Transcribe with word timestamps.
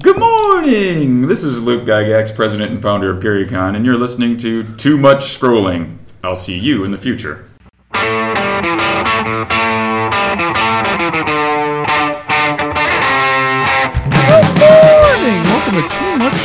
Good 0.00 0.18
morning! 0.18 1.26
This 1.28 1.44
is 1.44 1.60
Luke 1.60 1.84
Gygax, 1.84 2.34
president 2.34 2.72
and 2.72 2.80
founder 2.80 3.10
of 3.10 3.22
GaryCon, 3.22 3.76
and 3.76 3.84
you're 3.84 3.98
listening 3.98 4.38
to 4.38 4.64
Too 4.76 4.96
Much 4.96 5.18
Scrolling. 5.18 5.98
I'll 6.24 6.34
see 6.34 6.58
you 6.58 6.82
in 6.82 6.90
the 6.90 6.98
future. 6.98 7.48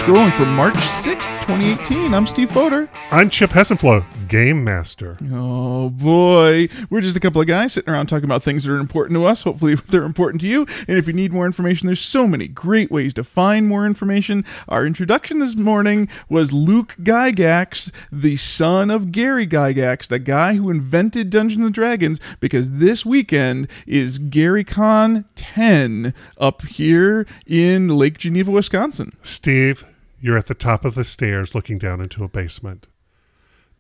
Scrolling 0.08 0.32
for 0.38 0.46
March 0.46 0.76
6th, 0.76 1.28
2018. 1.42 2.14
I'm 2.14 2.26
Steve 2.26 2.50
Foder. 2.50 2.88
I'm 3.12 3.30
Chip 3.30 3.50
Hessenflow, 3.50 4.06
Game 4.30 4.64
Master. 4.64 5.18
Oh 5.34 5.90
boy, 5.90 6.70
we're 6.90 7.02
just 7.02 7.18
a 7.18 7.20
couple 7.20 7.42
of 7.42 7.48
guys 7.48 7.74
sitting 7.74 7.94
around 7.94 8.08
talking 8.08 8.24
about 8.24 8.42
things 8.42 8.64
that 8.64 8.72
are 8.72 8.78
important 8.78 9.18
to 9.18 9.26
us. 9.26 9.44
Hopefully, 9.44 9.76
they're 9.90 10.04
important 10.04 10.40
to 10.44 10.48
you. 10.48 10.66
And 10.88 10.98
if 10.98 11.08
you 11.08 11.14
need 11.14 11.34
more 11.34 11.46
information, 11.46 11.88
there's 11.88 12.00
so 12.00 12.26
many 12.26 12.48
great 12.48 12.90
ways 12.90 13.14
to 13.16 13.24
find 13.26 13.68
more 13.68 13.86
information. 13.86 14.46
Our 14.70 14.86
introduction 14.86 15.40
this 15.40 15.58
morning 15.58 16.08
was 16.30 16.54
Luke 16.54 16.96
Gygax, 17.02 17.92
the 18.10 18.38
son 18.38 18.90
of 18.90 19.12
Gary 19.12 19.46
Gygax, 19.46 20.08
the 20.08 20.20
guy 20.20 20.54
who 20.54 20.70
invented 20.70 21.30
Dungeons 21.30 21.66
and 21.66 21.76
Dragons, 21.76 22.22
because 22.40 22.72
this 22.72 23.06
weekend 23.06 23.68
is 23.86 24.20
GaryCon 24.20 25.26
10 25.36 26.14
up 26.38 26.62
here 26.62 27.28
in 27.46 27.90
Lake 27.90 28.18
Geneva, 28.18 28.52
Wisconsin. 28.52 29.12
Steve, 29.22 29.84
you're 30.28 30.38
at 30.38 30.48
the 30.48 30.54
top 30.54 30.84
of 30.84 30.94
the 30.94 31.06
stairs 31.06 31.56
looking 31.56 31.78
down 31.78 32.02
into 32.02 32.22
a 32.22 32.28
basement. 32.28 32.86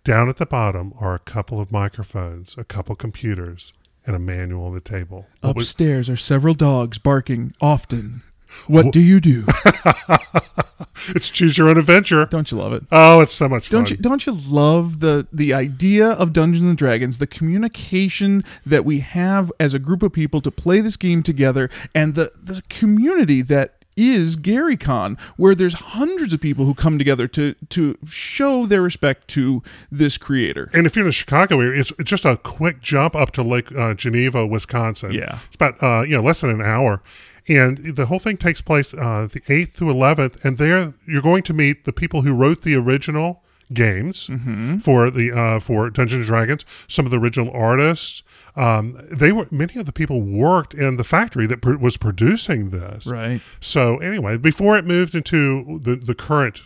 Down 0.05 0.29
at 0.29 0.37
the 0.37 0.45
bottom 0.45 0.93
are 0.97 1.13
a 1.13 1.19
couple 1.19 1.59
of 1.59 1.73
microphones, 1.73 2.55
a 2.57 2.63
couple 2.63 2.95
computers, 2.95 3.73
and 4.05 4.15
a 4.15 4.19
manual 4.19 4.67
on 4.67 4.73
the 4.73 4.79
table. 4.79 5.27
What 5.41 5.57
Upstairs 5.57 6.07
are 6.07 6.15
several 6.15 6.53
dogs 6.53 6.99
barking 6.99 7.53
often. 7.59 8.21
What 8.67 8.93
do 8.93 9.01
you 9.01 9.19
do? 9.19 9.43
it's 11.09 11.29
choose 11.29 11.57
your 11.57 11.67
own 11.67 11.77
adventure. 11.77 12.25
Don't 12.27 12.49
you 12.49 12.57
love 12.57 12.71
it? 12.71 12.85
Oh, 12.93 13.19
it's 13.19 13.33
so 13.33 13.49
much 13.49 13.67
fun. 13.67 13.79
Don't 13.79 13.91
you 13.91 13.97
don't 13.97 14.25
you 14.25 14.31
love 14.31 15.01
the 15.01 15.27
the 15.33 15.53
idea 15.53 16.11
of 16.11 16.31
Dungeons 16.31 16.63
and 16.63 16.77
Dragons, 16.77 17.17
the 17.17 17.27
communication 17.27 18.45
that 18.65 18.85
we 18.85 18.99
have 18.99 19.51
as 19.59 19.73
a 19.73 19.79
group 19.79 20.01
of 20.01 20.13
people 20.13 20.39
to 20.39 20.49
play 20.49 20.79
this 20.79 20.95
game 20.95 21.23
together, 21.23 21.69
and 21.93 22.15
the 22.15 22.31
the 22.41 22.63
community 22.69 23.41
that 23.41 23.76
is 23.97 24.37
GaryCon, 24.37 25.19
where 25.35 25.55
there's 25.55 25.73
hundreds 25.73 26.31
of 26.33 26.39
people 26.39 26.65
who 26.65 26.73
come 26.73 26.97
together 26.97 27.27
to 27.29 27.55
to 27.69 27.97
show 28.07 28.65
their 28.65 28.81
respect 28.81 29.27
to 29.29 29.63
this 29.91 30.17
creator. 30.17 30.69
and 30.73 30.85
if 30.85 30.95
you're 30.95 31.03
in 31.03 31.09
the 31.09 31.13
Chicago 31.13 31.59
area, 31.59 31.81
it's, 31.81 31.91
it's 31.99 32.09
just 32.09 32.23
a 32.23 32.37
quick 32.37 32.79
jump 32.79 33.15
up 33.15 33.31
to 33.31 33.43
Lake 33.43 33.75
uh, 33.75 33.93
Geneva, 33.93 34.45
Wisconsin. 34.45 35.11
Yeah. 35.11 35.39
it's 35.47 35.55
about 35.55 35.81
uh, 35.81 36.03
you 36.03 36.15
know 36.15 36.21
less 36.21 36.41
than 36.41 36.51
an 36.51 36.61
hour, 36.61 37.01
and 37.47 37.95
the 37.95 38.05
whole 38.05 38.19
thing 38.19 38.37
takes 38.37 38.61
place 38.61 38.93
uh, 38.93 39.27
the 39.31 39.41
eighth 39.49 39.73
through 39.73 39.89
eleventh, 39.89 40.43
and 40.45 40.57
there 40.57 40.93
you're 41.07 41.21
going 41.21 41.43
to 41.43 41.53
meet 41.53 41.85
the 41.85 41.93
people 41.93 42.21
who 42.21 42.33
wrote 42.33 42.61
the 42.61 42.75
original 42.75 43.43
games 43.73 44.27
Mm-hmm. 44.27 44.77
for 44.77 45.09
the 45.11 45.31
uh, 45.31 45.59
for 45.59 45.89
Dungeons 45.89 46.19
and 46.21 46.25
Dragons. 46.27 46.65
Some 46.87 47.05
of 47.05 47.11
the 47.11 47.19
original 47.19 47.51
artists. 47.51 48.23
Um, 48.55 48.97
they 49.11 49.31
were 49.31 49.47
many 49.51 49.79
of 49.79 49.85
the 49.85 49.91
people 49.91 50.21
worked 50.21 50.73
in 50.73 50.97
the 50.97 51.03
factory 51.03 51.45
that 51.47 51.61
pr- 51.61 51.77
was 51.77 51.95
producing 51.97 52.71
this. 52.71 53.05
Right. 53.05 53.39
So 53.59 53.97
anyway, 53.97 54.37
before 54.37 54.77
it 54.77 54.85
moved 54.85 55.13
into 55.15 55.79
the 55.83 55.95
the 55.95 56.15
current 56.15 56.61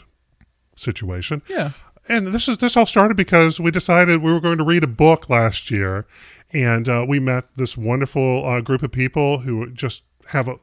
situation, 0.75 1.41
Yeah. 1.49 1.71
and 2.09 2.27
this 2.27 2.47
is 2.47 2.57
this 2.59 2.77
all 2.77 2.85
started 2.85 3.17
because 3.17 3.59
we 3.59 3.71
decided 3.71 4.21
we 4.21 4.31
were 4.31 4.39
going 4.39 4.57
to 4.57 4.63
read 4.63 4.83
a 4.83 4.87
book 4.87 5.29
last 5.29 5.69
year, 5.69 6.05
and 6.53 6.87
uh, 6.87 7.05
we 7.07 7.19
met 7.19 7.45
this 7.57 7.75
wonderful 7.77 8.45
uh, 8.47 8.61
group 8.61 8.83
of 8.83 8.91
people 8.91 9.39
who 9.39 9.69
just 9.71 10.03
have 10.27 10.47
a. 10.47 10.55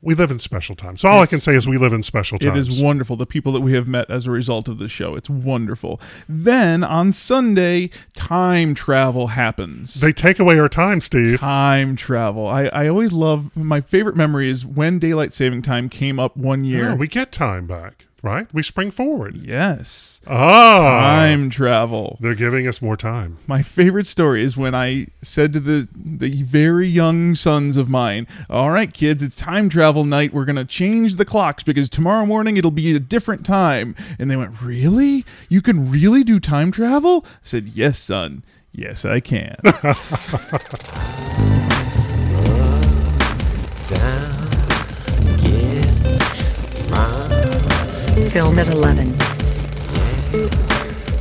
We 0.00 0.14
live 0.14 0.30
in 0.30 0.38
special 0.38 0.76
times. 0.76 1.00
So 1.00 1.08
all 1.08 1.20
I 1.20 1.26
can 1.26 1.40
say 1.40 1.56
is 1.56 1.66
we 1.66 1.76
live 1.76 1.92
in 1.92 2.04
special 2.04 2.36
It 2.40 2.44
times. 2.44 2.68
is 2.68 2.80
wonderful. 2.82 3.16
The 3.16 3.26
people 3.26 3.50
that 3.52 3.60
we 3.60 3.72
have 3.72 3.88
met 3.88 4.08
as 4.08 4.26
a 4.26 4.30
result 4.30 4.68
of 4.68 4.78
the 4.78 4.88
show. 4.88 5.16
It's 5.16 5.28
wonderful. 5.28 6.00
Then 6.28 6.84
on 6.84 7.10
Sunday, 7.10 7.90
time 8.14 8.74
travel 8.74 9.28
happens. 9.28 10.00
They 10.00 10.12
take 10.12 10.38
away 10.38 10.56
our 10.58 10.68
time, 10.68 11.00
Steve. 11.00 11.40
time 11.40 11.96
travel. 11.96 12.46
I, 12.46 12.66
I 12.66 12.86
always 12.88 13.12
love 13.12 13.54
my 13.56 13.80
favorite 13.80 14.14
memory 14.16 14.48
is 14.48 14.64
when 14.64 15.00
daylight 15.00 15.32
saving 15.32 15.62
time 15.62 15.88
came 15.88 16.20
up 16.20 16.36
one 16.36 16.62
year. 16.64 16.90
Yeah, 16.90 16.94
we 16.94 17.08
get 17.08 17.32
time 17.32 17.66
back, 17.66 18.06
right? 18.22 18.46
We 18.52 18.62
spring 18.62 18.90
forward. 18.90 19.36
yes. 19.36 20.20
Ah, 20.26 20.78
Time 20.80 21.50
travel. 21.50 22.18
They're 22.20 22.34
giving 22.34 22.66
us 22.68 22.82
more 22.82 22.96
time. 22.96 23.38
My 23.46 23.62
favorite 23.62 24.06
story 24.06 24.44
is 24.44 24.56
when 24.56 24.74
I 24.74 25.06
said 25.22 25.52
to 25.54 25.60
the 25.60 25.88
the 25.94 26.42
very 26.42 26.88
young 26.88 27.34
sons 27.34 27.76
of 27.76 27.88
mine, 27.88 28.26
"All 28.50 28.70
right, 28.70 28.92
kids, 28.92 29.22
it's 29.22 29.36
time 29.36 29.68
travel 29.68 30.04
night. 30.04 30.32
We're 30.34 30.44
going 30.44 30.56
to 30.56 30.64
change 30.64 31.16
the 31.16 31.24
clocks 31.24 31.62
because 31.62 31.88
tomorrow 31.88 32.26
morning 32.26 32.56
it'll 32.56 32.70
be 32.70 32.94
a 32.94 33.00
different 33.00 33.46
time." 33.46 33.94
And 34.18 34.30
they 34.30 34.36
went, 34.36 34.60
"Really? 34.60 35.24
You 35.48 35.62
can 35.62 35.90
really 35.90 36.24
do 36.24 36.40
time 36.40 36.70
travel?" 36.72 37.24
I 37.26 37.30
said, 37.42 37.68
"Yes, 37.68 37.98
son. 37.98 38.42
Yes, 38.72 39.04
I 39.04 39.20
can." 39.20 39.56
Film 48.30 48.58
at 48.58 48.68
11. 48.68 49.12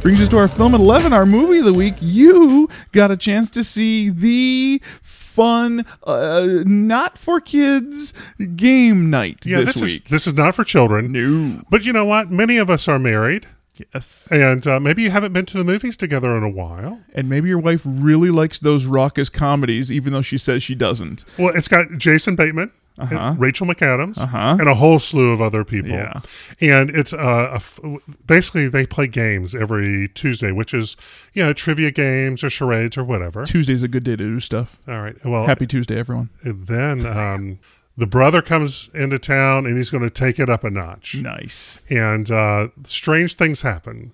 Brings 0.02 0.20
us 0.22 0.30
to 0.30 0.38
our 0.38 0.48
film 0.48 0.74
at 0.76 0.82
11, 0.82 1.14
our 1.14 1.26
movie 1.26 1.60
of 1.60 1.66
the 1.66 1.74
week. 1.74 1.96
You 2.02 2.70
got 2.92 3.12
a 3.12 3.18
chance 3.18 3.50
to 3.52 3.64
see 3.64 4.10
the 4.10 4.82
fun, 5.02 5.86
uh, 6.04 6.48
not 6.66 7.18
for 7.18 7.40
kids 7.40 8.14
game 8.56 9.10
night 9.10 9.46
Yeah, 9.46 9.58
this, 9.60 9.68
this, 9.68 9.76
is 9.78 9.82
week. 9.84 10.10
this 10.10 10.28
is 10.28 10.34
not 10.34 10.54
for 10.56 10.64
children. 10.64 11.12
no. 11.12 11.62
But 11.70 11.86
you 11.86 11.94
know 11.94 12.06
what? 12.06 12.30
Many 12.32 12.58
of 12.58 12.70
us 12.70 12.88
are 12.88 13.00
married, 13.00 13.48
Yes. 13.94 14.28
and 14.32 14.66
uh, 14.68 14.80
maybe 14.80 15.04
you 15.04 15.10
haven't 15.12 15.34
been 15.34 15.46
to 15.48 15.58
the 15.58 15.64
movies 15.64 15.96
together 15.98 16.36
in 16.36 16.44
a 16.44 16.50
while. 16.50 17.00
And 17.14 17.30
maybe 17.30 17.48
your 17.50 17.60
wife 17.60 17.82
really 17.86 18.30
likes 18.32 18.60
those 18.60 18.86
raucous 18.86 19.30
comedies, 19.30 19.92
even 19.92 20.12
though 20.14 20.22
she 20.24 20.38
says 20.38 20.62
she 20.64 20.76
doesn't. 20.76 21.26
Well, 21.38 21.56
it's 21.56 21.68
got 21.68 21.88
Jason 21.98 22.36
Bateman, 22.36 22.72
and 22.98 23.40
Rachel 23.40 23.68
McAdams, 23.68 24.18
Uh-huh. 24.18 24.58
and 24.60 24.68
a 24.68 24.76
whole 24.76 25.00
slew 25.00 25.32
of 25.32 25.42
other 25.42 25.64
people. 25.64 25.92
Yeah. 25.92 26.22
And 26.62 26.90
it's 26.90 27.14
uh, 27.14 27.50
a 27.52 27.56
f- 27.56 27.80
basically 28.26 28.68
they 28.70 28.86
play 28.86 29.08
games 29.08 29.54
every 29.56 30.10
Tuesday, 30.10 30.52
which 30.52 30.74
is 30.74 30.96
you 31.34 31.44
know 31.44 31.54
trivia 31.54 31.92
games 31.92 32.44
or 32.44 32.50
charades 32.50 32.98
or 32.98 33.04
whatever. 33.04 33.46
Tuesday's 33.46 33.84
a 33.84 33.88
good 33.88 34.04
day 34.04 34.12
to 34.12 34.18
do 34.18 34.40
stuff. 34.40 34.80
All 34.88 35.02
right. 35.02 35.16
Well, 35.26 35.46
Happy 35.46 35.68
Tuesday, 35.68 35.98
everyone. 36.00 36.30
then 36.44 37.06
um, 37.06 37.60
the 37.96 38.08
brother 38.08 38.42
comes 38.42 38.90
into 38.94 39.18
town 39.20 39.66
and 39.66 39.76
he's 39.78 39.90
going 39.90 40.04
to 40.04 40.10
take 40.10 40.40
it 40.40 40.50
up 40.50 40.64
a 40.64 40.70
notch. 40.70 41.16
Nice. 41.16 41.82
and 41.90 42.30
uh, 42.32 42.68
strange 42.84 43.36
things 43.36 43.62
happen. 43.64 44.12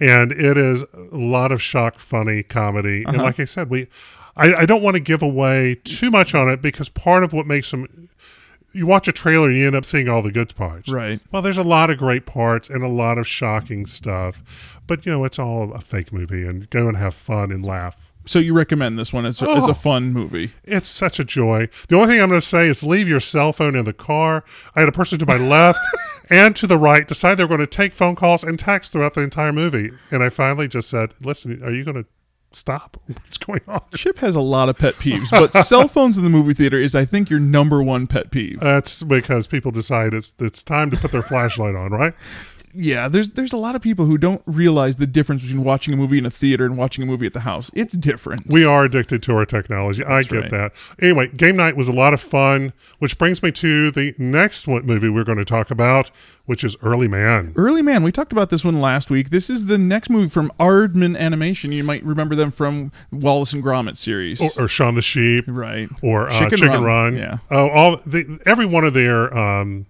And 0.00 0.30
it 0.32 0.56
is 0.56 0.84
a 1.12 1.16
lot 1.16 1.50
of 1.50 1.60
shock, 1.60 1.98
funny 1.98 2.42
comedy. 2.44 3.04
Uh-huh. 3.04 3.14
And 3.14 3.22
like 3.22 3.40
I 3.40 3.44
said, 3.46 3.68
we, 3.68 3.88
I, 4.36 4.54
I 4.54 4.64
don't 4.66 4.80
want 4.82 4.94
to 4.94 5.00
give 5.00 5.22
away 5.22 5.76
too 5.82 6.10
much 6.10 6.34
on 6.36 6.48
it 6.48 6.62
because 6.62 6.88
part 6.88 7.24
of 7.24 7.32
what 7.32 7.46
makes 7.46 7.70
them, 7.72 8.07
you 8.74 8.86
watch 8.86 9.08
a 9.08 9.12
trailer 9.12 9.48
and 9.48 9.56
you 9.58 9.66
end 9.66 9.76
up 9.76 9.84
seeing 9.84 10.08
all 10.08 10.22
the 10.22 10.32
good 10.32 10.54
parts. 10.54 10.88
Right. 10.90 11.20
Well, 11.32 11.42
there's 11.42 11.58
a 11.58 11.62
lot 11.64 11.90
of 11.90 11.98
great 11.98 12.26
parts 12.26 12.68
and 12.68 12.82
a 12.82 12.88
lot 12.88 13.18
of 13.18 13.26
shocking 13.26 13.86
stuff, 13.86 14.80
but 14.86 15.06
you 15.06 15.12
know 15.12 15.24
it's 15.24 15.38
all 15.38 15.72
a 15.72 15.80
fake 15.80 16.12
movie. 16.12 16.46
And 16.46 16.68
go 16.70 16.88
and 16.88 16.96
have 16.96 17.14
fun 17.14 17.50
and 17.50 17.64
laugh. 17.64 18.12
So 18.26 18.38
you 18.38 18.52
recommend 18.52 18.98
this 18.98 19.10
one 19.10 19.24
as, 19.24 19.40
as 19.42 19.66
Oh. 19.66 19.70
a 19.70 19.74
fun 19.74 20.12
movie. 20.12 20.52
It's 20.64 20.86
such 20.86 21.18
a 21.18 21.24
joy. 21.24 21.68
The 21.88 21.96
only 21.96 22.08
thing 22.08 22.20
I'm 22.22 22.28
going 22.28 22.40
to 22.40 22.46
say 22.46 22.66
is 22.66 22.84
leave 22.84 23.08
your 23.08 23.20
cell 23.20 23.54
phone 23.54 23.74
in 23.74 23.86
the 23.86 23.94
car. 23.94 24.44
I 24.76 24.80
had 24.80 24.88
a 24.88 24.92
person 24.92 25.18
to 25.20 25.26
my 25.26 25.38
left 25.38 25.80
and 26.30 26.54
to 26.56 26.66
the 26.66 26.76
right 26.76 27.08
decide 27.08 27.36
they 27.36 27.44
were 27.44 27.48
going 27.48 27.60
to 27.60 27.66
take 27.66 27.94
phone 27.94 28.16
calls 28.16 28.44
and 28.44 28.58
text 28.58 28.92
throughout 28.92 29.14
the 29.14 29.22
entire 29.22 29.52
movie. 29.54 29.92
And 30.10 30.22
I 30.22 30.28
finally 30.28 30.68
just 30.68 30.90
said, 30.90 31.14
listen, 31.22 31.62
are 31.64 31.70
you 31.70 31.84
going 31.84 32.02
to 32.04 32.06
stop? 32.52 32.96
What's 33.06 33.38
going 33.38 33.60
on? 33.68 33.82
Chip 33.94 34.18
has 34.18 34.34
a 34.36 34.40
lot 34.40 34.68
of 34.68 34.78
pet 34.78 34.94
peeves, 34.94 35.30
but 35.30 35.52
cell 35.64 35.88
phones 35.88 36.16
in 36.16 36.24
the 36.24 36.30
movie 36.30 36.54
theater 36.54 36.78
is, 36.78 36.94
I 36.94 37.04
think, 37.04 37.30
your 37.30 37.40
number 37.40 37.82
one 37.82 38.06
pet 38.06 38.30
peeve. 38.30 38.60
That's 38.60 39.02
because 39.02 39.46
people 39.46 39.70
decide 39.70 40.14
it's 40.14 40.32
it's 40.38 40.62
time 40.62 40.90
to 40.90 40.96
put 40.96 41.12
their 41.12 41.22
flashlight 41.22 41.74
on, 41.74 41.90
right? 41.90 42.14
Yeah, 42.78 43.08
there's 43.08 43.30
there's 43.30 43.52
a 43.52 43.56
lot 43.56 43.74
of 43.74 43.82
people 43.82 44.04
who 44.04 44.16
don't 44.16 44.40
realize 44.46 44.96
the 44.96 45.06
difference 45.06 45.42
between 45.42 45.64
watching 45.64 45.92
a 45.94 45.96
movie 45.96 46.16
in 46.16 46.24
a 46.24 46.30
theater 46.30 46.64
and 46.64 46.76
watching 46.76 47.02
a 47.02 47.06
movie 47.06 47.26
at 47.26 47.32
the 47.32 47.40
house. 47.40 47.70
It's 47.74 47.94
different. 47.94 48.46
We 48.48 48.64
are 48.64 48.84
addicted 48.84 49.22
to 49.24 49.34
our 49.34 49.44
technology. 49.44 50.04
I 50.04 50.22
get 50.22 50.42
right. 50.42 50.50
that. 50.52 50.72
Anyway, 51.02 51.28
game 51.28 51.56
night 51.56 51.76
was 51.76 51.88
a 51.88 51.92
lot 51.92 52.14
of 52.14 52.20
fun, 52.20 52.72
which 53.00 53.18
brings 53.18 53.42
me 53.42 53.50
to 53.52 53.90
the 53.90 54.14
next 54.18 54.68
one 54.68 54.86
movie 54.86 55.08
we're 55.08 55.24
going 55.24 55.38
to 55.38 55.44
talk 55.44 55.72
about, 55.72 56.12
which 56.46 56.62
is 56.62 56.76
Early 56.80 57.08
Man. 57.08 57.52
Early 57.56 57.82
Man, 57.82 58.04
we 58.04 58.12
talked 58.12 58.32
about 58.32 58.50
this 58.50 58.64
one 58.64 58.80
last 58.80 59.10
week. 59.10 59.30
This 59.30 59.50
is 59.50 59.66
the 59.66 59.78
next 59.78 60.08
movie 60.08 60.28
from 60.28 60.52
Aardman 60.60 61.18
Animation. 61.18 61.72
You 61.72 61.82
might 61.82 62.04
remember 62.04 62.36
them 62.36 62.52
from 62.52 62.92
Wallace 63.10 63.52
and 63.52 63.62
Gromit 63.62 63.96
series. 63.96 64.40
Or, 64.40 64.50
or 64.56 64.68
Shaun 64.68 64.94
the 64.94 65.02
Sheep. 65.02 65.44
right. 65.48 65.88
or 66.00 66.28
uh, 66.28 66.38
Chicken 66.38 66.58
Chicken, 66.58 66.84
Run, 66.84 66.84
Run. 66.84 67.16
yeah. 67.16 67.38
Oh, 67.50 67.68
all 67.70 67.96
the, 67.96 68.38
every 68.46 68.66
one 68.66 68.84
of 68.84 68.94
their 68.94 69.36
um, 69.36 69.86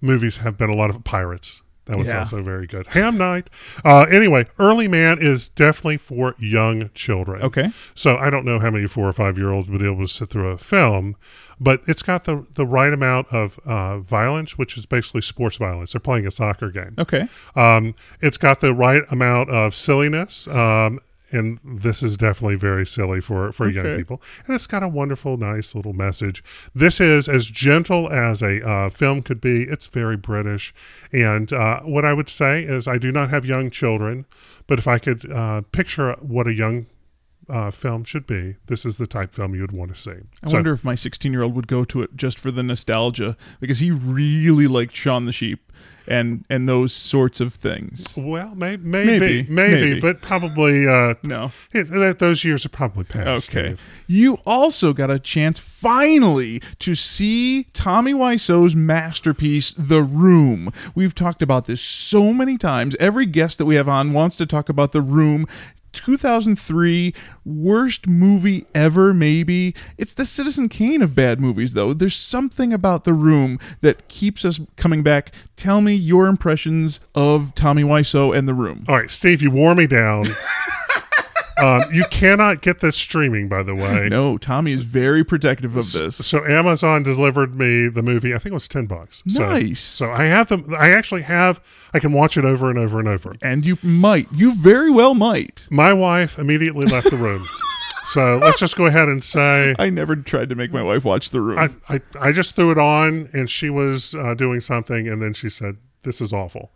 movies 0.00 0.38
have 0.38 0.56
been 0.56 0.70
a 0.70 0.74
lot 0.74 0.88
of 0.88 1.04
pirates. 1.04 1.62
That 1.90 1.98
was 1.98 2.08
Yeah. 2.08 2.20
also 2.20 2.40
very 2.42 2.66
good. 2.66 2.86
Ham 2.88 3.18
Night. 3.18 3.50
Uh, 3.84 4.02
anyway, 4.10 4.46
Early 4.58 4.86
Man 4.86 5.18
is 5.20 5.48
definitely 5.48 5.96
for 5.96 6.34
young 6.38 6.88
children. 6.94 7.42
Okay. 7.42 7.70
So 7.96 8.16
I 8.16 8.30
don't 8.30 8.44
know 8.44 8.60
how 8.60 8.70
many 8.70 8.86
four 8.86 9.08
or 9.08 9.12
five 9.12 9.36
year 9.36 9.50
olds 9.50 9.68
would 9.68 9.80
be 9.80 9.86
able 9.86 10.02
to 10.02 10.08
sit 10.08 10.28
through 10.28 10.50
a 10.50 10.58
film, 10.58 11.16
but 11.58 11.80
it's 11.88 12.02
got 12.02 12.24
the, 12.24 12.46
the 12.54 12.64
right 12.64 12.92
amount 12.92 13.26
of 13.32 13.58
uh, 13.66 13.98
violence, 13.98 14.56
which 14.56 14.76
is 14.78 14.86
basically 14.86 15.20
sports 15.22 15.56
violence. 15.56 15.92
They're 15.92 16.00
playing 16.00 16.26
a 16.26 16.30
soccer 16.30 16.70
game. 16.70 16.94
Okay. 16.96 17.26
Um, 17.56 17.94
it's 18.20 18.36
got 18.36 18.60
the 18.60 18.72
right 18.72 19.02
amount 19.10 19.50
of 19.50 19.74
silliness. 19.74 20.46
Um, 20.46 21.00
and 21.32 21.58
this 21.64 22.02
is 22.02 22.16
definitely 22.16 22.56
very 22.56 22.86
silly 22.86 23.20
for, 23.20 23.52
for 23.52 23.68
young 23.68 23.96
people. 23.96 24.22
And 24.46 24.54
it's 24.54 24.66
got 24.66 24.82
a 24.82 24.88
wonderful, 24.88 25.36
nice 25.36 25.74
little 25.74 25.92
message. 25.92 26.42
This 26.74 27.00
is 27.00 27.28
as 27.28 27.50
gentle 27.50 28.10
as 28.10 28.42
a 28.42 28.66
uh, 28.66 28.90
film 28.90 29.22
could 29.22 29.40
be. 29.40 29.62
It's 29.62 29.86
very 29.86 30.16
British. 30.16 30.74
And 31.12 31.52
uh, 31.52 31.80
what 31.80 32.04
I 32.04 32.12
would 32.12 32.28
say 32.28 32.62
is, 32.62 32.88
I 32.88 32.98
do 32.98 33.12
not 33.12 33.30
have 33.30 33.44
young 33.44 33.70
children, 33.70 34.26
but 34.66 34.78
if 34.78 34.88
I 34.88 34.98
could 34.98 35.30
uh, 35.30 35.62
picture 35.72 36.16
what 36.20 36.46
a 36.46 36.54
young 36.54 36.86
uh, 37.48 37.70
film 37.70 38.04
should 38.04 38.26
be, 38.26 38.56
this 38.66 38.86
is 38.86 38.96
the 38.96 39.06
type 39.06 39.34
film 39.34 39.54
you 39.54 39.60
would 39.62 39.72
want 39.72 39.94
to 39.94 40.00
see. 40.00 40.12
I 40.44 40.52
wonder 40.52 40.72
if 40.72 40.84
my 40.84 40.94
16 40.94 41.32
year 41.32 41.42
old 41.42 41.54
would 41.56 41.66
go 41.66 41.84
to 41.84 42.02
it 42.02 42.16
just 42.16 42.38
for 42.38 42.50
the 42.50 42.62
nostalgia 42.62 43.36
because 43.58 43.80
he 43.80 43.90
really 43.90 44.66
liked 44.66 44.94
Shaun 44.94 45.24
the 45.24 45.32
Sheep 45.32 45.69
and 46.10 46.44
and 46.50 46.68
those 46.68 46.92
sorts 46.92 47.40
of 47.40 47.54
things. 47.54 48.14
Well, 48.16 48.54
may, 48.54 48.76
maybe, 48.76 49.18
maybe, 49.18 49.46
Maybe, 49.48 49.80
maybe. 49.82 50.00
but 50.00 50.20
probably 50.20 50.86
uh, 50.88 51.14
No. 51.22 51.52
it- 51.72 52.18
those 52.18 52.44
years 52.44 52.66
are 52.66 52.70
probably 52.70 53.04
past. 53.04 53.54
Okay. 53.56 53.76
You 54.06 54.34
also 54.44 54.92
got 54.92 55.10
a 55.10 55.18
chance 55.18 55.58
finally 55.58 56.60
to 56.80 56.94
see 56.94 57.64
Tommy 57.72 58.12
Wiseau's 58.12 58.74
masterpiece, 58.76 59.72
The 59.72 60.02
Room. 60.02 60.72
We've 60.94 61.14
talked 61.14 61.42
about 61.42 61.66
this 61.66 61.80
so 61.80 62.32
many 62.32 62.58
times. 62.58 62.96
Every 62.98 63.26
guest 63.26 63.58
that 63.58 63.64
we 63.66 63.76
have 63.76 63.88
on 63.88 64.12
wants 64.12 64.36
to 64.36 64.46
talk 64.46 64.68
about 64.68 64.92
The 64.92 65.00
Room. 65.02 65.46
2003 65.92 67.14
worst 67.44 68.06
movie 68.06 68.66
ever 68.74 69.12
maybe. 69.12 69.74
It's 69.98 70.14
the 70.14 70.24
citizen 70.24 70.68
kane 70.68 71.02
of 71.02 71.14
bad 71.14 71.40
movies 71.40 71.74
though. 71.74 71.92
There's 71.92 72.16
something 72.16 72.72
about 72.72 73.04
the 73.04 73.14
room 73.14 73.58
that 73.80 74.08
keeps 74.08 74.44
us 74.44 74.60
coming 74.76 75.02
back. 75.02 75.32
Tell 75.56 75.80
me 75.80 75.94
your 75.94 76.26
impressions 76.26 77.00
of 77.14 77.54
tommy 77.54 77.82
wiseau 77.82 78.36
and 78.36 78.48
the 78.48 78.54
room. 78.54 78.84
All 78.88 78.96
right, 78.96 79.10
Steve, 79.10 79.42
you 79.42 79.50
wore 79.50 79.74
me 79.74 79.86
down. 79.86 80.26
um, 81.60 81.92
you 81.92 82.04
cannot 82.10 82.62
get 82.62 82.80
this 82.80 82.96
streaming, 82.96 83.48
by 83.48 83.62
the 83.62 83.74
way. 83.74 84.08
no 84.10 84.38
tommy 84.38 84.72
is 84.72 84.82
very 84.82 85.24
protective 85.24 85.76
of 85.76 85.92
this 85.92 86.16
So 86.26 86.44
Amazon 86.46 87.02
delivered 87.02 87.54
me 87.54 87.88
the 87.88 88.02
movie. 88.02 88.34
I 88.34 88.38
think 88.38 88.50
it 88.52 88.54
was 88.54 88.68
ten 88.68 88.86
bucks. 88.86 89.22
So- 89.28 89.48
Nice. 89.48 89.80
So, 89.80 90.10
I 90.10 90.24
have 90.24 90.48
them. 90.48 90.74
I 90.78 90.90
actually 90.90 91.22
have. 91.22 91.60
I 91.92 91.98
can 91.98 92.12
watch 92.12 92.36
it 92.36 92.44
over 92.44 92.70
and 92.70 92.78
over 92.78 92.98
and 92.98 93.08
over. 93.08 93.34
And 93.42 93.66
you 93.66 93.78
might. 93.82 94.28
You 94.32 94.54
very 94.54 94.90
well 94.90 95.14
might. 95.14 95.66
My 95.70 95.92
wife 95.92 96.38
immediately 96.38 96.86
left 96.86 97.10
the 97.10 97.16
room. 97.16 97.42
so 98.04 98.38
let's 98.38 98.58
just 98.58 98.76
go 98.76 98.86
ahead 98.86 99.08
and 99.08 99.22
say 99.22 99.74
I 99.78 99.90
never 99.90 100.16
tried 100.16 100.48
to 100.50 100.54
make 100.54 100.72
my 100.72 100.82
wife 100.82 101.04
watch 101.04 101.30
The 101.30 101.40
Room. 101.40 101.58
I, 101.58 101.70
I, 101.94 102.00
I 102.20 102.32
just 102.32 102.56
threw 102.56 102.70
it 102.70 102.78
on 102.78 103.28
and 103.32 103.48
she 103.50 103.70
was 103.70 104.14
uh, 104.14 104.34
doing 104.34 104.60
something 104.60 105.06
and 105.08 105.20
then 105.20 105.32
she 105.34 105.50
said, 105.50 105.76
This 106.02 106.20
is 106.20 106.32
awful. 106.32 106.72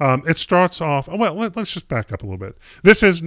Um, 0.00 0.22
it 0.26 0.38
starts 0.38 0.80
off, 0.80 1.08
oh, 1.10 1.16
well, 1.16 1.34
let, 1.34 1.56
us 1.56 1.72
just 1.72 1.88
back 1.88 2.12
up 2.12 2.22
a 2.22 2.26
little 2.26 2.38
bit. 2.38 2.56
This 2.82 3.02
is 3.02 3.22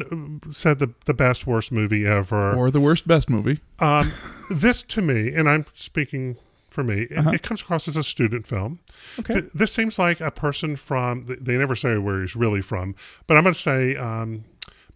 said 0.49 0.79
the, 0.79 0.93
the 1.05 1.13
best, 1.13 1.47
worst 1.47 1.71
movie 1.71 2.05
ever. 2.05 2.53
or 2.53 2.71
the 2.71 2.81
worst 2.81 3.07
best 3.07 3.29
movie. 3.29 3.59
Um, 3.79 4.11
this 4.51 4.83
to 4.83 5.01
me, 5.01 5.33
and 5.33 5.49
I'm 5.49 5.65
speaking 5.73 6.37
for 6.69 6.83
me, 6.83 7.03
it, 7.09 7.33
it 7.33 7.41
comes 7.41 7.61
across 7.61 7.87
as 7.87 7.95
a 7.95 8.03
student 8.03 8.45
film. 8.45 8.79
Uh-huh. 8.89 9.21
Okay. 9.21 9.33
Th- 9.41 9.53
this 9.53 9.73
seems 9.73 9.97
like 9.97 10.19
a 10.19 10.31
person 10.31 10.75
from, 10.75 11.25
they 11.27 11.57
never 11.57 11.75
say 11.75 11.97
where 11.97 12.21
he's 12.21 12.35
really 12.35 12.61
from, 12.61 12.95
but 13.27 13.37
I'm 13.37 13.43
going 13.43 13.53
to 13.53 13.59
say 13.59 13.95
um, 13.95 14.43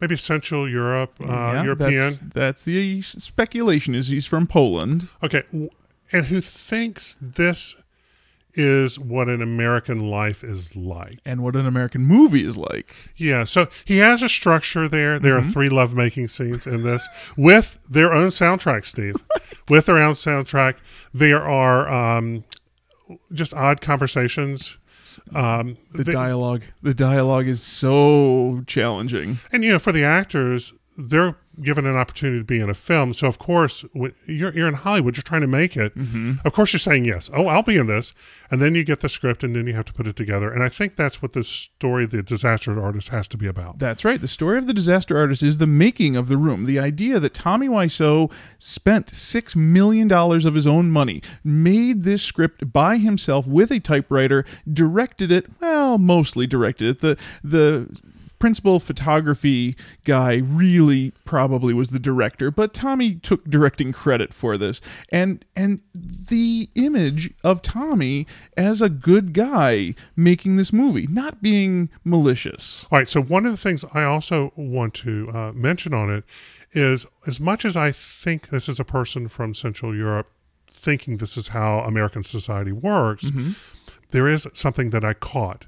maybe 0.01 0.15
Central 0.17 0.69
Europe, 0.69 1.15
uh, 1.21 1.25
Yeah, 1.25 1.63
European. 1.63 1.93
That's, 1.93 2.19
that's 2.19 2.63
the 2.65 3.01
speculation. 3.01 3.95
Is 3.95 4.07
he's 4.07 4.25
from 4.25 4.47
Poland? 4.47 5.07
Okay, 5.23 5.43
and 6.11 6.25
who 6.25 6.41
thinks 6.41 7.15
this 7.15 7.75
is 8.59 8.99
what 8.99 9.29
an 9.29 9.41
American 9.41 10.09
life 10.09 10.43
is 10.43 10.75
like? 10.75 11.19
And 11.25 11.41
what 11.43 11.55
an 11.55 11.65
American 11.65 12.01
movie 12.01 12.43
is 12.45 12.57
like. 12.57 12.93
Yeah, 13.15 13.45
so 13.45 13.67
he 13.85 13.99
has 13.99 14.21
a 14.21 14.27
structure 14.29 14.87
there. 14.89 15.17
There 15.19 15.37
Mm-hmm. 15.37 15.47
are 15.49 15.51
three 15.51 15.69
lovemaking 15.69 16.27
scenes 16.27 16.67
in 16.67 16.83
this 16.83 17.07
with 17.37 17.81
their 17.89 18.13
own 18.13 18.29
soundtrack, 18.29 18.85
Steve. 18.85 19.15
with 19.69 19.85
their 19.85 19.97
own 19.97 20.13
soundtrack, 20.13 20.75
there 21.13 21.41
are 21.41 21.87
um, 21.89 22.43
just 23.33 23.53
odd 23.53 23.79
conversations. 23.81 24.77
Um, 25.33 25.77
The 25.93 26.03
they- 26.03 26.11
dialogue. 26.11 26.63
The 26.83 26.93
dialogue 26.93 27.47
is 27.47 27.61
so 27.63 28.63
challenging. 28.67 29.39
and 29.51 29.63
you 29.63 29.71
know, 29.71 29.79
for 29.79 29.91
the 29.91 30.03
actors, 30.03 30.73
they're 30.97 31.35
given 31.61 31.85
an 31.85 31.95
opportunity 31.95 32.39
to 32.39 32.45
be 32.45 32.59
in 32.59 32.69
a 32.69 32.73
film. 32.73 33.13
So 33.13 33.27
of 33.27 33.39
course, 33.39 33.85
you're 34.25 34.53
you're 34.53 34.67
in 34.67 34.73
Hollywood, 34.73 35.17
you're 35.17 35.23
trying 35.23 35.41
to 35.41 35.47
make 35.47 35.75
it. 35.77 35.95
Mm-hmm. 35.95 36.33
Of 36.45 36.53
course, 36.53 36.73
you're 36.73 36.79
saying 36.79 37.05
yes. 37.05 37.29
Oh, 37.33 37.47
I'll 37.47 37.63
be 37.63 37.77
in 37.77 37.87
this, 37.87 38.13
and 38.51 38.61
then 38.61 38.75
you 38.75 38.83
get 38.83 39.01
the 39.01 39.09
script, 39.09 39.43
and 39.43 39.55
then 39.55 39.67
you 39.67 39.73
have 39.73 39.85
to 39.85 39.93
put 39.93 40.07
it 40.07 40.15
together. 40.15 40.51
And 40.51 40.63
I 40.63 40.69
think 40.69 40.95
that's 40.95 41.21
what 41.21 41.33
the 41.33 41.43
story, 41.43 42.05
the 42.05 42.23
disaster 42.23 42.81
artist, 42.81 43.09
has 43.09 43.27
to 43.29 43.37
be 43.37 43.47
about. 43.47 43.79
That's 43.79 44.05
right. 44.05 44.19
The 44.19 44.27
story 44.27 44.57
of 44.57 44.67
the 44.67 44.73
disaster 44.73 45.17
artist 45.17 45.43
is 45.43 45.57
the 45.57 45.67
making 45.67 46.15
of 46.15 46.27
the 46.27 46.37
room. 46.37 46.65
The 46.65 46.79
idea 46.79 47.19
that 47.19 47.33
Tommy 47.33 47.67
Wiseau 47.67 48.31
spent 48.57 49.09
six 49.09 49.55
million 49.55 50.07
dollars 50.07 50.45
of 50.45 50.55
his 50.55 50.67
own 50.67 50.91
money, 50.91 51.21
made 51.43 52.03
this 52.03 52.23
script 52.23 52.71
by 52.71 52.97
himself 52.97 53.47
with 53.47 53.71
a 53.71 53.79
typewriter, 53.79 54.45
directed 54.71 55.31
it. 55.31 55.45
Well, 55.59 55.97
mostly 55.97 56.47
directed 56.47 56.87
it. 56.87 57.01
The 57.01 57.17
the 57.43 57.99
principal 58.39 58.79
photography 58.79 59.75
guy 60.05 60.35
really 60.35 61.11
probably 61.25 61.73
was 61.73 61.89
the 61.89 61.99
director 61.99 62.49
but 62.49 62.73
tommy 62.73 63.15
took 63.15 63.43
directing 63.45 63.91
credit 63.91 64.33
for 64.33 64.57
this. 64.57 64.81
And 65.11 65.43
and 65.55 65.81
the 65.93 66.69
image 66.75 67.33
of 67.43 67.61
tommy 67.61 68.25
as 68.57 68.81
a 68.81 68.89
good 68.89 69.33
guy 69.33 69.95
making 70.15 70.55
this 70.55 70.71
movie 70.71 71.07
not 71.07 71.41
being 71.41 71.89
malicious. 72.03 72.85
All 72.91 72.99
right. 72.99 73.07
So 73.07 73.21
one 73.21 73.45
of 73.45 73.51
the 73.51 73.57
things 73.57 73.83
I 73.93 74.03
also 74.03 74.53
want 74.55 74.93
to 74.95 75.29
uh, 75.33 75.51
mention 75.53 75.93
on 75.93 76.09
it 76.09 76.23
is, 76.71 77.05
as 77.27 77.39
much 77.39 77.65
as 77.65 77.75
I 77.75 77.91
think 77.91 78.49
this 78.49 78.69
is 78.69 78.79
a 78.79 78.85
person 78.85 79.27
from 79.27 79.53
Central 79.53 79.95
Europe 79.95 80.31
thinking 80.71 81.17
this 81.17 81.35
is 81.35 81.49
how 81.49 81.79
American 81.79 82.23
society 82.23 82.71
works, 82.71 83.29
there 84.11 84.27
is 84.27 84.47
something 84.53 84.91
that 84.91 85.03
I 85.03 85.13
caught 85.13 85.65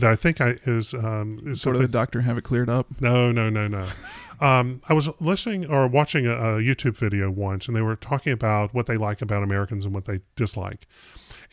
that 0.00 0.10
I 0.10 0.16
think 0.16 0.40
I 0.40 0.58
is 0.64 0.94
um, 0.94 1.40
is 1.44 1.60
Sort 1.60 1.76
of 1.76 1.82
the 1.82 1.88
doctor 1.88 2.20
have 2.22 2.38
it 2.38 2.42
cleared 2.42 2.68
up. 2.68 2.86
No, 3.00 3.30
no, 3.32 3.50
no, 3.50 3.68
no. 3.68 3.86
Um, 4.40 4.80
I 4.88 4.94
was 4.94 5.10
listening 5.20 5.66
or 5.66 5.86
watching 5.86 6.26
a, 6.26 6.32
a 6.32 6.62
YouTube 6.62 6.96
video 6.96 7.30
once, 7.30 7.68
and 7.68 7.76
they 7.76 7.82
were 7.82 7.94
talking 7.94 8.32
about 8.32 8.72
what 8.72 8.86
they 8.86 8.96
like 8.96 9.20
about 9.20 9.42
Americans 9.42 9.84
and 9.84 9.94
what 9.94 10.06
they 10.06 10.20
dislike. 10.34 10.86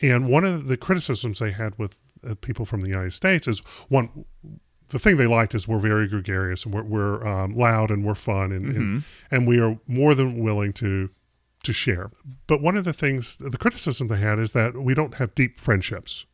And 0.00 0.28
one 0.28 0.44
of 0.44 0.68
the 0.68 0.78
criticisms 0.78 1.38
they 1.38 1.50
had 1.50 1.78
with 1.78 2.00
uh, 2.26 2.34
people 2.40 2.64
from 2.64 2.80
the 2.80 2.88
United 2.88 3.12
States 3.12 3.46
is 3.46 3.60
one. 3.88 4.24
The 4.88 4.98
thing 4.98 5.18
they 5.18 5.26
liked 5.26 5.54
is 5.54 5.68
we're 5.68 5.80
very 5.80 6.08
gregarious 6.08 6.64
and 6.64 6.72
we're, 6.72 6.82
we're 6.82 7.26
um, 7.26 7.52
loud 7.52 7.90
and 7.90 8.06
we're 8.06 8.14
fun 8.14 8.52
and, 8.52 8.74
and 8.74 9.04
and 9.30 9.46
we 9.46 9.60
are 9.60 9.78
more 9.86 10.14
than 10.14 10.38
willing 10.42 10.72
to 10.74 11.10
to 11.64 11.72
share. 11.74 12.10
But 12.46 12.62
one 12.62 12.74
of 12.74 12.84
the 12.84 12.94
things, 12.94 13.36
the 13.36 13.58
criticism 13.58 14.08
they 14.08 14.16
had 14.16 14.38
is 14.38 14.54
that 14.54 14.74
we 14.76 14.94
don't 14.94 15.16
have 15.16 15.34
deep 15.34 15.60
friendships 15.60 16.24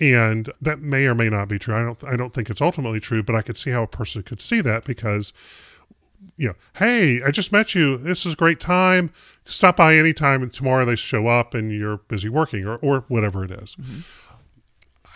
and 0.00 0.50
that 0.60 0.80
may 0.80 1.06
or 1.06 1.14
may 1.14 1.28
not 1.28 1.48
be 1.48 1.58
true. 1.58 1.74
I 1.74 1.82
don't 1.82 2.04
I 2.04 2.16
don't 2.16 2.32
think 2.32 2.50
it's 2.50 2.60
ultimately 2.60 3.00
true, 3.00 3.22
but 3.22 3.34
I 3.34 3.42
could 3.42 3.56
see 3.56 3.70
how 3.70 3.82
a 3.82 3.88
person 3.88 4.22
could 4.22 4.40
see 4.40 4.60
that 4.60 4.84
because 4.84 5.32
you 6.36 6.48
know, 6.48 6.54
hey, 6.76 7.20
I 7.22 7.30
just 7.32 7.50
met 7.52 7.74
you. 7.74 7.98
This 7.98 8.24
is 8.24 8.34
a 8.34 8.36
great 8.36 8.60
time. 8.60 9.12
Stop 9.44 9.76
by 9.76 9.96
anytime 9.96 10.42
and 10.42 10.52
tomorrow 10.52 10.84
they 10.84 10.96
show 10.96 11.26
up 11.26 11.52
and 11.52 11.72
you're 11.72 11.98
busy 11.98 12.28
working 12.28 12.64
or, 12.64 12.76
or 12.76 13.04
whatever 13.08 13.44
it 13.44 13.50
is. 13.50 13.76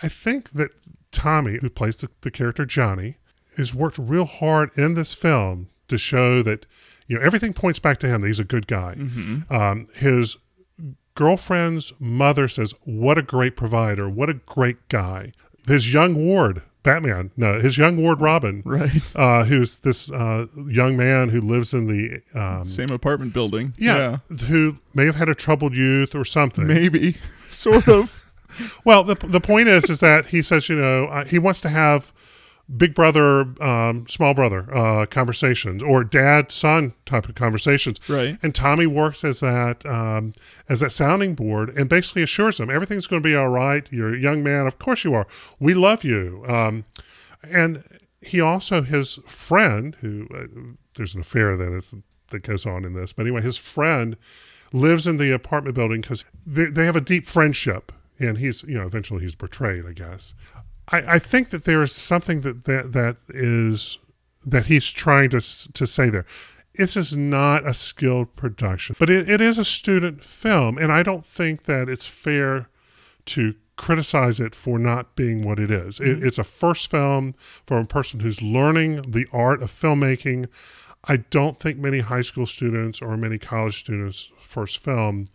I 0.03 0.09
think 0.09 0.51
that 0.51 0.71
Tommy, 1.11 1.59
who 1.61 1.69
plays 1.69 1.97
the, 1.97 2.09
the 2.21 2.29
character 2.29 2.65
Johnny, 2.65 3.17
has 3.55 3.73
worked 3.73 3.97
real 3.97 4.25
hard 4.25 4.69
in 4.77 4.93
this 4.93 5.13
film 5.13 5.69
to 5.87 5.97
show 5.97 6.43
that 6.43 6.65
you 7.07 7.17
know 7.17 7.25
everything 7.25 7.53
points 7.53 7.79
back 7.79 7.97
to 7.99 8.07
him 8.07 8.21
that 8.21 8.27
he's 8.27 8.39
a 8.39 8.43
good 8.43 8.67
guy. 8.67 8.95
Um, 9.49 9.87
his 9.95 10.37
girlfriend's 11.17 11.91
mother 11.99 12.47
says, 12.47 12.73
"What 12.85 13.17
a 13.17 13.21
great 13.21 13.57
provider! 13.57 14.07
What 14.07 14.29
a 14.29 14.35
great 14.35 14.77
guy!" 14.87 15.33
His 15.67 15.91
young 15.93 16.15
ward, 16.15 16.61
Batman, 16.83 17.31
no, 17.35 17.59
his 17.59 17.77
young 17.77 17.97
ward 17.97 18.21
Robin, 18.21 18.61
Right. 18.63 19.11
uh, 19.15 19.43
who's 19.43 19.79
this 19.79 20.09
uh, 20.11 20.45
young 20.69 20.95
man 20.95 21.27
who 21.29 21.41
lives 21.41 21.73
in 21.73 21.87
the 21.87 22.21
um, 22.39 22.63
Same 22.63 22.91
apartment 22.91 23.33
building. 23.33 23.73
yeah, 23.77 24.19
who 24.47 24.77
may 24.93 25.05
have 25.05 25.15
had 25.15 25.27
a 25.27 25.35
troubled 25.35 25.73
youth 25.75 26.15
or 26.15 26.23
something. 26.23 26.67
Maybe. 26.67 27.17
Sort 27.49 27.87
of. 27.97 28.31
Well, 28.85 29.03
the 29.03 29.15
the 29.15 29.41
point 29.41 29.67
is, 29.67 29.89
is 29.89 29.99
that 29.99 30.27
he 30.27 30.41
says, 30.41 30.69
you 30.69 30.77
know, 30.77 31.07
uh, 31.07 31.25
he 31.25 31.37
wants 31.39 31.59
to 31.61 31.69
have 31.69 32.13
big 32.75 32.93
brother, 32.93 33.53
um, 33.61 34.07
small 34.07 34.33
brother 34.33 34.73
uh, 34.75 35.05
conversations, 35.05 35.81
or 35.81 36.03
dad 36.03 36.51
son 36.51 36.93
type 37.05 37.29
of 37.29 37.35
conversations. 37.35 37.99
Right. 38.09 38.37
And 38.43 38.53
Tommy 38.53 38.87
works 38.87 39.23
as 39.23 39.39
that 39.39 39.85
um, 39.85 40.33
as 40.67 40.81
that 40.81 40.91
sounding 40.91 41.35
board, 41.35 41.69
and 41.77 41.87
basically 41.89 42.23
assures 42.23 42.57
them 42.57 42.69
everything's 42.69 43.07
going 43.07 43.21
to 43.21 43.27
be 43.27 43.35
all 43.35 43.49
right. 43.49 43.87
You're 43.91 44.15
a 44.15 44.19
young 44.19 44.43
man, 44.43 44.67
of 44.67 44.79
course 44.79 45.03
you 45.03 45.13
are. 45.13 45.27
We 45.59 45.73
love 45.73 46.03
you. 46.03 46.43
Um, 46.47 46.85
and 47.43 47.83
he 48.21 48.41
also 48.41 48.81
his 48.81 49.15
friend 49.27 49.95
who 50.01 50.27
uh, 50.33 50.75
there's 50.95 51.15
an 51.15 51.21
affair 51.21 51.55
that 51.55 51.71
is 51.71 51.95
that 52.29 52.43
goes 52.43 52.65
on 52.65 52.83
in 52.83 52.93
this, 52.93 53.13
but 53.13 53.25
anyway, 53.25 53.41
his 53.41 53.57
friend 53.57 54.17
lives 54.73 55.07
in 55.07 55.15
the 55.15 55.33
apartment 55.33 55.75
building 55.75 56.01
because 56.01 56.25
they, 56.45 56.65
they 56.65 56.85
have 56.85 56.95
a 56.97 57.01
deep 57.01 57.25
friendship, 57.25 57.91
and 58.19 58.37
he's 58.37 58.63
you 58.63 58.77
know 58.77 58.85
eventually 58.85 59.21
he's 59.21 59.35
betrayed, 59.35 59.85
I 59.85 59.93
guess. 59.93 60.33
I, 60.91 61.15
I 61.15 61.19
think 61.19 61.49
that 61.49 61.65
there 61.65 61.83
is 61.83 61.91
something 61.91 62.41
that, 62.41 62.65
that 62.65 62.93
that 62.93 63.17
is 63.29 63.97
that 64.45 64.67
he's 64.67 64.89
trying 64.89 65.29
to 65.31 65.39
to 65.39 65.87
say 65.87 66.09
there. 66.09 66.25
This 66.75 66.95
is 66.95 67.17
not 67.17 67.65
a 67.65 67.73
skilled 67.73 68.35
production, 68.35 68.95
but 68.99 69.09
it, 69.09 69.27
it 69.29 69.41
is 69.41 69.57
a 69.57 69.65
student 69.65 70.23
film, 70.23 70.77
and 70.77 70.91
I 70.91 71.01
don't 71.01 71.25
think 71.25 71.63
that 71.63 71.89
it's 71.89 72.05
fair 72.05 72.69
to 73.25 73.55
criticize 73.77 74.39
it 74.39 74.53
for 74.53 74.77
not 74.77 75.15
being 75.15 75.41
what 75.41 75.59
it 75.59 75.71
is. 75.71 75.99
It, 75.99 76.05
mm-hmm. 76.05 76.25
it's 76.25 76.37
a 76.37 76.43
first 76.43 76.89
film 76.89 77.33
for 77.65 77.79
a 77.79 77.85
person 77.85 78.19
who's 78.19 78.41
learning 78.41 79.11
the 79.11 79.27
art 79.31 79.61
of 79.63 79.71
filmmaking. 79.71 80.47
I 81.03 81.17
don't 81.17 81.59
think 81.59 81.77
many 81.77 81.99
high 81.99 82.21
school 82.21 82.45
students 82.45 83.01
or 83.01 83.15
many 83.17 83.37
college 83.37 83.77
students' 83.77 84.31
first 84.39 84.79
film 84.79 85.25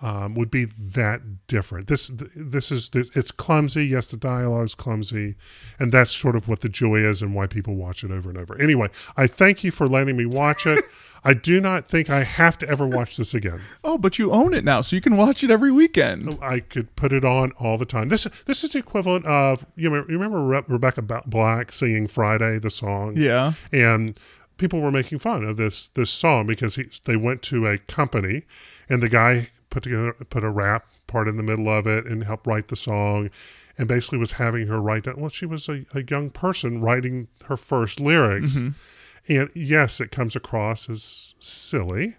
um, 0.00 0.34
would 0.34 0.50
be 0.50 0.64
that 0.64 1.46
different. 1.48 1.88
This 1.88 2.10
this 2.14 2.70
is 2.70 2.90
it's 2.94 3.30
clumsy. 3.30 3.86
Yes, 3.86 4.10
the 4.10 4.16
dialogue's 4.16 4.74
clumsy, 4.74 5.34
and 5.78 5.90
that's 5.90 6.14
sort 6.14 6.36
of 6.36 6.46
what 6.46 6.60
the 6.60 6.68
joy 6.68 6.96
is 6.96 7.20
and 7.20 7.34
why 7.34 7.46
people 7.46 7.74
watch 7.74 8.04
it 8.04 8.10
over 8.10 8.28
and 8.28 8.38
over. 8.38 8.60
Anyway, 8.60 8.88
I 9.16 9.26
thank 9.26 9.64
you 9.64 9.70
for 9.70 9.88
letting 9.88 10.16
me 10.16 10.26
watch 10.26 10.66
it. 10.66 10.84
I 11.24 11.34
do 11.34 11.60
not 11.60 11.84
think 11.86 12.08
I 12.08 12.22
have 12.22 12.58
to 12.58 12.68
ever 12.68 12.86
watch 12.86 13.16
this 13.16 13.34
again. 13.34 13.60
Oh, 13.82 13.98
but 13.98 14.20
you 14.20 14.30
own 14.30 14.54
it 14.54 14.62
now, 14.62 14.82
so 14.82 14.94
you 14.94 15.02
can 15.02 15.16
watch 15.16 15.42
it 15.42 15.50
every 15.50 15.72
weekend. 15.72 16.38
I 16.40 16.60
could 16.60 16.94
put 16.94 17.12
it 17.12 17.24
on 17.24 17.50
all 17.58 17.76
the 17.76 17.84
time. 17.84 18.08
This 18.08 18.28
this 18.46 18.62
is 18.62 18.70
the 18.70 18.78
equivalent 18.78 19.26
of 19.26 19.66
you 19.74 19.90
remember, 19.90 20.12
you 20.12 20.18
remember 20.18 20.44
Re- 20.44 20.62
Rebecca 20.68 21.02
Black 21.02 21.72
singing 21.72 22.06
Friday 22.06 22.60
the 22.60 22.70
song. 22.70 23.16
Yeah. 23.16 23.54
and 23.72 24.16
people 24.58 24.80
were 24.80 24.90
making 24.90 25.18
fun 25.18 25.44
of 25.44 25.56
this 25.56 25.88
this 25.88 26.10
song 26.10 26.46
because 26.46 26.76
he, 26.76 26.84
they 27.04 27.16
went 27.16 27.42
to 27.42 27.66
a 27.66 27.78
company 27.78 28.44
and 28.88 29.02
the 29.02 29.08
guy 29.08 29.48
put 29.70 29.82
together 29.82 30.12
put 30.30 30.44
a 30.44 30.50
rap 30.50 30.86
part 31.06 31.28
in 31.28 31.36
the 31.36 31.42
middle 31.42 31.68
of 31.68 31.86
it 31.86 32.06
and 32.06 32.24
helped 32.24 32.46
write 32.46 32.68
the 32.68 32.76
song 32.76 33.30
and 33.76 33.86
basically 33.86 34.18
was 34.18 34.32
having 34.32 34.66
her 34.66 34.80
write 34.80 35.04
down 35.04 35.20
well 35.20 35.30
she 35.30 35.46
was 35.46 35.68
a, 35.68 35.84
a 35.94 36.02
young 36.08 36.30
person 36.30 36.80
writing 36.80 37.28
her 37.46 37.56
first 37.56 38.00
lyrics 38.00 38.56
mm-hmm. 38.56 39.32
and 39.32 39.50
yes 39.54 40.00
it 40.00 40.10
comes 40.10 40.34
across 40.34 40.88
as 40.88 41.34
silly 41.38 42.16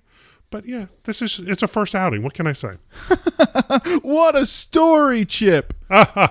but 0.52 0.66
yeah 0.66 0.88
this 1.04 1.22
is 1.22 1.40
it's 1.40 1.64
a 1.64 1.68
first 1.68 1.96
outing 1.96 2.24
what 2.24 2.34
can 2.34 2.48
i 2.48 2.54
say 2.54 2.76
What 4.02 4.36
a 4.36 4.46
story, 4.46 5.26
Chip. 5.26 5.74
I 5.90 6.30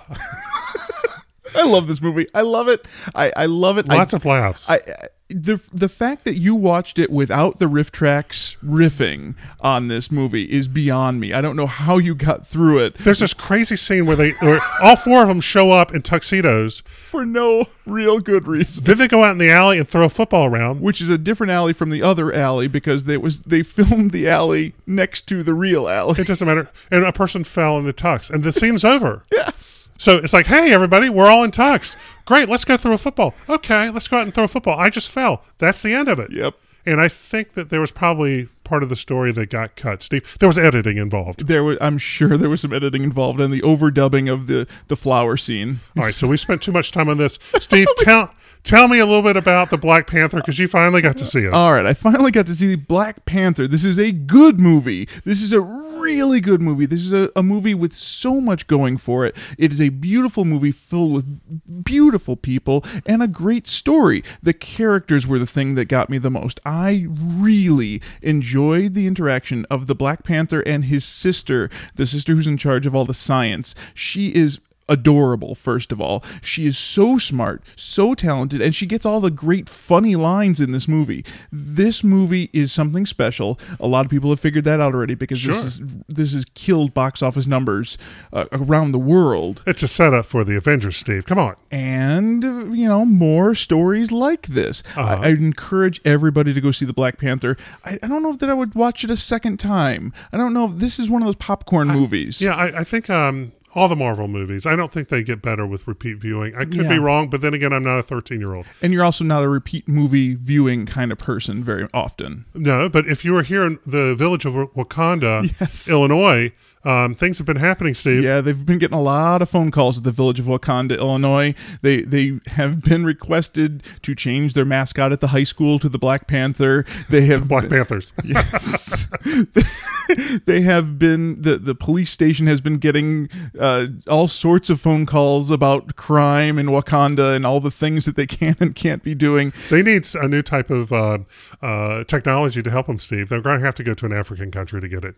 love 1.56 1.87
this 1.87 2.02
movie. 2.02 2.26
I 2.34 2.42
love 2.42 2.68
it. 2.68 2.87
I, 3.14 3.32
I 3.37 3.46
love 3.46 3.78
it. 3.78 3.88
I- 3.88 3.96
lots 3.96 4.12
of 4.12 4.25
laughs 4.25 4.68
I, 4.68 4.76
I 4.76 5.08
the 5.30 5.62
the 5.73 5.88
fact 5.90 6.25
that 6.25 6.37
you 6.38 6.54
watched 6.54 6.99
it 6.99 7.11
without 7.11 7.58
the 7.58 7.68
riff 7.68 7.92
tracks 7.92 8.56
riffing 8.64 9.35
on 9.61 9.88
this 9.88 10.11
movie 10.11 10.44
is 10.44 10.68
beyond 10.68 11.20
me. 11.20 11.35
I 11.35 11.42
don't 11.42 11.54
know 11.56 11.66
how 11.66 11.99
you 11.99 12.14
got 12.14 12.47
through 12.47 12.78
it 12.78 12.97
There's 12.99 13.18
this 13.18 13.35
crazy 13.35 13.76
scene 13.76 14.06
where 14.06 14.16
they, 14.16 14.30
where 14.40 14.58
all 14.82 14.97
four 14.97 15.23
of 15.23 15.28
them 15.28 15.40
show 15.42 15.70
up 15.70 15.94
in 15.94 16.00
tuxedos. 16.00 16.80
for 16.80 17.26
no 17.26 17.66
real 17.85 18.20
good 18.20 18.47
reason. 18.49 18.85
Then 18.85 18.99
they 18.99 19.08
go 19.08 19.23
out 19.25 19.32
in 19.32 19.38
the 19.38 19.50
alley 19.50 19.78
and 19.78 19.87
throw 19.87 20.06
a 20.06 20.08
football 20.08 20.47
around. 20.47 20.80
Which 20.80 21.00
is 21.00 21.11
a 21.11 21.18
different 21.18 21.50
alley 21.50 21.73
from 21.75 21.90
the 21.90 22.02
other 22.02 22.32
alley 22.32 22.68
because 22.68 23.04
they 23.04 23.18
was 23.18 23.42
they 23.42 23.62
filmed 23.62 24.12
the 24.12 24.28
alley 24.28 24.75
next 24.87 25.26
to 25.28 25.42
the 25.42 25.52
real 25.54 25.88
alley. 25.88 26.20
It 26.20 26.26
doesn't 26.26 26.47
matter. 26.47 26.70
And 26.90 27.04
a 27.04 27.12
person 27.12 27.44
fell 27.44 27.76
in 27.78 27.85
the 27.85 27.92
tux, 27.92 28.30
and 28.30 28.42
the 28.42 28.52
scene's 28.52 28.85
over. 28.85 29.25
Yes. 29.38 29.90
So 29.99 30.16
it's 30.16 30.32
like, 30.32 30.47
hey, 30.47 30.73
everybody, 30.73 31.08
we're 31.08 31.28
all 31.28 31.42
in 31.42 31.50
tux. 31.50 31.97
Great, 32.28 32.47
let's 32.47 32.66
go 32.66 32.76
throw 32.76 32.92
a 32.92 32.99
football. 32.99 33.35
Okay, 33.49 33.88
let's 33.88 34.06
go 34.06 34.18
out 34.18 34.25
and 34.25 34.35
throw 34.35 34.44
a 34.44 34.49
football. 34.49 34.78
I 34.78 34.90
just 34.90 35.11
fell. 35.11 35.44
That's 35.56 35.80
the 35.80 35.94
end 35.94 36.08
of 36.08 36.18
it. 36.18 36.30
Yep. 36.30 36.56
And 36.85 37.00
I 37.00 37.08
think 37.08 37.54
that 37.54 37.70
there 37.70 37.80
was 37.80 37.90
probably 37.90 38.50
part 38.64 38.82
of 38.82 38.90
the 38.90 38.97
story 38.97 39.32
that 39.32 39.49
got 39.49 39.76
cut. 39.76 40.02
Steve, 40.02 40.37
there 40.38 40.47
was 40.47 40.58
editing 40.58 40.99
involved. 40.99 41.47
There 41.47 41.64
was 41.64 41.78
I'm 41.80 41.97
sure 41.97 42.37
there 42.37 42.50
was 42.50 42.61
some 42.61 42.75
editing 42.75 43.02
involved 43.02 43.40
and 43.40 43.50
the 43.50 43.62
overdubbing 43.62 44.30
of 44.30 44.47
the 44.47 44.68
the 44.88 44.94
flower 44.94 45.38
scene. 45.38 45.80
All 45.97 46.02
right, 46.02 46.12
so 46.12 46.28
we 46.28 46.37
spent 46.37 46.61
too 46.61 46.70
much 46.70 46.92
time 46.92 47.08
on 47.08 47.16
this. 47.16 47.38
Steve, 47.61 47.87
tell 47.97 48.35
tell 48.62 48.88
me 48.88 48.98
a 48.98 49.06
little 49.06 49.22
bit 49.22 49.36
about 49.36 49.70
the 49.70 49.78
Black 49.78 50.06
Panther 50.06 50.38
because 50.38 50.58
you 50.58 50.68
finally 50.68 51.02
got 51.02 51.16
to 51.18 51.26
see 51.26 51.44
it. 51.44 51.52
All 51.52 51.72
right, 51.72 51.86
I 51.86 51.94
finally 51.94 52.30
got 52.30 52.46
to 52.46 52.54
see 52.54 52.68
the 52.68 52.76
Black 52.76 53.24
Panther. 53.24 53.66
This 53.66 53.84
is 53.84 53.98
a 53.98 54.12
good 54.12 54.60
movie. 54.60 55.08
This 55.24 55.42
is 55.42 55.52
a 55.52 55.60
really 55.60 56.40
good 56.40 56.62
movie. 56.62 56.86
This 56.86 57.00
is 57.00 57.12
a, 57.12 57.30
a 57.36 57.42
movie 57.42 57.74
with 57.74 57.92
so 57.92 58.40
much 58.40 58.66
going 58.66 58.96
for 58.96 59.26
it. 59.26 59.36
It 59.58 59.72
is 59.72 59.80
a 59.80 59.88
beautiful 59.90 60.44
movie 60.44 60.72
filled 60.72 61.12
with 61.12 61.84
beautiful 61.84 62.36
people 62.36 62.84
and 63.06 63.22
a 63.22 63.28
great 63.28 63.66
story. 63.66 64.22
The 64.42 64.54
characters 64.54 65.26
were 65.26 65.38
the 65.38 65.46
thing 65.46 65.74
that 65.74 65.86
got 65.86 66.08
me 66.08 66.18
the 66.18 66.30
most. 66.30 66.60
I 66.64 67.06
really 67.10 68.00
enjoyed 68.22 68.94
the 68.94 69.06
interaction 69.06 69.66
of 69.70 69.86
the 69.86 69.94
Black 69.94 70.24
Panther 70.24 70.60
and 70.60 70.84
his 70.84 71.04
sister, 71.04 71.68
the 71.96 72.06
sister 72.06 72.34
who's 72.34 72.46
in 72.46 72.56
charge 72.56 72.86
of 72.86 72.94
all 72.94 73.04
the 73.04 73.14
science. 73.14 73.74
She 73.94 74.34
is 74.34 74.60
adorable 74.88 75.54
first 75.54 75.92
of 75.92 76.00
all 76.00 76.25
she 76.42 76.66
is 76.66 76.76
so 76.78 77.18
smart 77.18 77.62
so 77.76 78.14
talented 78.14 78.61
and 78.62 78.75
she 78.75 78.87
gets 78.87 79.04
all 79.04 79.21
the 79.21 79.30
great 79.30 79.68
funny 79.68 80.16
lines 80.16 80.61
in 80.61 80.73
this 80.73 80.88
movie 80.88 81.25
this 81.52 82.02
movie 82.02 82.49
is 82.52 82.73
something 82.73 83.04
special 83.07 83.59
a 83.80 83.87
lot 83.87 84.04
of 84.04 84.11
people 84.11 84.30
have 84.30 84.40
figured 84.40 84.64
that 84.64 84.80
out 84.80 84.95
already 84.95 85.14
because 85.14 85.38
Sure. 85.40 85.52
this 85.54 85.64
is 85.64 85.80
this 86.09 86.33
has 86.33 86.45
killed 86.54 86.95
box 86.95 87.23
office 87.23 87.47
numbers 87.47 87.99
uh, 88.33 88.45
around 88.52 88.92
the 88.92 88.99
world 88.99 89.62
It's 89.66 89.83
a 89.83 89.88
setup 89.88 90.25
for 90.26 90.45
the 90.45 90.57
Avengers, 90.57 90.97
Steve. 90.97 91.26
Come 91.26 91.38
on. 91.38 91.54
and 91.71 92.42
you 92.76 92.88
know 92.88 93.04
more 93.04 93.54
stories 93.54 94.11
like 94.12 94.47
this 94.49 94.83
Uh-huh. 94.97 95.18
I, 95.23 95.28
i'd 95.28 95.38
encourage 95.38 96.00
everybody 96.04 96.52
to 96.54 96.61
go 96.61 96.71
see 96.71 96.85
the 96.85 96.92
black 96.92 97.18
panther 97.18 97.57
I, 97.85 97.99
I 98.02 98.07
don't 98.07 98.23
know 98.23 98.30
if 98.33 98.38
that 98.38 98.50
i 98.50 98.54
would 98.54 98.75
watch 98.75 99.04
it 99.04 99.11
a 99.11 99.16
second 99.16 99.59
time 99.59 100.12
i 100.33 100.37
don't 100.37 100.52
know 100.54 100.66
if 100.66 100.73
this 100.76 100.99
is 100.99 101.09
one 101.11 101.23
of 101.23 101.26
those 101.26 101.37
popcorn 101.37 101.88
movies 101.88 102.40
Yeah, 102.40 102.54
I, 102.54 102.80
I 102.80 102.85
think 102.85 103.09
um, 103.11 103.52
all 103.75 103.87
the 103.88 103.96
Marvel 103.96 104.28
movies, 104.28 104.66
I 104.66 104.76
don't 104.76 104.90
think 104.90 105.08
they 105.08 105.22
get 105.22 105.42
better 105.42 105.66
with 105.66 105.87
repeat 105.87 106.18
viewing. 106.18 106.54
I 106.54 106.64
could 106.64 106.76
Yeah. 106.76 106.88
be 106.88 106.98
wrong, 106.98 107.28
but 107.28 107.40
then 107.42 107.54
again, 107.54 107.72
I'm 107.72 107.84
not 107.84 107.98
a 107.98 108.02
13 108.02 108.40
year 108.40 108.54
old. 108.54 108.66
and 108.82 108.92
you're 108.92 109.04
also 109.04 109.25
not 109.25 109.42
a 109.42 109.48
repeat 109.48 109.87
movie 109.88 110.34
viewing 110.34 110.87
kind 110.87 111.12
of 111.12 111.18
person 111.18 111.62
very 111.62 111.87
often 111.92 112.44
No, 112.54 112.88
but 112.88 113.06
if 113.06 113.25
you 113.25 113.32
were 113.32 113.42
here 113.42 113.64
in 113.64 113.78
the 113.87 114.14
village 114.14 114.44
of 114.44 114.54
Wakanda, 114.54 115.50
Yes. 115.60 115.88
Illinois, 115.90 116.52
um, 116.85 117.14
things 117.14 117.38
have 117.38 117.47
been 117.47 117.56
happening, 117.56 117.94
Steve. 117.94 118.23
Yeah, 118.23 118.40
they've 118.40 118.64
been 118.64 118.78
getting 118.78 118.97
a 118.97 119.02
lot 119.02 119.42
of 119.42 119.50
phone 119.50 119.70
calls 119.70 119.99
at 119.99 120.04
the 120.04 120.12
village 120.12 120.38
of 120.38 120.47
Wakanda, 120.47 120.97
Illinois. 120.99 121.54
They 121.82 122.02
they 122.02 122.40
have 122.47 122.82
been 122.82 123.04
requested 123.04 123.82
to 124.02 124.14
change 124.14 124.54
their 124.54 124.64
mascot 124.64 125.12
at 125.12 125.20
the 125.20 125.28
high 125.28 125.44
school 125.44 125.78
to 125.80 125.88
the 125.88 125.99
Black 125.99 126.26
Panther. 126.26 126.85
They 127.08 127.23
have 127.26 127.49
Black 127.49 127.68
Panthers. 127.68 128.12
Yes. 128.28 129.08
they 130.44 130.61
have 130.61 130.99
been 130.99 131.40
the 131.40 131.56
the 131.56 131.75
police 131.75 132.11
station 132.11 132.47
has 132.47 132.61
been 132.61 132.76
getting 132.76 133.30
uh, 133.58 133.87
all 134.08 134.28
sorts 134.28 134.68
of 134.68 134.80
phone 134.80 135.06
calls 135.06 135.50
about 135.50 135.97
crime 135.97 136.58
in 136.58 136.66
Wakanda 136.66 137.35
and 137.35 137.47
all 137.47 137.61
the 137.61 137.70
things 137.70 138.04
that 138.04 138.16
they 138.16 138.26
can 138.26 138.56
and 138.61 138.75
can't 138.75 139.02
be 139.02 139.14
doing. 139.14 139.52
they 139.70 139.82
need 139.82 140.06
a 140.14 140.28
new 140.28 140.42
type 140.42 140.68
of 140.68 140.92
uh, 140.92 141.18
uh, 141.62 142.04
technology 142.04 142.62
to 142.62 142.70
help 142.70 142.87
them, 142.87 142.99
Steve. 142.99 143.30
They're 143.30 143.40
going 143.40 143.61
to 143.61 143.64
have 143.64 143.75
to 143.76 143.85
go 143.85 143.94
to 143.94 144.06
an 144.06 144.12
African 144.12 144.50
country 144.50 144.80
to 144.80 144.88
get 144.88 145.04
it. 145.04 145.14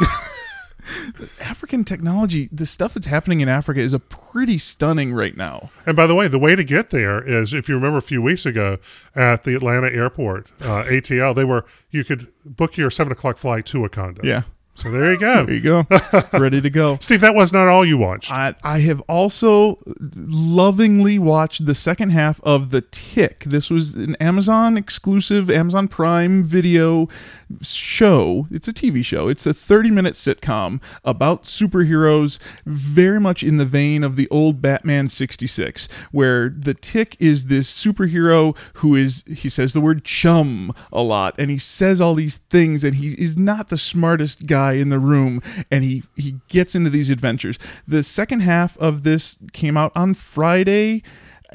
African 1.40 1.84
technology, 1.84 2.48
the 2.52 2.66
stuff 2.66 2.94
that's 2.94 3.06
happening 3.06 3.40
in 3.40 3.48
Africa 3.48 3.80
is 3.80 3.92
a 3.92 3.98
pretty 3.98 4.58
stunning 4.58 5.12
right 5.12 5.36
now. 5.36 5.70
And 5.84 5.96
by 5.96 6.06
the 6.06 6.14
way, 6.14 6.28
the 6.28 6.38
way 6.38 6.56
to 6.56 6.64
get 6.64 6.90
there 6.90 7.22
is 7.22 7.54
if 7.54 7.68
you 7.68 7.74
remember 7.74 7.98
a 7.98 8.02
few 8.02 8.22
weeks 8.22 8.46
ago 8.46 8.78
at 9.14 9.44
the 9.44 9.54
Atlanta 9.54 9.88
airport, 9.88 10.50
uh, 10.60 10.84
ATL, 10.84 11.34
they 11.34 11.44
were 11.44 11.64
you 11.90 12.04
could 12.04 12.28
book 12.44 12.76
your 12.76 12.90
seven 12.90 13.12
o'clock 13.12 13.38
flight 13.38 13.66
to 13.66 13.78
Wakanda. 13.78 14.22
Yeah. 14.24 14.42
So 14.76 14.90
there 14.90 15.12
you 15.12 15.18
go. 15.18 15.46
There 15.46 15.54
you 15.54 15.60
go. 15.60 15.86
Ready 16.38 16.60
to 16.60 16.68
go. 16.68 16.98
Steve, 17.00 17.22
that 17.22 17.34
was 17.34 17.50
not 17.50 17.66
all 17.66 17.84
you 17.84 17.96
watched. 17.96 18.30
I, 18.30 18.54
I 18.62 18.80
have 18.80 19.00
also 19.02 19.78
lovingly 20.14 21.18
watched 21.18 21.64
the 21.64 21.74
second 21.74 22.10
half 22.10 22.40
of 22.42 22.70
The 22.70 22.82
Tick. 22.82 23.44
This 23.44 23.70
was 23.70 23.94
an 23.94 24.16
Amazon 24.16 24.76
exclusive, 24.76 25.50
Amazon 25.50 25.88
Prime 25.88 26.44
video 26.44 27.08
show. 27.62 28.46
It's 28.50 28.68
a 28.68 28.72
TV 28.72 29.02
show. 29.02 29.28
It's 29.28 29.46
a 29.46 29.54
30 29.54 29.90
minute 29.90 30.12
sitcom 30.12 30.82
about 31.04 31.44
superheroes, 31.44 32.38
very 32.66 33.18
much 33.18 33.42
in 33.42 33.56
the 33.56 33.64
vein 33.64 34.04
of 34.04 34.16
the 34.16 34.28
old 34.28 34.60
Batman 34.60 35.08
66, 35.08 35.88
where 36.12 36.50
The 36.50 36.74
Tick 36.74 37.16
is 37.18 37.46
this 37.46 37.72
superhero 37.72 38.56
who 38.74 38.94
is, 38.94 39.24
he 39.26 39.48
says 39.48 39.72
the 39.72 39.80
word 39.80 40.04
chum 40.04 40.72
a 40.92 41.00
lot, 41.00 41.34
and 41.38 41.50
he 41.50 41.58
says 41.58 41.98
all 41.98 42.14
these 42.14 42.36
things, 42.36 42.84
and 42.84 42.96
he 42.96 43.14
is 43.14 43.38
not 43.38 43.70
the 43.70 43.78
smartest 43.78 44.46
guy 44.46 44.65
in 44.72 44.88
the 44.88 44.98
room, 44.98 45.42
and 45.70 45.84
he, 45.84 46.02
he 46.16 46.36
gets 46.48 46.74
into 46.74 46.90
these 46.90 47.10
adventures. 47.10 47.58
The 47.86 48.02
second 48.02 48.40
half 48.40 48.76
of 48.78 49.02
this 49.02 49.38
came 49.52 49.76
out 49.76 49.92
on 49.94 50.14
Friday 50.14 51.02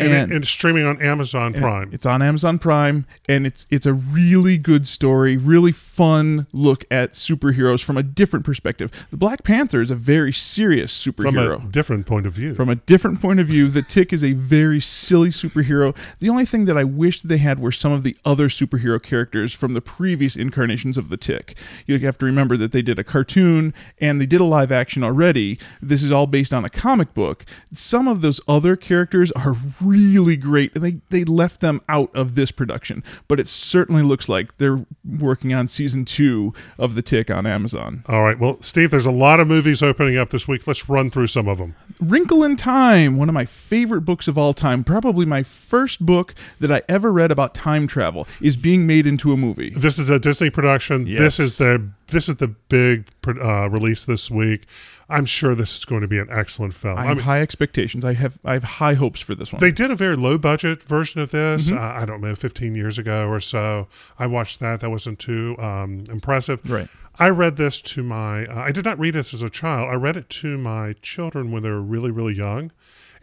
and, 0.01 0.31
And- 0.31 0.47
streaming 0.47 0.85
on 0.85 1.01
Amazon 1.01 1.53
Prime. 1.53 1.89
It's 1.93 2.05
on 2.05 2.21
Amazon 2.21 2.59
Prime, 2.59 3.05
and 3.29 3.45
it's 3.45 3.67
it's 3.69 3.85
a 3.85 3.93
really 3.93 4.57
good 4.57 4.87
story, 4.87 5.37
really 5.37 5.71
fun 5.71 6.47
look 6.53 6.83
at 6.91 7.13
superheroes 7.13 7.83
from 7.83 7.97
a 7.97 8.03
different 8.03 8.45
perspective. 8.45 8.91
The 9.11 9.17
Black 9.17 9.43
Panther 9.43 9.81
is 9.81 9.91
a 9.91 9.95
very 9.95 10.33
serious 10.33 11.03
from 11.03 11.13
superhero. 11.13 11.65
a 11.67 11.71
different 11.71 12.05
point 12.05 12.25
of 12.25 12.33
view. 12.33 12.53
From 12.55 12.69
a 12.69 12.75
different 12.75 13.21
point 13.21 13.39
of 13.39 13.47
view, 13.47 13.67
the 13.67 13.81
Tick 13.81 14.11
is 14.13 14.23
a 14.23 14.33
very 14.33 14.79
silly 14.79 15.29
superhero. 15.29 15.95
The 16.19 16.29
only 16.29 16.45
thing 16.45 16.65
that 16.65 16.77
I 16.77 16.83
wish 16.83 17.21
they 17.21 17.37
had 17.37 17.59
were 17.59 17.71
some 17.71 17.91
of 17.91 18.03
the 18.03 18.15
other 18.25 18.47
superhero 18.47 19.01
characters 19.01 19.53
from 19.53 19.73
the 19.73 19.81
previous 19.81 20.35
incarnations 20.35 20.97
of 20.97 21.09
the 21.09 21.17
Tick. 21.17 21.55
You 21.85 21.99
have 21.99 22.17
to 22.19 22.25
remember 22.25 22.57
that 22.57 22.71
they 22.71 22.81
did 22.81 22.97
a 22.99 23.03
cartoon 23.03 23.73
and 23.99 24.19
they 24.19 24.25
did 24.25 24.41
a 24.41 24.45
live 24.45 24.71
action 24.71 25.03
already. 25.03 25.59
This 25.81 26.01
is 26.01 26.11
all 26.11 26.27
based 26.27 26.53
on 26.53 26.65
a 26.65 26.69
comic 26.69 27.13
book. 27.13 27.45
Some 27.73 28.07
of 28.07 28.21
those 28.21 28.39
other 28.47 28.75
characters 28.75 29.31
are 29.33 29.55
really 29.81 29.90
great, 30.37 30.73
and 30.75 30.83
they, 30.83 30.97
they 31.09 31.23
left 31.23 31.61
them 31.61 31.81
out 31.89 32.09
of 32.15 32.35
this 32.35 32.51
production. 32.51 33.03
But 33.27 33.39
it 33.39 33.47
certainly 33.47 34.03
looks 34.03 34.29
like 34.29 34.57
they're 34.57 34.85
working 35.05 35.53
on 35.53 35.67
season 35.67 36.05
two 36.05 36.53
of 36.77 36.95
the 36.95 37.01
Tick 37.01 37.29
on 37.29 37.45
Amazon. 37.45 38.03
All 38.07 38.23
right. 38.23 38.39
Well, 38.39 38.61
Steve, 38.61 38.91
there's 38.91 39.05
a 39.05 39.11
lot 39.11 39.39
of 39.39 39.47
movies 39.47 39.81
opening 39.81 40.17
up 40.17 40.29
this 40.29 40.47
week. 40.47 40.67
Let's 40.67 40.89
run 40.89 41.09
through 41.09 41.27
some 41.27 41.47
of 41.47 41.57
them. 41.57 41.75
Wrinkle 41.99 42.43
in 42.43 42.55
Time, 42.55 43.17
one 43.17 43.29
of 43.29 43.33
my 43.33 43.45
favorite 43.45 44.01
books 44.01 44.27
of 44.27 44.37
all 44.37 44.53
time, 44.53 44.83
probably 44.83 45.25
my 45.25 45.43
first 45.43 46.05
book 46.05 46.35
that 46.59 46.71
I 46.71 46.81
ever 46.89 47.11
read 47.11 47.31
about 47.31 47.53
time 47.53 47.87
travel, 47.87 48.27
is 48.41 48.57
being 48.57 48.87
made 48.87 49.07
into 49.07 49.31
a 49.31 49.37
movie. 49.37 49.71
This 49.71 49.99
is 49.99 50.09
a 50.09 50.19
Disney 50.19 50.49
production. 50.49 51.05
This 51.05 51.39
is 51.39 51.57
the 51.57 51.91
this 52.07 52.27
is 52.27 52.35
the 52.35 52.47
big 52.47 53.07
uh, 53.25 53.69
release 53.69 54.05
this 54.05 54.29
week. 54.29 54.67
I'm 55.11 55.25
sure 55.25 55.53
this 55.55 55.77
is 55.77 55.85
going 55.85 56.01
to 56.01 56.07
be 56.07 56.17
an 56.17 56.29
excellent 56.31 56.73
film. 56.73 56.97
I 56.97 57.01
I 57.01 57.05
have 57.05 57.17
mean, 57.17 57.25
high 57.25 57.41
expectations. 57.41 58.05
I 58.05 58.13
have 58.13 58.39
I 58.45 58.53
have 58.53 58.63
high 58.63 58.93
hopes 58.93 59.19
for 59.21 59.35
this 59.35 59.51
one. 59.51 59.59
they 59.59 59.71
did 59.71 59.91
a 59.91 59.95
very 59.95 60.15
low 60.15 60.37
budget 60.37 60.81
version 60.83 61.21
of 61.21 61.31
this. 61.31 61.69
Mm-hmm. 61.69 61.77
Uh, 61.77 62.01
I 62.01 62.05
don't 62.05 62.21
know, 62.21 62.35
15 62.35 62.75
years 62.75 62.97
ago 62.97 63.27
or 63.27 63.39
so. 63.39 63.87
I 64.17 64.27
watched 64.27 64.59
that. 64.61 64.79
That 64.79 64.89
wasn't 64.89 65.19
too 65.19 65.55
um, 65.59 66.05
impressive. 66.09 66.61
Right. 66.69 66.87
I 67.19 67.29
read 67.29 67.57
this 67.57 67.81
to 67.81 68.03
my. 68.03 68.45
Uh, 68.45 68.59
I 68.61 68.71
did 68.71 68.85
not 68.85 68.97
read 68.97 69.13
this 69.13 69.33
as 69.33 69.43
a 69.43 69.49
child. 69.49 69.89
I 69.91 69.95
read 69.95 70.15
it 70.15 70.29
to 70.29 70.57
my 70.57 70.93
children 71.01 71.51
when 71.51 71.61
they 71.61 71.69
were 71.69 71.81
really, 71.81 72.09
really 72.09 72.33
young, 72.33 72.71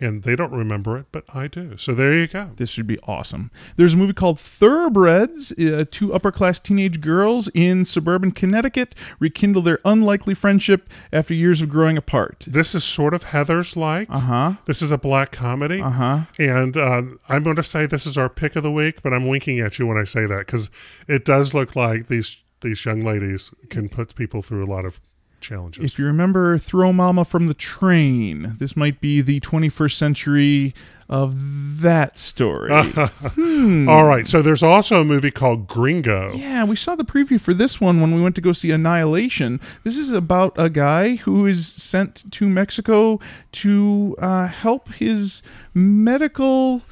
and 0.00 0.22
they 0.22 0.36
don't 0.36 0.52
remember 0.52 0.96
it, 0.98 1.06
but 1.12 1.24
I 1.34 1.48
do. 1.48 1.76
So 1.76 1.94
there 1.94 2.16
you 2.16 2.26
go. 2.26 2.50
this 2.56 2.70
should 2.70 2.86
be 2.86 2.98
awesome. 3.00 3.50
There's 3.76 3.94
a 3.94 3.96
movie 3.96 4.12
called 4.12 4.38
Thoroughbreds. 4.38 5.52
Uh, 5.52 5.84
two 5.90 6.14
upper 6.14 6.30
class 6.32 6.58
teenage 6.60 7.00
girls 7.00 7.48
in 7.54 7.84
suburban 7.84 8.32
Connecticut 8.32 8.94
rekindle 9.18 9.62
their 9.62 9.78
unlikely 9.84 10.34
friendship 10.34 10.88
after 11.12 11.34
years 11.34 11.60
of 11.62 11.68
growing 11.68 11.96
apart. 11.96 12.44
This 12.48 12.74
is 12.74 12.84
sort 12.84 13.14
of 13.14 13.26
Heathers 13.26 13.76
like. 13.76 14.08
Uh 14.10 14.20
huh. 14.20 14.52
This 14.66 14.82
is 14.82 14.92
a 14.92 14.98
black 14.98 15.32
comedy. 15.32 15.80
Uh 15.80 15.90
huh. 15.90 16.18
And 16.38 16.76
um, 16.76 17.18
I'm 17.28 17.42
going 17.42 17.56
to 17.56 17.62
say 17.62 17.86
this 17.86 18.06
is 18.06 18.16
our 18.16 18.28
pick 18.28 18.56
of 18.56 18.62
the 18.62 18.72
week, 18.72 19.02
but 19.02 19.12
I'm 19.12 19.26
winking 19.26 19.60
at 19.60 19.78
you 19.78 19.86
when 19.86 19.96
I 19.98 20.04
say 20.04 20.26
that 20.26 20.46
because 20.46 20.70
it 21.06 21.24
does 21.24 21.54
look 21.54 21.74
like 21.76 22.08
these 22.08 22.44
these 22.60 22.84
young 22.84 23.04
ladies 23.04 23.52
can 23.70 23.88
put 23.88 24.14
people 24.16 24.42
through 24.42 24.64
a 24.64 24.66
lot 24.66 24.84
of 24.84 25.00
challenges. 25.40 25.84
If 25.84 25.98
you 25.98 26.04
remember 26.04 26.58
Throw 26.58 26.92
Mama 26.92 27.24
from 27.24 27.46
the 27.46 27.54
Train, 27.54 28.54
this 28.58 28.76
might 28.76 29.00
be 29.00 29.20
the 29.20 29.40
21st 29.40 29.92
century 29.92 30.74
of 31.08 31.80
that 31.80 32.18
story. 32.18 32.70
All 33.88 34.04
right, 34.04 34.26
so 34.26 34.42
there's 34.42 34.62
also 34.62 35.00
a 35.00 35.04
movie 35.04 35.30
called 35.30 35.66
Gringo. 35.66 36.32
Yeah, 36.34 36.64
we 36.64 36.76
saw 36.76 36.94
the 36.94 37.04
preview 37.04 37.40
for 37.40 37.54
this 37.54 37.80
one 37.80 38.00
when 38.00 38.14
we 38.14 38.22
went 38.22 38.34
to 38.34 38.40
go 38.42 38.52
see 38.52 38.70
Annihilation. 38.70 39.60
This 39.84 39.96
is 39.96 40.12
about 40.12 40.52
a 40.56 40.68
guy 40.68 41.16
who 41.16 41.46
is 41.46 41.66
sent 41.66 42.30
to 42.32 42.46
Mexico 42.46 43.20
to 43.52 44.16
uh, 44.18 44.48
help 44.48 44.92
his 44.94 45.42
medical. 45.72 46.82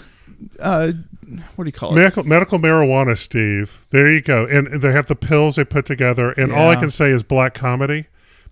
Uh, 0.58 0.92
what 1.56 1.64
do 1.64 1.68
you 1.68 1.72
call 1.72 1.92
it? 1.92 1.96
Medical, 1.96 2.24
medical 2.24 2.58
marijuana, 2.58 3.18
Steve. 3.18 3.86
There 3.90 4.10
you 4.10 4.22
go. 4.22 4.46
And 4.46 4.80
they 4.80 4.92
have 4.92 5.06
the 5.06 5.16
pills 5.16 5.56
they 5.56 5.64
put 5.64 5.84
together. 5.84 6.30
And 6.32 6.52
all 6.52 6.70
I 6.70 6.76
can 6.76 6.90
say 6.90 7.10
is 7.10 7.22
black 7.22 7.52
comedy 7.52 8.06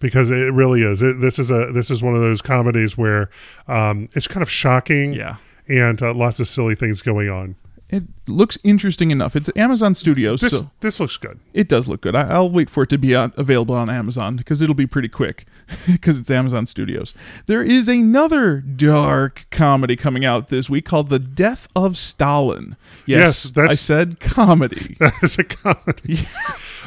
because 0.05 0.31
it 0.31 0.53
really 0.53 0.83
is. 0.83 1.01
It, 1.03 1.21
this 1.21 1.39
is 1.39 1.51
a 1.51 1.73
this 1.73 1.91
is 1.91 2.03
one 2.03 2.15
of 2.15 2.21
those 2.21 2.43
comedies 2.43 2.97
where 2.99 3.31
um, 3.69 4.07
it's 4.15 4.29
kind 4.29 4.43
of 4.43 4.51
shocking. 4.51 5.15
Yeah. 5.15 5.37
And 5.67 6.03
uh, 6.03 6.13
lots 6.13 6.41
of 6.41 6.47
silly 6.47 6.75
things 6.75 7.01
going 7.01 7.31
on. 7.31 7.57
It 7.89 8.03
looks 8.27 8.59
interesting 8.65 9.11
enough. 9.11 9.37
It's 9.37 9.49
Amazon 9.57 9.95
Studios, 9.95 10.41
This 10.41 10.53
so 10.59 10.71
this 10.81 10.99
looks 11.01 11.17
good. 11.17 11.39
it 11.53 11.69
does 11.69 11.87
look 11.87 12.01
good. 12.01 12.15
I, 12.17 12.29
I'll 12.29 12.51
wait 12.51 12.69
for 12.69 12.83
it 12.83 12.89
to 12.91 12.99
be 12.99 13.15
on, 13.15 13.33
available 13.37 13.75
on 13.75 13.89
Amazon 13.89 14.37
because 14.37 14.61
it'll 14.63 14.75
be 14.75 14.87
pretty 14.87 15.09
quick 15.09 15.47
because 15.87 16.19
it's 16.19 16.31
Amazon 16.31 16.67
Studios. 16.67 17.15
There 17.47 17.63
is 17.63 17.89
another 17.89 18.61
dark 18.61 19.47
comedy 19.51 19.97
coming 19.97 20.25
out 20.25 20.49
this 20.49 20.69
week 20.69 20.85
called 20.87 21.09
The 21.09 21.19
Death 21.21 21.69
of 21.77 21.97
Stalin. 21.97 22.77
Yes, 23.07 23.45
Yes, 23.45 23.51
that's- 23.53 23.73
I 23.73 23.75
said 23.77 24.19
comedy. 24.21 24.97
That 24.99 25.13
is 25.23 25.39
a 25.39 25.45
comedy. 25.45 26.27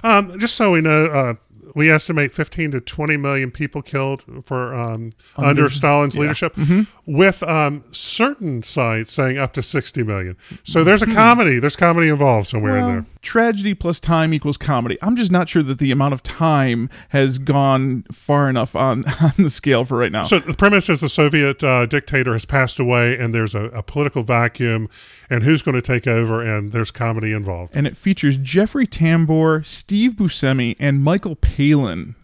Um, 0.03 0.37
just 0.39 0.55
so 0.55 0.71
we 0.71 0.81
know, 0.81 1.05
uh, 1.05 1.33
we 1.77 1.89
estimate 1.91 2.31
15 2.31 2.71
to 2.71 2.81
20 2.81 3.17
million 3.17 3.51
people 3.51 3.81
killed 3.81 4.23
for 4.43 4.73
um, 4.73 5.11
under, 5.37 5.69
Stalin's 5.69 6.17
leadership, 6.17 6.55
Mm-hmm. 6.55 6.81
with 7.05 7.43
um, 7.43 7.83
certain 7.91 8.63
sites 8.63 9.13
saying 9.13 9.37
up 9.37 9.53
to 9.53 9.61
60 9.61 10.03
million. 10.03 10.35
So 10.63 10.83
there's 10.83 11.01
Mm-hmm. 11.01 11.11
a 11.11 11.15
comedy. 11.15 11.59
There's 11.59 11.75
comedy 11.75 12.09
involved 12.09 12.47
somewhere 12.47 12.77
in 12.77 12.85
there. 12.87 13.05
Tragedy 13.27 13.73
plus 13.73 13.99
time 13.99 14.33
equals 14.33 14.55
comedy. 14.55 14.97
I'm 15.01 15.17
just 15.17 15.33
not 15.33 15.49
sure 15.49 15.61
that 15.61 15.79
the 15.79 15.91
amount 15.91 16.13
of 16.13 16.23
time 16.23 16.89
has 17.09 17.39
gone 17.39 18.03
far 18.09 18.49
enough 18.49 18.73
on, 18.73 19.03
on 19.21 19.33
the 19.37 19.49
scale 19.49 19.83
for 19.83 19.97
right 19.97 20.11
now. 20.13 20.23
So 20.23 20.39
the 20.39 20.53
premise 20.53 20.89
is 20.89 21.01
the 21.01 21.09
Soviet 21.09 21.61
uh, 21.61 21.85
dictator 21.87 22.31
has 22.31 22.45
passed 22.45 22.79
away, 22.79 23.17
and 23.17 23.35
there's 23.35 23.53
a, 23.53 23.65
a 23.65 23.83
political 23.83 24.23
vacuum, 24.23 24.87
and 25.29 25.43
who's 25.43 25.61
going 25.61 25.75
to 25.75 25.81
take 25.81 26.07
over? 26.07 26.41
And 26.41 26.71
there's 26.71 26.89
comedy 26.89 27.33
involved. 27.33 27.75
and 27.75 27.85
it 27.85 27.97
features 27.97 28.37
Jeffrey 28.37 28.87
Tambor, 28.87 29.65
Steve 29.65 30.13
Buscemi, 30.13 30.77
and 30.79 31.03
Michael 31.03 31.35
Palin. 31.35 32.15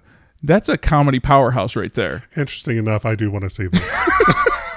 That's 0.42 0.70
a 0.70 0.78
comedy 0.78 1.20
powerhouse 1.20 1.76
right 1.76 1.94
there. 1.94 2.24
Interesting 2.38 2.78
enough, 2.78 3.06
I 3.06 3.16
do 3.16 3.30
want 3.30 3.44
to 3.44 3.50
see 3.50 3.68
this. 3.68 3.86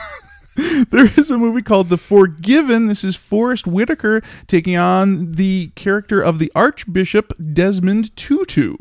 There 0.91 1.09
is 1.17 1.31
a 1.31 1.39
movie 1.39 1.63
called 1.63 1.89
The 1.89 1.99
Forgiven. 1.99 2.87
This 2.87 3.03
is 3.03 3.17
Forest 3.17 3.67
Whitaker 3.67 4.23
taking 4.47 4.77
on 4.77 5.33
the 5.33 5.69
character 5.75 6.21
of 6.21 6.39
the 6.39 6.53
Archbishop 6.55 7.33
Desmond 7.53 8.15
Tutu. 8.17 8.77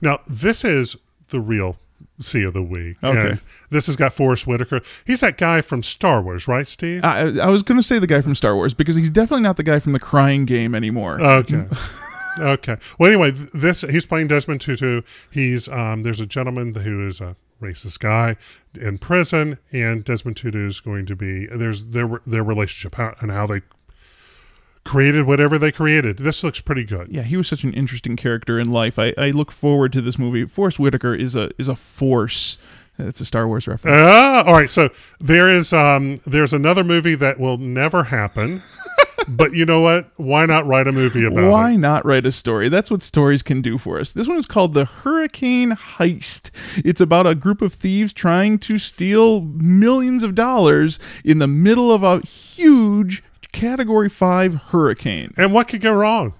now 0.00 0.20
this 0.26 0.64
is 0.64 0.96
the 1.28 1.40
real 1.40 1.76
C 2.20 2.42
of 2.42 2.52
the 2.52 2.62
week. 2.62 2.96
Okay. 3.02 3.30
And 3.30 3.40
this 3.70 3.86
has 3.86 3.96
got 3.96 4.12
Forest 4.12 4.46
Whitaker. 4.46 4.80
He's 5.06 5.20
that 5.20 5.38
guy 5.38 5.60
from 5.60 5.82
Star 5.82 6.22
Wars, 6.22 6.46
right, 6.46 6.66
Steve? 6.66 7.04
I, 7.04 7.38
I 7.38 7.48
was 7.48 7.62
going 7.62 7.78
to 7.78 7.86
say 7.86 7.98
the 7.98 8.06
guy 8.06 8.20
from 8.20 8.34
Star 8.34 8.54
Wars 8.54 8.74
because 8.74 8.96
he's 8.96 9.10
definitely 9.10 9.42
not 9.42 9.56
the 9.56 9.62
guy 9.62 9.78
from 9.78 9.92
the 9.92 10.00
Crying 10.00 10.44
Game 10.44 10.74
anymore. 10.74 11.20
Okay. 11.20 11.66
okay. 12.40 12.76
Well, 12.98 13.10
anyway, 13.10 13.30
this 13.30 13.82
he's 13.82 14.06
playing 14.06 14.28
Desmond 14.28 14.60
Tutu. 14.60 15.02
He's 15.30 15.68
um, 15.68 16.02
there's 16.02 16.20
a 16.20 16.26
gentleman 16.26 16.74
who 16.74 17.06
is 17.06 17.20
a 17.20 17.36
racist 17.60 17.98
guy 17.98 18.36
in 18.80 18.98
prison, 18.98 19.58
and 19.72 20.04
Desmond 20.04 20.36
Tutu 20.36 20.66
is 20.66 20.80
going 20.80 21.06
to 21.06 21.16
be 21.16 21.46
there's 21.46 21.84
their 21.86 22.20
their 22.26 22.42
relationship 22.44 22.94
how, 22.96 23.14
and 23.20 23.30
how 23.30 23.46
they 23.46 23.62
created 24.84 25.26
whatever 25.26 25.58
they 25.58 25.70
created. 25.70 26.18
This 26.18 26.42
looks 26.42 26.60
pretty 26.60 26.84
good. 26.84 27.08
yeah, 27.10 27.22
he 27.22 27.36
was 27.36 27.48
such 27.48 27.64
an 27.64 27.72
interesting 27.74 28.16
character 28.16 28.58
in 28.58 28.70
life. 28.70 28.98
I, 28.98 29.12
I 29.18 29.30
look 29.30 29.52
forward 29.52 29.92
to 29.92 30.00
this 30.00 30.18
movie. 30.18 30.46
Forest 30.46 30.78
Whitaker 30.78 31.14
is 31.14 31.36
a 31.36 31.50
is 31.58 31.68
a 31.68 31.76
force. 31.76 32.58
It's 32.98 33.20
a 33.20 33.24
Star 33.24 33.46
Wars 33.46 33.66
reference. 33.66 33.96
Ah, 33.98 34.44
all 34.46 34.52
right. 34.54 34.68
So 34.68 34.90
there 35.18 35.50
is 35.50 35.72
um 35.72 36.18
there's 36.26 36.52
another 36.52 36.84
movie 36.84 37.14
that 37.14 37.38
will 37.38 37.56
never 37.58 38.04
happen. 38.04 38.62
But 39.28 39.52
you 39.52 39.64
know 39.64 39.80
what? 39.80 40.10
Why 40.16 40.46
not 40.46 40.66
write 40.66 40.86
a 40.86 40.92
movie 40.92 41.24
about 41.24 41.36
Why 41.36 41.42
it? 41.42 41.50
Why 41.50 41.76
not 41.76 42.04
write 42.04 42.26
a 42.26 42.32
story? 42.32 42.68
That's 42.68 42.90
what 42.90 43.02
stories 43.02 43.42
can 43.42 43.62
do 43.62 43.78
for 43.78 43.98
us. 43.98 44.12
This 44.12 44.28
one 44.28 44.38
is 44.38 44.46
called 44.46 44.74
The 44.74 44.84
Hurricane 44.84 45.72
Heist. 45.72 46.50
It's 46.84 47.00
about 47.00 47.26
a 47.26 47.34
group 47.34 47.62
of 47.62 47.74
thieves 47.74 48.12
trying 48.12 48.58
to 48.60 48.78
steal 48.78 49.42
millions 49.42 50.22
of 50.22 50.34
dollars 50.34 50.98
in 51.24 51.38
the 51.38 51.48
middle 51.48 51.92
of 51.92 52.02
a 52.02 52.20
huge 52.26 53.22
Category 53.52 54.08
5 54.08 54.54
hurricane. 54.54 55.34
And 55.36 55.52
what 55.52 55.68
could 55.68 55.80
go 55.80 55.92
wrong? 55.92 56.34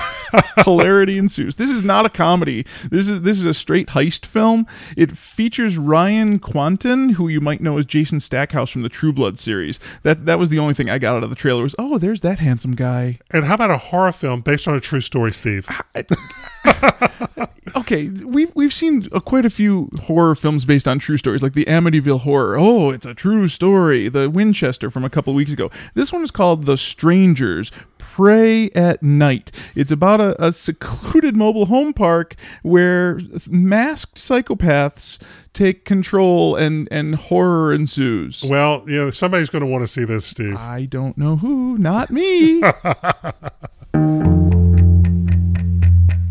Hilarity 0.64 1.18
ensues. 1.18 1.56
This 1.56 1.70
is 1.70 1.82
not 1.82 2.06
a 2.06 2.10
comedy. 2.10 2.66
This 2.90 3.08
is 3.08 3.22
this 3.22 3.38
is 3.38 3.44
a 3.44 3.54
straight 3.54 3.88
heist 3.88 4.26
film. 4.26 4.66
It 4.96 5.12
features 5.12 5.78
Ryan 5.78 6.38
Kwanten, 6.38 7.12
who 7.12 7.28
you 7.28 7.40
might 7.40 7.60
know 7.60 7.78
as 7.78 7.86
Jason 7.86 8.20
Stackhouse 8.20 8.70
from 8.70 8.82
the 8.82 8.88
True 8.88 9.12
Blood 9.12 9.38
series. 9.38 9.78
That 10.02 10.26
that 10.26 10.38
was 10.38 10.50
the 10.50 10.58
only 10.58 10.74
thing 10.74 10.90
I 10.90 10.98
got 10.98 11.14
out 11.14 11.24
of 11.24 11.30
the 11.30 11.36
trailer 11.36 11.62
was, 11.62 11.74
"Oh, 11.78 11.98
there's 11.98 12.20
that 12.22 12.38
handsome 12.40 12.74
guy." 12.74 13.18
And 13.30 13.44
how 13.44 13.54
about 13.54 13.70
a 13.70 13.78
horror 13.78 14.12
film 14.12 14.40
based 14.40 14.66
on 14.66 14.74
a 14.74 14.80
true 14.80 15.00
story, 15.00 15.32
Steve? 15.32 15.68
okay, 17.76 18.10
we've 18.24 18.50
we've 18.54 18.72
seen 18.72 19.08
uh, 19.12 19.20
quite 19.20 19.44
a 19.44 19.50
few 19.50 19.90
horror 20.02 20.34
films 20.34 20.64
based 20.64 20.88
on 20.88 20.98
true 20.98 21.16
stories, 21.16 21.42
like 21.42 21.52
the 21.54 21.64
Amityville 21.66 22.20
Horror. 22.20 22.58
Oh, 22.58 22.90
it's 22.90 23.06
a 23.06 23.14
true 23.14 23.48
story. 23.48 24.08
The 24.08 24.28
Winchester 24.28 24.90
from 24.90 25.04
a 25.04 25.10
couple 25.10 25.34
weeks 25.34 25.52
ago. 25.52 25.70
This 25.94 26.12
one 26.12 26.22
is 26.22 26.30
called 26.30 26.55
The 26.64 26.76
Strangers. 26.76 27.70
Prey 27.98 28.70
at 28.70 29.02
Night. 29.02 29.52
It's 29.74 29.92
about 29.92 30.22
a, 30.22 30.42
a 30.42 30.50
secluded 30.50 31.36
mobile 31.36 31.66
home 31.66 31.92
park 31.92 32.34
where 32.62 33.20
masked 33.46 34.16
psychopaths 34.16 35.18
take 35.52 35.84
control 35.84 36.56
and, 36.56 36.88
and 36.90 37.16
horror 37.16 37.74
ensues. 37.74 38.42
Well, 38.42 38.84
you 38.86 38.96
know, 38.96 39.10
somebody's 39.10 39.50
going 39.50 39.64
to 39.64 39.70
want 39.70 39.82
to 39.82 39.88
see 39.88 40.04
this, 40.04 40.24
Steve. 40.24 40.56
I 40.56 40.86
don't 40.86 41.18
know 41.18 41.36
who, 41.36 41.76
not 41.76 42.10
me. 42.10 42.60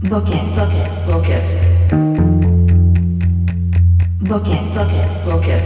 Book 0.05 0.27
it, 0.27 0.55
book 0.55 0.71
it, 0.71 1.05
book 1.07 1.27
it. 1.29 1.47
Book 4.21 4.47
it, 4.47 4.73
book 4.73 4.91
it, 4.91 5.25
book 5.25 5.45
it. 5.47 5.65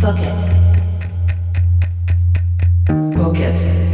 Book 0.00 0.18
it. 0.18 0.49
Book 3.30 3.38
it. 3.38 3.90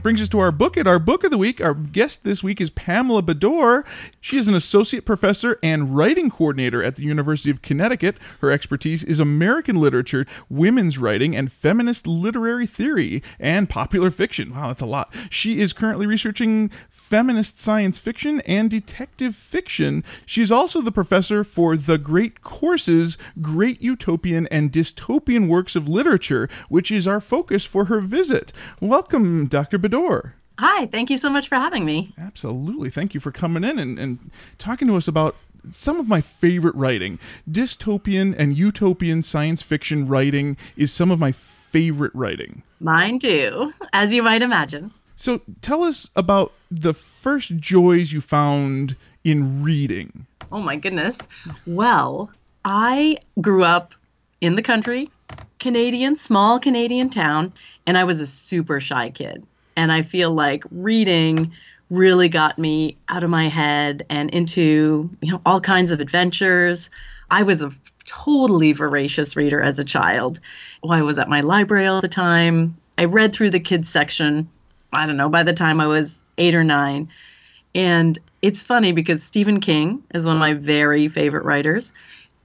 brings 0.00 0.22
us 0.22 0.28
to 0.28 0.38
our 0.38 0.52
book 0.52 0.76
it 0.76 0.86
our 0.86 1.00
book 1.00 1.24
of 1.24 1.32
the 1.32 1.38
week. 1.38 1.60
Our 1.60 1.74
guest 1.74 2.22
this 2.22 2.40
week 2.40 2.60
is 2.60 2.70
pamela 2.70 3.20
bedore. 3.20 3.84
She 4.20 4.36
is 4.36 4.46
an 4.46 4.54
associate 4.54 5.04
professor 5.04 5.58
and 5.60 5.96
writing 5.96 6.30
coordinator 6.30 6.84
at 6.84 6.94
the 6.94 7.02
university 7.02 7.50
of 7.50 7.62
connecticut. 7.62 8.16
Her 8.40 8.52
expertise 8.52 9.02
is 9.02 9.18
american 9.18 9.74
literature 9.74 10.24
women's 10.48 10.98
writing 10.98 11.34
and 11.34 11.50
feminist 11.50 12.06
literary 12.06 12.66
theory 12.66 13.24
and 13.40 13.68
popular 13.68 14.12
fiction. 14.12 14.54
Wow 14.54 14.68
that's 14.68 14.82
a 14.82 14.86
lot. 14.86 15.12
She 15.28 15.58
is 15.58 15.72
currently 15.72 16.06
researching 16.06 16.70
feminist 17.14 17.60
science 17.60 17.96
fiction 17.96 18.40
and 18.40 18.68
detective 18.68 19.36
fiction 19.36 20.02
She's 20.26 20.50
also 20.50 20.80
the 20.80 20.90
professor 20.90 21.44
for 21.44 21.76
the 21.76 21.96
great 21.96 22.42
courses 22.42 23.16
great 23.40 23.80
utopian 23.80 24.48
and 24.48 24.72
dystopian 24.72 25.46
works 25.46 25.76
of 25.76 25.86
literature 25.86 26.48
which 26.68 26.90
is 26.90 27.06
our 27.06 27.20
focus 27.20 27.64
for 27.64 27.84
her 27.84 28.00
visit 28.00 28.52
welcome 28.80 29.46
dr 29.46 29.78
bedore 29.78 30.32
Hi, 30.58 30.86
thank 30.86 31.08
you 31.08 31.16
so 31.16 31.30
much 31.30 31.48
for 31.48 31.56
having 31.56 31.84
me. 31.84 32.12
Absolutely. 32.16 32.88
Thank 32.88 33.12
you 33.12 33.18
for 33.18 33.32
coming 33.32 33.64
in 33.64 33.76
and, 33.76 33.98
and 33.98 34.30
talking 34.56 34.86
to 34.86 34.96
us 34.96 35.08
about 35.08 35.34
some 35.68 35.98
of 35.98 36.08
my 36.08 36.20
favorite 36.20 36.76
writing. 36.76 37.18
Dystopian 37.50 38.36
and 38.38 38.56
utopian 38.56 39.22
science 39.22 39.62
fiction 39.62 40.06
writing 40.06 40.56
is 40.76 40.92
some 40.92 41.10
of 41.10 41.18
my 41.18 41.32
favorite 41.32 42.12
writing. 42.14 42.62
Mine 42.78 43.18
too, 43.18 43.72
as 43.92 44.12
you 44.12 44.22
might 44.22 44.42
imagine. 44.42 44.92
So 45.16 45.40
tell 45.60 45.82
us 45.82 46.10
about 46.16 46.52
the 46.70 46.94
first 46.94 47.56
joys 47.56 48.12
you 48.12 48.20
found 48.20 48.96
in 49.22 49.62
reading. 49.62 50.26
Oh 50.50 50.60
my 50.60 50.76
goodness. 50.76 51.28
Well, 51.66 52.30
I 52.64 53.18
grew 53.40 53.64
up 53.64 53.94
in 54.40 54.56
the 54.56 54.62
country, 54.62 55.10
Canadian, 55.58 56.16
small 56.16 56.58
Canadian 56.58 57.10
town, 57.10 57.52
and 57.86 57.96
I 57.96 58.04
was 58.04 58.20
a 58.20 58.26
super 58.26 58.80
shy 58.80 59.10
kid. 59.10 59.46
And 59.76 59.90
I 59.92 60.02
feel 60.02 60.32
like 60.32 60.64
reading 60.70 61.52
really 61.90 62.28
got 62.28 62.58
me 62.58 62.96
out 63.08 63.24
of 63.24 63.30
my 63.30 63.48
head 63.48 64.02
and 64.10 64.30
into, 64.30 65.10
you 65.20 65.32
know, 65.32 65.40
all 65.44 65.60
kinds 65.60 65.90
of 65.90 66.00
adventures. 66.00 66.90
I 67.30 67.42
was 67.42 67.62
a 67.62 67.72
totally 68.06 68.72
voracious 68.72 69.36
reader 69.36 69.60
as 69.60 69.78
a 69.78 69.84
child. 69.84 70.40
Well, 70.82 70.92
I 70.92 71.02
was 71.02 71.18
at 71.18 71.28
my 71.28 71.40
library 71.40 71.86
all 71.86 72.00
the 72.00 72.08
time. 72.08 72.76
I 72.98 73.04
read 73.04 73.32
through 73.32 73.50
the 73.50 73.60
kids 73.60 73.88
section, 73.88 74.48
I 74.94 75.06
don't 75.06 75.16
know, 75.16 75.28
by 75.28 75.42
the 75.42 75.52
time 75.52 75.80
I 75.80 75.86
was 75.86 76.24
eight 76.38 76.54
or 76.54 76.64
nine. 76.64 77.08
And 77.74 78.18
it's 78.42 78.62
funny 78.62 78.92
because 78.92 79.22
Stephen 79.22 79.60
King 79.60 80.02
is 80.14 80.24
one 80.24 80.36
of 80.36 80.40
my 80.40 80.54
very 80.54 81.08
favorite 81.08 81.44
writers. 81.44 81.92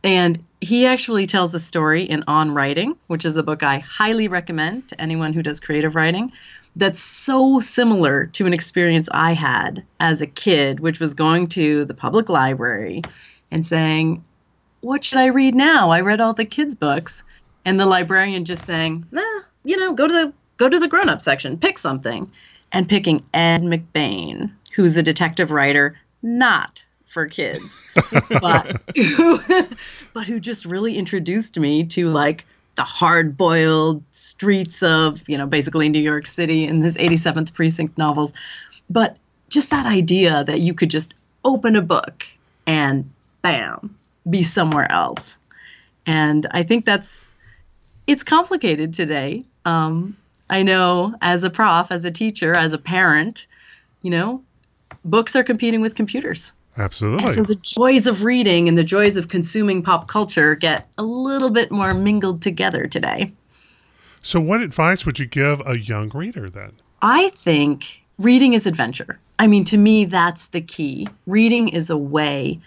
And 0.04 0.44
he 0.62 0.86
actually 0.86 1.26
tells 1.26 1.54
a 1.54 1.60
story 1.60 2.04
in 2.04 2.24
On 2.28 2.54
Writing, 2.54 2.96
which 3.08 3.26
is 3.26 3.38
a 3.38 3.44
book 3.44 3.64
I 3.64 3.80
highly 3.80 4.28
recommend 4.28 4.88
to 4.90 5.02
anyone 5.02 5.34
who 5.34 5.44
does 5.44 5.60
creative 5.60 5.96
writing, 5.96 6.32
that's 6.76 7.00
so 7.00 7.60
similar 7.60 8.28
to 8.28 8.46
an 8.46 8.54
experience 8.54 9.10
I 9.12 9.34
had 9.34 9.84
as 10.00 10.22
a 10.22 10.28
kid, 10.28 10.80
which 10.80 11.00
was 11.00 11.14
going 11.14 11.48
to 11.50 11.86
the 11.86 11.94
public 11.94 12.30
library 12.30 13.02
and 13.52 13.66
saying, 13.66 14.24
What 14.82 15.04
should 15.04 15.20
I 15.20 15.26
read 15.26 15.56
now? 15.56 15.90
I 15.90 16.02
read 16.02 16.22
all 16.22 16.34
the 16.34 16.46
kids' 16.46 16.76
books. 16.76 17.24
And 17.66 17.80
the 17.80 17.86
librarian 17.86 18.46
just 18.46 18.66
saying, 18.66 19.06
Nah, 19.12 19.42
you 19.64 19.78
know, 19.78 19.94
go 19.94 20.08
to 20.08 20.14
the 20.14 20.34
go 20.60 20.70
to 20.70 20.78
the 20.78 20.88
grown 20.88 21.10
up 21.10 21.24
section, 21.24 21.58
pick 21.58 21.80
something. 21.80 22.32
And 22.72 22.88
picking 22.88 23.26
Ed 23.34 23.62
McBain, 23.62 24.52
who's 24.76 24.96
a 24.96 25.02
detective 25.02 25.50
writer, 25.50 25.98
not 26.22 26.84
for 27.08 27.26
kids, 27.26 27.82
but 28.42 28.80
who, 28.96 29.40
but 30.14 30.28
who 30.28 30.40
just 30.40 30.66
really 30.66 30.96
introduced 30.96 31.58
me 31.58 31.84
to 31.86 32.10
like 32.10 32.46
the 32.76 32.84
hard-boiled 32.84 34.04
streets 34.12 34.84
of 34.84 35.28
you 35.28 35.36
know 35.36 35.48
basically 35.48 35.90
New 35.90 36.00
York 36.00 36.28
City 36.28 36.66
in 36.66 36.84
his 36.84 36.96
87th 36.98 37.54
precinct 37.54 37.98
novels, 37.98 38.32
but 38.90 39.18
just 39.50 39.72
that 39.72 39.88
idea 39.88 40.44
that 40.44 40.60
you 40.60 40.76
could 40.76 40.92
just 40.92 41.16
open 41.44 41.76
a 41.76 41.82
book 41.82 42.24
and 42.68 43.10
bam 43.42 43.98
be 44.30 44.44
somewhere 44.44 44.92
else, 44.92 45.40
and 46.06 46.46
I 46.52 46.62
think 46.62 46.86
that's 46.86 47.34
it's 48.06 48.24
complicated 48.24 48.94
today. 48.94 49.42
Um, 49.66 50.16
I 50.50 50.64
know 50.64 51.14
as 51.22 51.44
a 51.44 51.50
prof, 51.50 51.92
as 51.92 52.06
a 52.06 52.12
teacher, 52.12 52.56
as 52.56 52.74
a 52.74 52.78
parent, 52.78 53.46
you 54.02 54.10
know, 54.10 54.44
books 55.06 55.36
are 55.36 55.44
competing 55.44 55.82
with 55.82 55.96
computers. 55.96 56.54
Absolutely. 56.78 57.26
And 57.26 57.36
so 57.36 57.44
the 57.44 57.56
joys 57.56 58.08
of 58.08 58.24
reading 58.24 58.68
and 58.68 58.78
the 58.78 58.84
joys 58.84 59.18
of 59.18 59.28
consuming 59.28 59.84
pop 59.84 60.08
culture 60.08 60.56
get 60.56 60.88
a 60.98 61.04
little 61.04 61.50
bit 61.50 61.72
more 61.72 61.94
mingled 61.94 62.42
together 62.42 62.88
today. 62.88 63.32
So, 64.22 64.40
what 64.40 64.62
advice 64.62 65.06
would 65.06 65.20
you 65.20 65.26
give 65.26 65.62
a 65.66 65.78
young 65.78 66.10
reader 66.10 66.50
then? 66.50 66.74
I 67.02 67.30
think 67.30 68.02
reading 68.18 68.54
is 68.54 68.66
adventure. 68.66 69.20
I 69.40 69.48
mean, 69.48 69.64
to 69.66 69.78
me, 69.78 70.06
that's 70.06 70.48
the 70.48 70.62
key. 70.62 71.08
Reading 71.26 71.70
is 71.70 71.90
a 71.90 71.98
way 71.98 72.60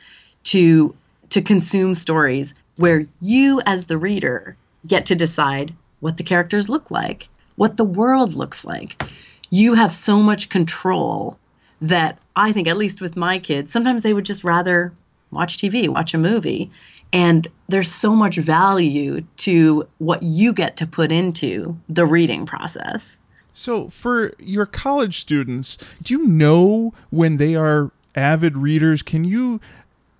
to 0.44 0.94
to 1.30 1.40
consume 1.40 1.94
stories 1.94 2.54
where 2.76 3.06
you, 3.20 3.62
as 3.64 3.86
the 3.86 3.96
reader, 3.96 4.56
get 4.86 5.06
to 5.06 5.14
decide 5.14 5.72
what 6.00 6.16
the 6.16 6.22
characters 6.22 6.68
look 6.68 6.90
like, 6.90 7.28
what 7.56 7.76
the 7.76 7.84
world 7.84 8.34
looks 8.34 8.64
like. 8.64 9.02
You 9.50 9.74
have 9.74 9.92
so 9.92 10.22
much 10.22 10.48
control 10.48 11.38
that 11.82 12.18
I 12.36 12.52
think, 12.52 12.68
at 12.68 12.76
least 12.76 13.00
with 13.00 13.16
my 13.16 13.38
kids, 13.38 13.70
sometimes 13.70 14.02
they 14.02 14.14
would 14.14 14.24
just 14.24 14.44
rather 14.44 14.92
watch 15.30 15.58
TV, 15.58 15.88
watch 15.88 16.14
a 16.14 16.18
movie. 16.18 16.70
And 17.12 17.46
there's 17.68 17.92
so 17.92 18.14
much 18.14 18.36
value 18.36 19.22
to 19.38 19.86
what 19.98 20.22
you 20.22 20.52
get 20.52 20.76
to 20.78 20.86
put 20.86 21.12
into 21.12 21.78
the 21.88 22.06
reading 22.06 22.46
process. 22.46 23.18
So, 23.52 23.88
for 23.88 24.32
your 24.38 24.64
college 24.64 25.18
students, 25.18 25.76
do 26.02 26.14
you 26.14 26.26
know 26.26 26.94
when 27.10 27.36
they 27.36 27.54
are 27.54 27.90
avid 28.14 28.56
readers? 28.56 29.02
Can 29.02 29.24
you 29.24 29.60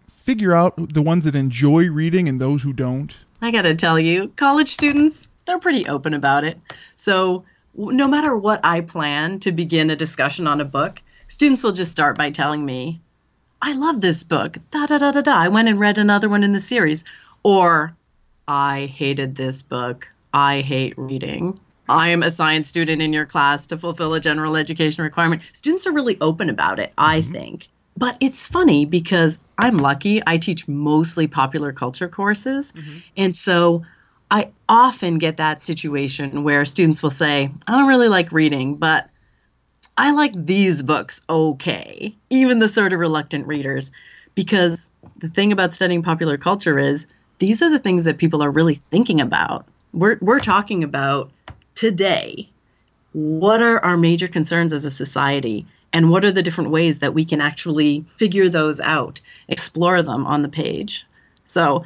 figure 0.06 0.52
out 0.54 0.92
the 0.92 1.00
ones 1.00 1.24
that 1.24 1.34
enjoy 1.34 1.88
reading 1.88 2.28
and 2.28 2.40
those 2.40 2.62
who 2.62 2.74
don't? 2.74 3.16
I 3.40 3.50
got 3.50 3.62
to 3.62 3.74
tell 3.74 3.98
you, 3.98 4.30
college 4.36 4.72
students, 4.72 5.31
they're 5.44 5.58
pretty 5.58 5.86
open 5.86 6.14
about 6.14 6.44
it. 6.44 6.58
So, 6.96 7.44
no 7.74 8.06
matter 8.06 8.36
what 8.36 8.60
I 8.64 8.82
plan 8.82 9.38
to 9.40 9.52
begin 9.52 9.90
a 9.90 9.96
discussion 9.96 10.46
on 10.46 10.60
a 10.60 10.64
book, 10.64 11.00
students 11.28 11.62
will 11.62 11.72
just 11.72 11.90
start 11.90 12.18
by 12.18 12.30
telling 12.30 12.64
me, 12.64 13.00
I 13.62 13.72
love 13.72 14.00
this 14.00 14.24
book. 14.24 14.58
Da 14.70 14.86
da 14.86 14.98
da 14.98 15.12
da 15.12 15.22
da. 15.22 15.34
I 15.34 15.48
went 15.48 15.68
and 15.68 15.80
read 15.80 15.98
another 15.98 16.28
one 16.28 16.42
in 16.42 16.52
the 16.52 16.60
series. 16.60 17.04
Or, 17.42 17.94
I 18.46 18.86
hated 18.86 19.36
this 19.36 19.62
book. 19.62 20.08
I 20.34 20.60
hate 20.60 20.94
reading. 20.96 21.60
I 21.88 22.08
am 22.08 22.22
a 22.22 22.30
science 22.30 22.68
student 22.68 23.02
in 23.02 23.12
your 23.12 23.26
class 23.26 23.66
to 23.68 23.78
fulfill 23.78 24.14
a 24.14 24.20
general 24.20 24.56
education 24.56 25.04
requirement. 25.04 25.42
Students 25.52 25.86
are 25.86 25.92
really 25.92 26.16
open 26.20 26.48
about 26.50 26.78
it, 26.78 26.92
I 26.96 27.20
mm-hmm. 27.20 27.32
think. 27.32 27.68
But 27.96 28.16
it's 28.20 28.46
funny 28.46 28.84
because 28.84 29.38
I'm 29.58 29.76
lucky. 29.76 30.22
I 30.26 30.38
teach 30.38 30.66
mostly 30.66 31.26
popular 31.26 31.72
culture 31.72 32.08
courses. 32.08 32.72
Mm-hmm. 32.72 32.98
And 33.16 33.36
so 33.36 33.84
I 34.32 34.48
often 34.66 35.18
get 35.18 35.36
that 35.36 35.60
situation 35.60 36.42
where 36.42 36.64
students 36.64 37.02
will 37.02 37.10
say, 37.10 37.50
I 37.68 37.72
don't 37.72 37.86
really 37.86 38.08
like 38.08 38.32
reading, 38.32 38.76
but 38.76 39.10
I 39.98 40.10
like 40.12 40.32
these 40.34 40.82
books 40.82 41.20
okay, 41.28 42.16
even 42.30 42.58
the 42.58 42.68
sort 42.68 42.94
of 42.94 42.98
reluctant 42.98 43.46
readers, 43.46 43.90
because 44.34 44.90
the 45.18 45.28
thing 45.28 45.52
about 45.52 45.70
studying 45.70 46.02
popular 46.02 46.38
culture 46.38 46.78
is 46.78 47.06
these 47.40 47.60
are 47.60 47.68
the 47.68 47.78
things 47.78 48.06
that 48.06 48.16
people 48.16 48.42
are 48.42 48.50
really 48.50 48.76
thinking 48.90 49.20
about. 49.20 49.66
We're, 49.92 50.16
we're 50.22 50.40
talking 50.40 50.82
about 50.82 51.30
today. 51.74 52.48
What 53.12 53.60
are 53.60 53.84
our 53.84 53.98
major 53.98 54.28
concerns 54.28 54.72
as 54.72 54.86
a 54.86 54.90
society? 54.90 55.66
And 55.92 56.10
what 56.10 56.24
are 56.24 56.32
the 56.32 56.42
different 56.42 56.70
ways 56.70 57.00
that 57.00 57.12
we 57.12 57.26
can 57.26 57.42
actually 57.42 58.02
figure 58.16 58.48
those 58.48 58.80
out, 58.80 59.20
explore 59.48 60.02
them 60.02 60.26
on 60.26 60.40
the 60.40 60.48
page? 60.48 61.04
So, 61.44 61.84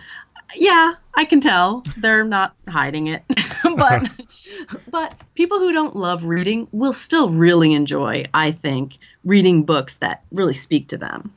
yeah, 0.59 0.95
I 1.15 1.25
can 1.25 1.41
tell 1.41 1.83
they're 1.99 2.25
not 2.25 2.55
hiding 2.69 3.09
it. 3.09 3.23
but 3.77 4.11
but 4.91 5.15
people 5.35 5.59
who 5.59 5.73
don't 5.73 5.97
love 5.97 6.25
reading 6.25 6.69
will 6.73 6.93
still 6.93 7.31
really 7.31 7.73
enjoy, 7.73 8.25
I 8.35 8.53
think, 8.53 8.97
reading 9.25 9.65
books 9.65 9.97
that 9.97 10.23
really 10.33 10.55
speak 10.55 10.89
to 10.89 10.99
them. 10.99 11.33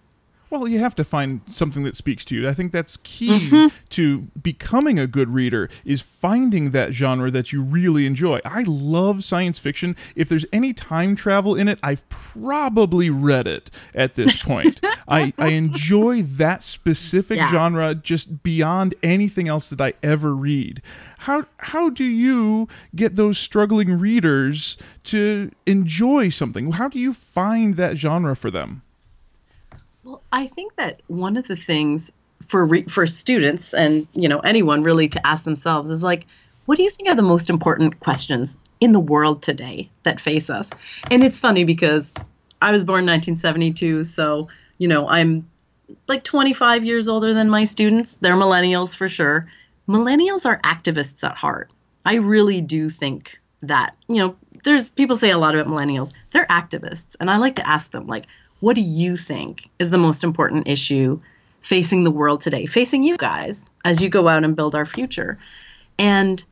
Well, 0.50 0.68
you 0.68 0.80
have 0.80 0.96
to 0.96 1.04
find 1.04 1.42
something 1.48 1.84
that 1.84 1.96
speaks 1.96 2.26
to 2.26 2.36
you. 2.36 2.50
I 2.50 2.54
think 2.54 2.72
that's 2.72 2.98
key 3.04 3.40
mm-hmm. 3.40 3.76
to 3.90 4.20
becoming 4.42 4.98
a 4.98 5.06
good 5.06 5.30
reader 5.30 5.70
is 5.86 6.02
finding 6.02 6.72
that 6.72 6.94
genre 6.94 7.30
that 7.30 7.54
you 7.54 7.62
really 7.62 8.06
enjoy. 8.06 8.40
I 8.44 8.64
love 8.66 9.24
science 9.24 9.60
fiction. 9.60 9.96
If 10.16 10.28
there's 10.28 10.46
any 10.52 10.74
time 10.74 11.16
travel 11.16 11.56
in 11.56 11.68
it, 11.68 11.78
I've 11.84 12.08
probably 12.10 13.10
read 13.10 13.48
it 13.48 13.70
at 13.94 14.16
this 14.16 14.44
point. 14.48 14.82
I, 15.08 15.34
I 15.38 15.50
enjoy 15.50 16.24
that 16.24 16.64
specific 16.64 17.38
Yeah. 17.38 17.52
genre 17.52 17.94
just 17.96 18.42
beyond 18.42 18.96
anything 19.04 19.48
else 19.48 19.70
that 19.70 19.82
I 19.82 19.94
ever 20.02 20.36
read. 20.36 20.82
How 21.20 21.46
how 21.58 21.90
do 21.90 22.04
you 22.04 22.68
get 22.96 23.16
those 23.16 23.38
struggling 23.38 24.00
readers 24.00 24.78
to 25.04 25.52
enjoy 25.66 26.30
something? 26.30 26.72
How 26.72 26.88
do 26.88 26.98
you 26.98 27.14
find 27.14 27.76
that 27.76 27.98
genre 27.98 28.36
for 28.36 28.50
them? 28.50 28.82
Well, 30.04 30.22
I 30.32 30.48
think 30.48 30.76
that 30.76 31.02
one 31.08 31.38
of 31.38 31.48
the 31.48 31.56
things 31.56 32.12
for 32.48 32.66
re- 32.66 32.86
for 32.86 33.06
students 33.06 33.74
and 33.74 34.08
you 34.14 34.30
know 34.30 34.40
anyone 34.40 34.84
really 34.84 35.10
to 35.10 35.28
ask 35.28 35.44
themselves 35.44 35.90
is 35.90 36.04
like, 36.04 36.26
what 36.66 36.78
do 36.78 36.84
you 36.84 36.90
think 36.90 37.10
are 37.10 37.16
the 37.16 37.22
most 37.22 37.50
important 37.50 38.00
questions 38.00 38.58
in 38.80 38.92
the 38.92 39.00
world 39.00 39.42
today 39.42 39.90
that 40.04 40.20
face 40.20 40.50
us? 40.50 40.70
And 41.12 41.24
it's 41.24 41.38
funny 41.38 41.64
because 41.64 42.14
I 42.62 42.72
was 42.72 42.86
born 42.86 43.00
in 43.04 43.10
1972, 43.10 44.04
so 44.06 44.48
you 44.78 44.88
know 44.88 45.08
I'm 45.10 45.48
like 46.08 46.24
25 46.24 46.86
years 46.86 47.08
older 47.08 47.34
than 47.34 47.50
my 47.50 47.64
students. 47.64 48.16
They're 48.16 48.36
millennials 48.36 48.96
for 48.96 49.08
sure. 49.08 49.48
Millennials 49.88 50.46
are 50.46 50.60
activists 50.62 51.24
at 51.24 51.36
heart. 51.36 51.72
I 52.06 52.16
really 52.16 52.62
do 52.62 52.90
think 52.90 53.40
that, 53.62 53.96
you 54.08 54.18
know, 54.18 54.36
there's 54.64 54.90
people 54.90 55.16
say 55.16 55.32
a 55.32 55.38
lot 55.38 55.56
about 55.56 55.72
millennials. 55.72 56.14
They're 56.32 56.46
activists. 56.48 57.16
And 57.20 57.30
I 57.30 57.38
like 57.38 57.56
to 57.56 57.68
ask 57.68 57.92
them, 57.92 58.08
like, 58.08 58.26
what 58.60 58.76
do 58.76 58.82
you 58.82 59.18
think 59.18 59.70
is 59.80 59.90
the 59.90 59.98
most 59.98 60.24
important 60.24 60.68
issue 60.68 61.20
facing 61.62 62.04
the 62.04 62.12
world 62.12 62.42
today, 62.42 62.66
facing 62.66 63.04
you 63.04 63.18
guys 63.18 63.70
as 63.86 64.02
you 64.02 64.10
go 64.10 64.28
out 64.28 64.44
and 64.44 64.56
build 64.56 64.76
our 64.76 64.86
future? 64.86 65.38
And 65.98 66.44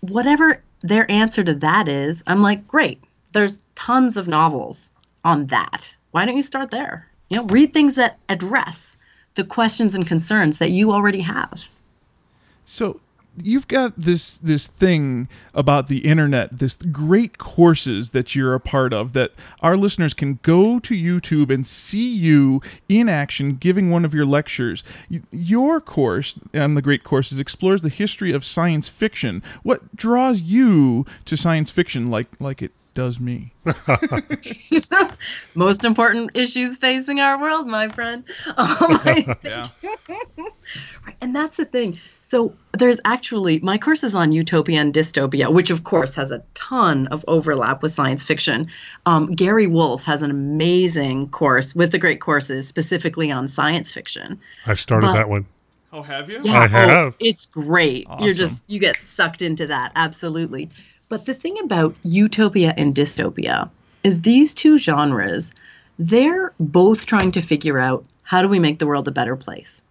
whatever 0.00 0.62
their 0.82 1.10
answer 1.10 1.42
to 1.42 1.54
that 1.54 1.88
is, 1.88 2.22
I'm 2.26 2.42
like, 2.42 2.66
great. 2.66 3.02
There's 3.32 3.64
tons 3.74 4.16
of 4.16 4.28
novels 4.28 4.90
on 5.24 5.46
that. 5.46 5.94
Why 6.12 6.24
don't 6.24 6.36
you 6.36 6.42
start 6.42 6.70
there? 6.70 7.08
You 7.28 7.38
know, 7.38 7.44
read 7.44 7.72
things 7.72 7.96
that 7.96 8.18
address 8.28 8.98
the 9.34 9.44
questions 9.44 9.94
and 9.94 10.06
concerns 10.06 10.58
that 10.58 10.70
you 10.70 10.92
already 10.92 11.20
have. 11.20 11.68
So 12.64 13.00
you've 13.42 13.68
got 13.68 13.92
this 13.96 14.38
this 14.38 14.66
thing 14.66 15.28
about 15.54 15.88
the 15.88 15.98
internet, 15.98 16.58
this 16.58 16.76
great 16.76 17.38
courses 17.38 18.10
that 18.10 18.34
you're 18.34 18.54
a 18.54 18.60
part 18.60 18.92
of 18.92 19.12
that 19.14 19.32
our 19.60 19.76
listeners 19.76 20.14
can 20.14 20.38
go 20.42 20.78
to 20.80 20.94
YouTube 20.94 21.52
and 21.52 21.66
see 21.66 22.08
you 22.08 22.60
in 22.88 23.08
action 23.08 23.56
giving 23.56 23.90
one 23.90 24.04
of 24.04 24.14
your 24.14 24.26
lectures. 24.26 24.82
Your 25.30 25.80
course 25.80 26.38
on 26.54 26.74
the 26.74 26.82
great 26.82 27.04
courses 27.04 27.38
explores 27.38 27.82
the 27.82 27.88
history 27.88 28.32
of 28.32 28.44
science 28.44 28.88
fiction. 28.88 29.42
What 29.62 29.96
draws 29.96 30.40
you 30.40 31.06
to 31.24 31.36
science 31.36 31.70
fiction 31.70 32.06
like 32.06 32.28
like 32.40 32.62
it 32.62 32.72
does 32.94 33.20
me? 33.20 33.52
Most 35.54 35.84
important 35.84 36.30
issues 36.34 36.78
facing 36.78 37.20
our 37.20 37.38
world, 37.40 37.68
my 37.68 37.88
friend. 37.88 38.24
Um, 38.56 38.98
Yeah. 39.44 39.68
Right, 39.82 41.16
And 41.20 41.36
that's 41.36 41.56
the 41.56 41.66
thing. 41.66 41.98
So 42.20 42.54
there's 42.78 43.00
actually 43.04 43.58
my 43.60 43.78
course 43.78 44.04
is 44.04 44.14
on 44.14 44.32
utopia 44.32 44.80
and 44.80 44.92
dystopia, 44.94 45.52
which 45.52 45.70
of 45.70 45.84
course 45.84 46.14
has 46.14 46.30
a 46.30 46.42
ton 46.54 47.06
of 47.08 47.24
overlap 47.28 47.82
with 47.82 47.92
science 47.92 48.22
fiction. 48.22 48.68
Um, 49.04 49.26
Gary 49.26 49.66
Wolfe 49.66 50.04
has 50.04 50.22
an 50.22 50.30
amazing 50.30 51.28
course 51.30 51.74
with 51.74 51.92
the 51.92 51.98
great 51.98 52.20
courses 52.20 52.68
specifically 52.68 53.30
on 53.30 53.48
science 53.48 53.92
fiction. 53.92 54.40
I've 54.66 54.80
started 54.80 55.06
But- 55.08 55.14
that 55.14 55.28
one. 55.28 55.46
Oh, 55.92 56.02
have 56.02 56.28
you? 56.28 56.40
Yeah, 56.42 56.68
I 56.70 56.90
oh, 56.92 57.14
it's 57.20 57.46
great. 57.46 58.06
You're 58.20 58.34
just 58.34 58.68
you 58.68 58.78
get 58.78 58.96
sucked 58.96 59.40
into 59.40 59.68
that. 59.68 59.92
Absolutely. 59.94 60.68
But 61.08 61.24
the 61.24 61.32
thing 61.32 61.56
about 61.62 61.94
utopia 62.02 62.74
and 62.76 62.94
dystopia 62.94 63.70
is 64.04 64.20
these 64.20 64.52
two 64.52 64.78
genres, 64.78 65.54
they're 65.98 66.52
both 66.60 67.06
trying 67.06 67.32
to 67.32 67.40
figure 67.40 67.78
out 67.78 68.04
how 68.24 68.42
do 68.42 68.48
we 68.48 68.58
make 68.58 68.78
the 68.78 68.86
world 68.86 69.08
a 69.08 69.12
better 69.12 69.36
place. 69.36 69.84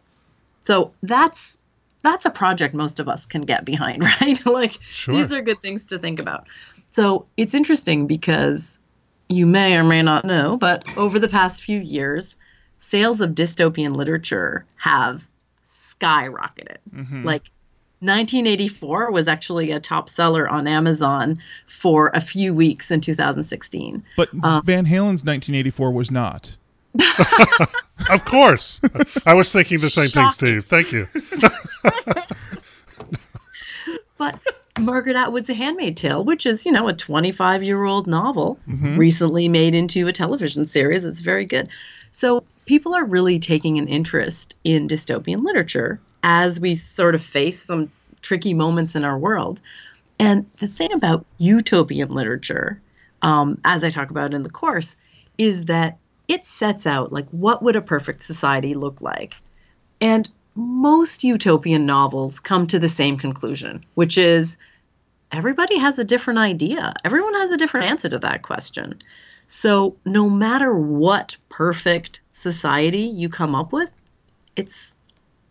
So 0.63 0.91
that's 1.01 1.57
that's 2.05 2.25
a 2.25 2.29
project 2.29 2.73
most 2.73 2.99
of 2.99 3.09
us 3.09 3.25
can 3.25 3.41
get 3.41 3.65
behind, 3.65 4.03
right? 4.21 4.45
like 4.45 4.79
Sure. 4.83 5.15
these 5.15 5.33
are 5.33 5.41
good 5.41 5.61
things 5.61 5.85
to 5.87 5.99
think 5.99 6.19
about. 6.19 6.47
So 6.89 7.25
it's 7.37 7.53
interesting 7.53 8.07
because 8.07 8.79
you 9.27 9.45
may 9.45 9.75
or 9.75 9.83
may 9.83 10.01
not 10.01 10.23
know, 10.23 10.57
but 10.57 10.85
over 10.97 11.19
the 11.19 11.27
past 11.27 11.63
few 11.63 11.79
years, 11.79 12.37
sales 12.77 13.21
of 13.21 13.31
dystopian 13.31 13.95
literature 13.95 14.65
have 14.77 15.27
skyrocketed. 15.65 16.77
Mm-hmm. 16.93 17.23
Like 17.23 17.49
1984 17.99 19.11
was 19.11 19.27
actually 19.27 19.71
a 19.71 19.79
top 19.79 20.09
seller 20.09 20.47
on 20.47 20.67
Amazon 20.67 21.39
for 21.65 22.11
a 22.13 22.21
few 22.21 22.53
weeks 22.53 22.91
in 22.91 23.01
2016. 23.01 24.03
But 24.15 24.29
um, 24.43 24.63
Van 24.63 24.85
Halen's 24.85 25.23
1984 25.23 25.91
was 25.91 26.11
not. 26.11 26.55
Of 28.09 28.23
course. 28.25 28.79
I 29.25 29.33
was 29.33 29.51
thinking 29.51 29.79
the 29.79 29.89
same 29.89 30.09
thing, 30.09 30.29
Steve. 30.29 30.65
Thank 30.65 30.91
you. 30.91 31.07
But 34.17 34.39
Margaret 34.79 35.15
Atwood's 35.15 35.49
A 35.49 35.53
Handmaid 35.53 35.97
Tale, 35.97 36.23
which 36.23 36.45
is, 36.45 36.65
you 36.65 36.71
know, 36.71 36.87
a 36.87 36.93
25 36.93 37.63
year 37.63 37.83
old 37.83 38.07
novel, 38.07 38.57
recently 38.97 39.47
made 39.49 39.75
into 39.75 40.07
a 40.07 40.13
television 40.13 40.65
series. 40.65 41.03
It's 41.03 41.19
very 41.19 41.45
good. 41.45 41.67
So 42.11 42.43
people 42.65 42.95
are 42.95 43.05
really 43.05 43.39
taking 43.39 43.77
an 43.77 43.87
interest 43.87 44.55
in 44.63 44.87
dystopian 44.87 45.43
literature 45.43 45.99
as 46.23 46.59
we 46.59 46.75
sort 46.75 47.13
of 47.15 47.21
face 47.21 47.61
some 47.61 47.91
tricky 48.21 48.53
moments 48.53 48.95
in 48.95 49.03
our 49.03 49.17
world. 49.17 49.61
And 50.19 50.45
the 50.57 50.67
thing 50.67 50.91
about 50.93 51.25
utopian 51.39 52.09
literature, 52.09 52.81
um, 53.21 53.59
as 53.65 53.83
I 53.83 53.89
talk 53.89 54.09
about 54.09 54.33
in 54.33 54.43
the 54.43 54.49
course, 54.49 54.95
is 55.37 55.65
that 55.65 55.97
it 56.27 56.43
sets 56.43 56.85
out 56.87 57.11
like 57.11 57.27
what 57.29 57.61
would 57.63 57.75
a 57.75 57.81
perfect 57.81 58.21
society 58.21 58.73
look 58.73 59.01
like 59.01 59.35
and 60.01 60.29
most 60.55 61.23
utopian 61.23 61.85
novels 61.85 62.39
come 62.39 62.65
to 62.67 62.79
the 62.79 62.89
same 62.89 63.17
conclusion, 63.17 63.83
which 63.95 64.17
is 64.17 64.57
everybody 65.31 65.77
has 65.77 65.99
a 65.99 66.03
different 66.03 66.39
idea. 66.39 66.93
Everyone 67.03 67.33
has 67.35 67.51
a 67.51 67.57
different 67.57 67.87
answer 67.87 68.09
to 68.09 68.19
that 68.19 68.41
question. 68.41 68.97
So, 69.47 69.95
no 70.05 70.29
matter 70.29 70.75
what 70.75 71.37
perfect 71.49 72.21
society 72.33 73.01
you 73.01 73.29
come 73.29 73.53
up 73.53 73.71
with, 73.71 73.91
it's 74.55 74.95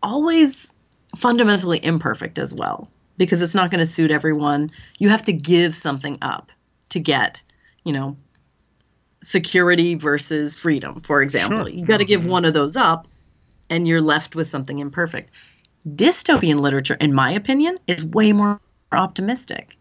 always 0.02 0.74
fundamentally 1.16 1.84
imperfect 1.84 2.38
as 2.38 2.52
well 2.52 2.90
because 3.18 3.40
it's 3.40 3.54
not 3.54 3.70
going 3.70 3.78
to 3.78 3.86
suit 3.86 4.10
everyone. 4.10 4.70
You 4.98 5.10
have 5.10 5.24
to 5.24 5.32
give 5.32 5.76
something 5.76 6.18
up 6.22 6.50
to 6.88 6.98
get, 6.98 7.40
you 7.84 7.92
know, 7.92 8.16
security 9.24 9.94
versus 9.94 10.54
freedom, 10.54 11.00
for 11.00 11.22
example. 11.22 11.64
Sure. 11.64 11.68
You 11.68 11.84
got 11.84 11.98
to 11.98 12.04
give 12.04 12.26
one 12.26 12.44
of 12.44 12.54
those 12.54 12.76
up 12.76 13.08
and 13.70 13.88
you're 13.88 14.00
left 14.00 14.34
with 14.34 14.48
something 14.48 14.78
imperfect. 14.78 15.30
Dystopian 15.94 16.60
literature, 16.60 16.94
in 17.00 17.12
my 17.14 17.32
opinion, 17.32 17.78
is 17.86 18.04
way 18.04 18.32
more 18.32 18.60
optimistic. 18.92 19.78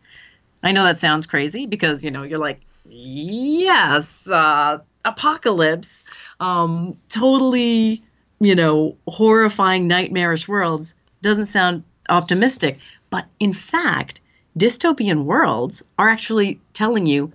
I 0.64 0.72
know 0.72 0.84
that 0.84 0.98
sounds 0.98 1.26
crazy 1.26 1.66
because, 1.66 2.04
you 2.04 2.12
know, 2.12 2.24
you're 2.24 2.40
like, 2.40 2.62
yes, 2.88 4.30
uh, 4.30 4.80
apocalypse, 5.06 6.04
um, 6.40 6.98
totally, 7.10 8.02
you 8.40 8.56
know, 8.56 8.98
horrifying, 9.08 9.88
nightmarish 9.88 10.48
worlds 10.48 10.96
doesn't 11.22 11.48
sound 11.48 11.84
optimistic. 12.10 12.80
But 13.10 13.26
in 13.40 13.54
fact, 13.54 14.22
dystopian 14.58 15.26
worlds 15.26 15.84
are 16.00 16.10
actually 16.10 16.60
telling 16.74 17.06
you, 17.06 17.32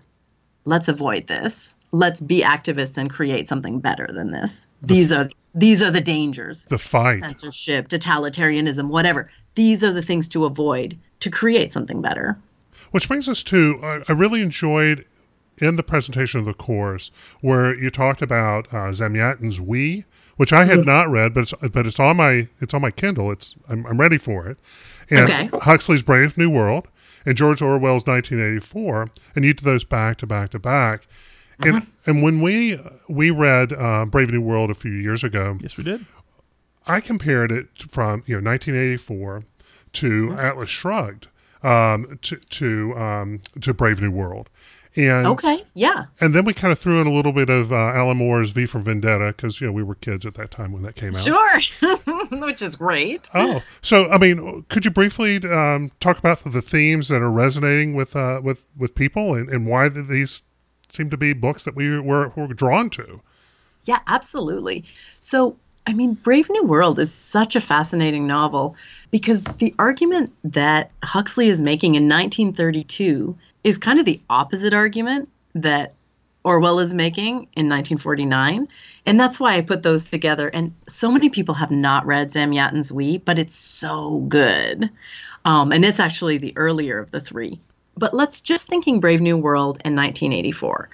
let's 0.65 0.89
avoid 0.89 1.27
this. 1.27 1.75
Let's 1.93 2.21
be 2.21 2.43
activists 2.43 2.99
and 2.99 3.09
create 3.09 3.49
something 3.49 3.81
better 3.81 4.09
than 4.13 4.31
this. 4.33 4.69
These 4.83 5.13
are 5.13 5.31
these 5.55 5.83
are 5.83 5.91
the 5.91 6.01
dangers. 6.01 6.67
The 6.67 6.79
fight. 6.79 7.21
Censorship, 7.21 7.89
totalitarianism, 7.89 8.89
whatever. 8.89 9.29
These 9.55 9.83
are 9.83 9.93
the 9.93 10.03
things 10.03 10.29
to 10.29 10.45
avoid 10.45 10.99
to 11.21 11.31
create 11.31 11.73
something 11.73 12.01
better. 12.03 12.39
Which 12.91 13.09
brings 13.09 13.29
us 13.29 13.43
to 13.45 13.81
I, 13.83 14.03
I 14.09 14.13
really 14.13 14.43
enjoyed 14.43 15.07
in 15.61 15.77
the 15.77 15.83
presentation 15.83 16.39
of 16.41 16.47
the 16.47 16.55
course 16.55 17.11
where 17.41 17.77
you 17.77 17.91
talked 17.91 18.23
about 18.23 18.69
uh, 18.69 18.93
Zamyatin's 18.93 19.61
We, 19.61 20.05
which 20.37 20.53
I 20.53 20.65
had 20.65 20.87
not 20.87 21.09
read, 21.11 21.35
but 21.35 21.41
it's 21.43 21.55
but 21.73 21.87
it's 21.87 21.99
on 21.99 22.17
my 22.17 22.49
it's 22.61 22.75
on 22.75 22.83
my 22.83 22.91
Kindle. 22.91 23.31
It's 23.33 23.57
I'm, 23.69 23.85
I'm 23.87 23.99
ready 23.99 24.19
for 24.19 24.47
it. 24.47 24.59
And 25.11 25.31
Okay. 25.31 25.51
Huxley's 25.63 26.03
Brave 26.03 26.37
New 26.37 26.51
World 26.51 26.89
and 27.27 27.37
George 27.37 27.61
Orwell's 27.61 28.07
1984, 28.07 29.09
and 29.35 29.45
you 29.45 29.53
did 29.55 29.65
those 29.65 29.85
back 29.85 30.19
to 30.19 30.27
back 30.27 30.51
to 30.51 30.59
back. 30.59 31.07
And 31.61 31.87
and 32.07 32.23
when 32.23 32.41
we 32.41 32.79
we 33.09 33.31
read 33.31 33.73
uh, 33.73 34.05
Brave 34.05 34.31
New 34.31 34.43
World 34.43 34.71
a 34.71 34.75
few 34.75 34.93
years 34.93 35.25
ago, 35.25 35.59
Yes, 35.61 35.77
we 35.77 35.85
did. 35.85 36.07
I 36.87 37.01
compared 37.01 37.53
it 37.53 37.67
from 37.91 38.23
you 38.27 38.41
know 38.41 38.51
1984 38.51 39.45
to 39.95 40.33
Atlas 40.39 40.71
Shrugged 40.71 41.29
um, 41.63 42.19
to 42.23 42.37
to 42.37 42.97
um, 42.97 43.41
to 43.61 43.75
Brave 43.75 44.01
New 44.01 44.11
World, 44.13 44.49
And 44.97 45.27
Okay, 45.27 45.65
yeah. 45.75 46.05
and 46.21 46.35
then 46.35 46.45
we 46.45 46.55
kind 46.55 46.71
of 46.73 46.79
threw 46.79 47.01
in 47.01 47.07
a 47.07 47.13
little 47.13 47.33
bit 47.33 47.51
of 47.51 47.73
uh, 47.73 47.77
Alan 47.77 48.17
Moore's 48.19 48.51
V 48.51 48.67
for 48.67 48.79
Vendetta 48.79 49.35
because 49.37 49.61
you 49.61 49.67
know 49.67 49.73
we 49.73 49.83
were 49.83 49.97
kids 49.97 50.25
at 50.25 50.35
that 50.35 50.51
time 50.51 50.73
when 50.73 50.83
that 50.83 50.95
came 50.95 51.11
out. 51.15 51.21
Sure. 51.21 51.61
Which 52.47 52.63
is 52.63 52.77
great. 52.77 53.29
Oh, 53.35 53.63
so 53.83 54.09
I 54.11 54.19
mean, 54.19 54.65
could 54.69 54.85
you 54.85 54.91
briefly 54.91 55.37
um, 55.51 55.91
talk 56.01 56.19
about 56.19 56.45
the 56.45 56.63
themes 56.63 57.09
that 57.09 57.21
are 57.21 57.31
resonating 57.31 57.95
with 57.95 58.15
uh, 58.15 58.41
with 58.43 58.65
with 58.77 58.95
people 58.95 59.35
and, 59.35 59.49
and 59.49 59.67
why 59.67 59.89
these 59.89 60.43
seem 60.89 61.11
to 61.11 61.17
be 61.17 61.33
books 61.33 61.65
that 61.65 61.75
we 61.75 61.99
were, 62.01 62.33
were 62.37 62.49
drawn 62.49 62.91
to? 62.91 63.21
Yeah, 63.85 64.01
absolutely. 64.07 64.85
So, 65.21 65.57
I 65.87 65.93
mean, 65.93 66.15
Brave 66.15 66.51
New 66.51 66.65
World 66.65 66.99
is 66.99 67.13
such 67.13 67.57
a 67.57 67.61
fascinating 67.61 68.27
novel 68.27 68.77
because 69.11 69.43
the 69.43 69.75
argument 69.79 70.33
that 70.45 70.91
Huxley 71.03 71.49
is 71.49 71.63
making 71.63 71.95
in 71.95 72.05
1932 72.05 73.37
is 73.65 73.79
kind 73.79 73.99
of 73.99 74.05
the 74.05 74.21
opposite 74.29 74.75
argument 74.75 75.29
that 75.55 75.95
Orwell 76.45 76.79
is 76.81 76.95
making 76.95 77.49
in 77.57 77.69
1949. 77.69 78.69
And 79.07 79.19
that's 79.19 79.41
why 79.41 79.57
I 79.57 79.61
put 79.61 79.83
those 79.83 80.07
together. 80.07 80.49
And 80.49 80.73
so 80.87 81.11
many 81.11 81.29
people 81.29 81.55
have 81.55 81.71
not 81.71 82.07
read 82.07 82.31
Zamyatin's 82.31 82.93
We, 82.93 83.19
but 83.19 83.39
it's 83.39 83.55
so 83.55 84.21
good. 84.23 84.91
Um, 85.45 85.73
and 85.73 85.85
it's 85.85 86.01
actually 86.01 86.39
the 86.39 86.57
earlier 86.57 86.99
of 86.99 87.11
the 87.11 87.21
three. 87.21 87.59
But 87.99 88.15
let's 88.15 88.41
just 88.41 88.69
thinking 88.69 89.01
Brave 89.01 89.21
New 89.21 89.37
World 89.37 89.79
in 89.85 89.97
1984. 89.97 90.89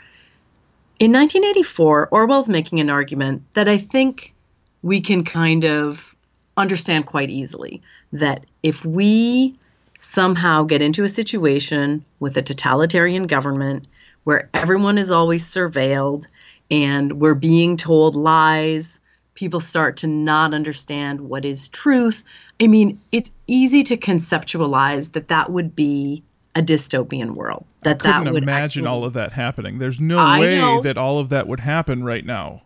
In 1.00 1.12
1984, 1.12 2.08
Orwell's 2.10 2.48
making 2.48 2.80
an 2.80 2.88
argument 2.88 3.42
that 3.52 3.68
I 3.68 3.76
think 3.76 4.32
we 4.82 5.02
can 5.02 5.22
kind 5.22 5.66
of 5.66 6.16
understand 6.56 7.04
quite 7.04 7.28
easily 7.28 7.82
that 8.12 8.46
if 8.62 8.86
we 8.86 9.54
somehow 9.98 10.62
get 10.62 10.80
into 10.80 11.04
a 11.04 11.08
situation 11.08 12.02
with 12.20 12.38
a 12.38 12.42
totalitarian 12.42 13.26
government 13.26 13.86
where 14.24 14.48
everyone 14.54 14.96
is 14.96 15.10
always 15.10 15.44
surveilled 15.44 16.26
and 16.70 17.20
we're 17.20 17.34
being 17.34 17.76
told 17.76 18.14
lies, 18.14 19.00
people 19.34 19.60
start 19.60 19.98
to 19.98 20.06
not 20.06 20.54
understand 20.54 21.20
what 21.20 21.44
is 21.44 21.68
truth. 21.68 22.22
I 22.62 22.66
mean, 22.66 22.98
it's 23.12 23.32
easy 23.46 23.82
to 23.82 23.96
conceptualize 23.98 25.12
that 25.12 25.28
that 25.28 25.50
would 25.50 25.76
be 25.76 26.22
a 26.56 26.62
dystopian 26.62 27.30
world. 27.34 27.64
That 27.82 27.98
Couldn't 27.98 28.24
that 28.24 28.32
would 28.32 28.42
imagine 28.42 28.84
actually- 28.84 28.86
all 28.88 29.04
of 29.04 29.12
that 29.14 29.32
happening. 29.32 29.78
There's 29.78 30.00
no 30.00 30.18
I 30.18 30.38
way 30.40 30.58
know. 30.58 30.80
that 30.82 30.96
all 30.96 31.18
of 31.18 31.28
that 31.30 31.48
would 31.48 31.60
happen 31.60 32.04
right 32.04 32.24
now. 32.24 32.62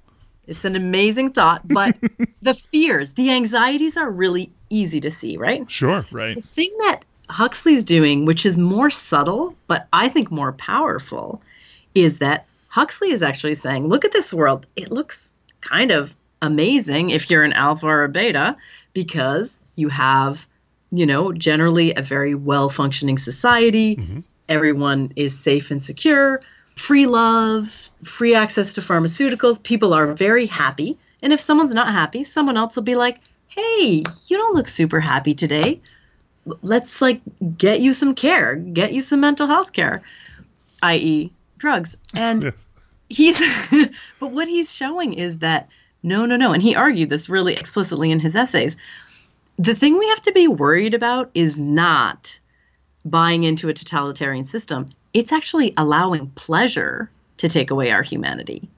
It's 0.46 0.64
an 0.64 0.77
amazing 0.77 1.33
thought, 1.33 1.66
but 1.68 1.96
the 2.42 2.55
fears, 2.55 3.12
the 3.14 3.31
anxieties 3.31 3.96
are 3.96 4.11
really 4.11 4.51
easy 4.70 5.01
to 5.01 5.11
see, 5.11 5.37
right? 5.37 5.70
Sure. 5.70 6.07
Right. 6.11 6.37
The 6.37 6.42
thing 6.42 6.74
that 6.79 7.01
Huxley's 7.29 7.85
doing, 7.85 8.24
which 8.24 8.46
is 8.46 8.57
more 8.57 8.88
subtle, 8.88 9.55
but 9.66 9.87
I 9.92 10.09
think 10.09 10.31
more 10.31 10.53
powerful, 10.53 11.42
is 11.94 12.18
that 12.18 12.46
Huxley 12.68 13.11
is 13.11 13.22
actually 13.22 13.55
saying, 13.57 13.88
look 13.88 14.05
at 14.07 14.12
this 14.12 14.33
world. 14.33 14.64
It 14.77 14.90
looks 14.90 15.35
kind 15.61 15.90
of 15.90 16.14
amazing 16.40 17.11
if 17.11 17.31
you're 17.31 17.42
an 17.44 17.53
alpha 17.53 17.87
or 17.87 18.05
a 18.05 18.09
beta 18.09 18.57
because 18.94 19.61
you 19.77 19.88
have, 19.90 20.46
you 20.90 21.07
know, 21.07 21.33
generally 21.33 21.94
a 21.94 22.03
very 22.03 22.35
well 22.35 22.68
functioning 22.68 23.18
society. 23.18 23.96
Mm-hmm. 23.96 24.20
Everyone 24.48 25.12
is 25.16 25.38
safe 25.38 25.70
and 25.70 25.83
secure, 25.83 26.40
free 26.77 27.07
love, 27.07 27.90
free 28.05 28.35
access 28.35 28.72
to 28.74 28.81
pharmaceuticals. 28.81 29.62
People 29.62 29.92
are 29.92 30.12
very 30.12 30.46
happy. 30.46 30.96
And 31.22 31.33
if 31.33 31.40
someone's 31.40 31.74
not 31.74 31.88
happy, 31.88 32.24
someone 32.24 32.57
else 32.57 32.77
will 32.77 32.85
be 32.85 32.94
like, 32.94 33.18
hey, 33.48 34.05
you 34.27 34.37
don't 34.37 34.55
look 34.55 34.68
super 34.68 35.01
happy 35.01 35.35
today 35.35 35.81
let's 36.62 37.01
like 37.01 37.20
get 37.57 37.81
you 37.81 37.92
some 37.92 38.14
care, 38.14 38.57
get 38.57 38.92
you 38.92 39.03
some 39.03 39.20
mental 39.20 39.46
health 39.46 39.72
care, 39.72 40.03
i.e., 40.83 41.33
drugs. 41.59 41.96
And 42.14 42.53
he's, 43.09 43.40
but 44.20 44.31
what 44.31 44.48
he's 44.48 44.74
showing 44.74 45.14
is 45.14 45.38
that 45.38 45.68
no, 46.03 46.27
no, 46.27 46.37
no. 46.37 46.53
And 46.53 46.62
he 46.62 46.77
argued 46.77 47.11
this 47.11 47.29
really 47.29 47.55
explicitly 47.55 48.11
in 48.11 48.20
his 48.20 48.37
essays. 48.37 48.77
The 49.59 49.75
thing 49.75 49.99
we 49.99 50.09
have 50.09 50.23
to 50.23 50.33
be 50.33 50.47
worried 50.47 50.94
about 50.94 51.31
is 51.35 51.59
not 51.59 52.38
buying 53.05 53.42
into 53.42 53.68
a 53.68 53.75
totalitarian 53.75 54.44
system, 54.44 54.87
it's 55.14 55.33
actually 55.33 55.75
allowing 55.77 56.29
pleasure 56.31 57.11
to 57.38 57.49
take 57.49 57.71
away 57.71 57.90
our 57.90 58.03
humanity. 58.03 58.68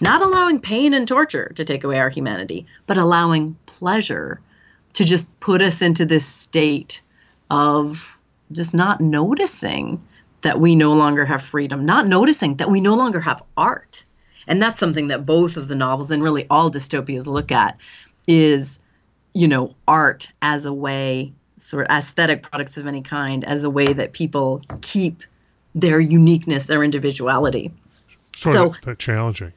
Not 0.00 0.20
allowing 0.20 0.60
pain 0.60 0.92
and 0.92 1.08
torture 1.08 1.52
to 1.54 1.64
take 1.64 1.84
away 1.84 1.98
our 1.98 2.10
humanity, 2.10 2.66
but 2.86 2.98
allowing 2.98 3.56
pleasure 3.64 4.40
to 4.92 5.04
just 5.04 5.40
put 5.40 5.62
us 5.62 5.80
into 5.80 6.04
this 6.04 6.26
state 6.26 7.00
of 7.50 8.20
just 8.52 8.74
not 8.74 9.00
noticing 9.00 10.02
that 10.42 10.60
we 10.60 10.76
no 10.76 10.92
longer 10.92 11.24
have 11.24 11.42
freedom, 11.42 11.86
not 11.86 12.06
noticing 12.06 12.56
that 12.56 12.70
we 12.70 12.80
no 12.80 12.94
longer 12.94 13.20
have 13.20 13.42
art. 13.56 14.04
And 14.46 14.60
that's 14.60 14.78
something 14.78 15.08
that 15.08 15.24
both 15.24 15.56
of 15.56 15.68
the 15.68 15.74
novels 15.74 16.10
and 16.10 16.22
really 16.22 16.46
all 16.50 16.70
dystopias 16.70 17.26
look 17.26 17.50
at 17.50 17.78
is, 18.28 18.80
you 19.36 19.46
know, 19.46 19.70
art 19.86 20.30
as 20.40 20.64
a 20.64 20.72
way, 20.72 21.30
sort 21.58 21.84
of 21.86 21.94
aesthetic 21.94 22.42
products 22.42 22.78
of 22.78 22.86
any 22.86 23.02
kind, 23.02 23.44
as 23.44 23.64
a 23.64 23.70
way 23.70 23.92
that 23.92 24.14
people 24.14 24.62
keep 24.80 25.22
their 25.74 26.00
uniqueness, 26.00 26.64
their 26.64 26.82
individuality. 26.82 27.70
Sort 28.34 28.54
So- 28.54 28.66
of 28.68 28.80
that 28.82 28.98
challenging. 28.98 29.52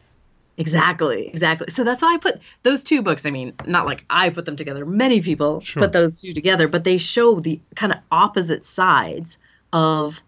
Exactly, 0.57 1.29
exactly. 1.29 1.67
So 1.69 1.85
that's 1.85 2.01
why 2.01 2.15
I 2.15 2.17
put 2.17 2.41
those 2.63 2.83
two 2.83 3.01
books. 3.01 3.25
I 3.25 3.31
mean, 3.31 3.53
not 3.65 3.85
like 3.85 4.03
I 4.09 4.29
put 4.29 4.43
them 4.43 4.57
together. 4.57 4.85
Many 4.85 5.21
people 5.21 5.61
Sure. 5.61 5.81
put 5.83 5.93
those 5.93 6.19
two 6.19 6.33
together, 6.33 6.67
but 6.67 6.83
they 6.83 6.97
show 6.97 7.39
the 7.39 7.61
kind 7.77 7.93
of 7.93 7.99
opposite 8.11 8.65
sides 8.65 9.37
of 9.71 10.21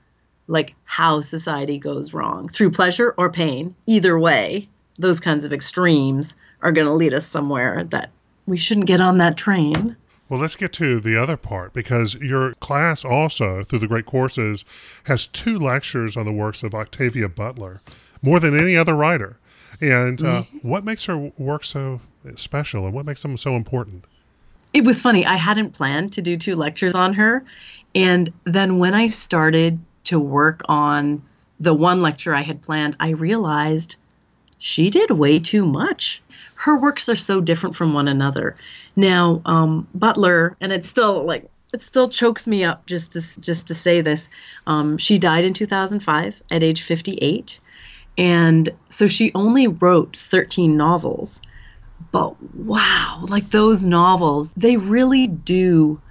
like 0.48 0.74
how 0.86 1.20
society 1.20 1.78
goes 1.78 2.14
wrong 2.14 2.48
through 2.48 2.72
pleasure 2.72 3.14
or 3.18 3.30
pain. 3.30 3.76
Either 3.88 4.18
way, 4.18 4.70
those 4.98 5.20
kinds 5.20 5.44
of 5.44 5.52
extremes 5.52 6.38
are 6.62 6.72
going 6.72 6.88
to 6.88 6.94
lead 6.94 7.14
us 7.14 7.26
somewhere 7.26 7.84
that 7.90 8.10
we 8.52 8.58
shouldn't 8.58 8.86
get 8.86 9.02
on 9.02 9.18
that 9.18 9.38
train. 9.38 9.96
Well, 10.30 10.40
let's 10.40 10.56
get 10.56 10.72
to 10.74 11.00
the 11.00 11.18
other 11.18 11.36
part 11.36 11.74
because 11.74 12.14
your 12.16 12.54
class 12.56 13.04
also, 13.04 13.64
through 13.64 13.80
the 13.80 13.88
great 13.88 14.06
courses, 14.06 14.64
has 15.06 15.26
two 15.26 15.58
lectures 15.58 16.16
on 16.16 16.26
the 16.26 16.32
works 16.32 16.62
of 16.62 16.76
Octavia 16.76 17.28
Butler, 17.28 17.82
more 18.22 18.40
than 18.40 18.58
any 18.58 18.78
other 18.78 18.94
writer. 18.94 19.38
And 19.82 20.22
uh, 20.22 20.44
what 20.62 20.86
makes 20.86 21.06
her 21.06 21.32
work 21.38 21.66
so 21.66 22.02
special 22.36 22.86
and 22.86 22.94
what 22.94 23.06
makes 23.06 23.24
them 23.24 23.36
so 23.36 23.56
important? 23.56 24.06
it 24.74 24.86
was 24.86 25.02
funny. 25.02 25.26
I 25.26 25.36
hadn't 25.36 25.72
planned 25.72 26.14
to 26.14 26.22
do 26.22 26.38
two 26.38 26.56
lectures 26.56 26.96
on 26.96 27.14
her. 27.14 27.44
And 27.94 28.32
then 28.46 28.80
when 28.80 28.94
I 28.94 29.08
started 29.08 29.80
to 30.06 30.20
work 30.20 30.62
on 30.66 31.22
the 31.60 31.74
one 31.74 32.02
lecture 32.02 32.34
I 32.34 32.42
had 32.42 32.62
planned, 32.62 32.96
I 33.00 33.10
realized 33.10 33.98
she 34.58 34.90
did 34.90 35.12
way 35.12 35.40
too 35.40 35.66
much. 35.66 36.22
Her 36.62 36.78
works 36.78 37.10
are 37.10 37.15
so 37.15 37.41
different 37.41 37.76
from 37.76 37.93
one 37.93 38.08
another. 38.08 38.56
Now, 38.95 39.41
um, 39.45 39.88
Butler, 39.95 40.56
and 40.62 40.71
it's 40.71 40.88
still 40.88 41.24
like, 41.26 41.50
it 41.74 41.82
still 41.82 42.08
chokes 42.08 42.47
me 42.47 42.63
up 42.63 42.86
just 42.86 43.13
to 43.13 43.41
just 43.41 43.67
to 43.69 43.76
say 43.76 44.02
this. 44.02 44.30
Um, 44.67 44.97
she 44.97 45.17
died 45.17 45.45
in 45.45 45.54
2005 45.54 46.41
at 46.52 46.63
age 46.63 46.82
58, 46.84 47.60
and 48.17 48.69
so 48.89 49.08
she 49.08 49.32
only 49.34 49.67
wrote 49.67 50.17
13 50.17 50.76
novels 50.76 51.41
but 52.12 52.41
wow, 52.56 53.26
like 53.30 53.50
those 53.50 53.86
novels, 53.86 54.54
they 54.54 54.78
really 54.78 55.28
do 55.28 56.02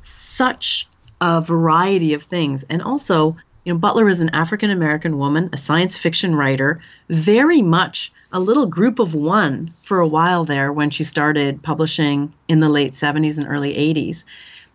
such 0.00 0.88
a 1.20 1.40
variety 1.40 2.14
of 2.14 2.22
things. 2.22 2.64
And 2.64 2.82
also, 2.82 3.36
you 3.66 3.72
know, 3.72 3.78
Butler 3.80 4.08
is 4.08 4.20
an 4.20 4.30
African 4.30 4.70
American 4.70 5.18
woman, 5.18 5.50
a 5.52 5.56
science 5.56 5.98
fiction 5.98 6.36
writer, 6.36 6.80
very 7.10 7.62
much 7.62 8.12
a 8.32 8.38
little 8.38 8.68
group 8.68 9.00
of 9.00 9.12
one 9.12 9.72
for 9.82 9.98
a 9.98 10.06
while 10.06 10.44
there 10.44 10.72
when 10.72 10.88
she 10.88 11.02
started 11.02 11.60
publishing 11.64 12.32
in 12.46 12.60
the 12.60 12.68
late 12.68 12.92
70s 12.92 13.38
and 13.38 13.48
early 13.48 13.74
80s. 13.74 14.22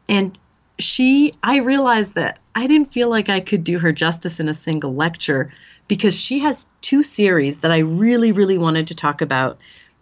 And 0.10 0.38
she, 0.78 1.34
I 1.42 1.60
realized 1.60 2.16
that 2.16 2.40
I 2.56 2.68
didn't 2.68 2.92
feel 2.92 3.10
like 3.10 3.30
I 3.30 3.40
could 3.40 3.64
do 3.64 3.80
her 3.80 3.94
justice 3.94 4.42
in 4.42 4.50
a 4.50 4.54
single 4.54 4.94
lecture 4.94 5.54
because 5.88 6.14
she 6.14 6.40
has 6.40 6.68
two 6.82 7.02
series 7.02 7.60
that 7.60 7.72
I 7.72 7.78
really, 7.78 8.34
really 8.34 8.58
wanted 8.58 8.88
to 8.88 8.96
talk 8.96 9.22
about 9.22 9.58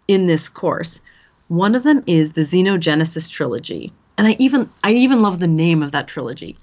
in 0.08 0.26
this 0.26 0.48
course. 0.48 1.00
One 1.46 1.76
of 1.76 1.84
them 1.84 2.02
is 2.08 2.32
the 2.32 2.40
Xenogenesis 2.40 3.30
trilogy, 3.30 3.92
and 4.18 4.26
I 4.26 4.36
even 4.40 4.68
I 4.82 4.92
even 4.92 5.22
love 5.22 5.38
the 5.38 5.46
name 5.46 5.80
of 5.80 5.92
that 5.92 6.08
trilogy. 6.08 6.56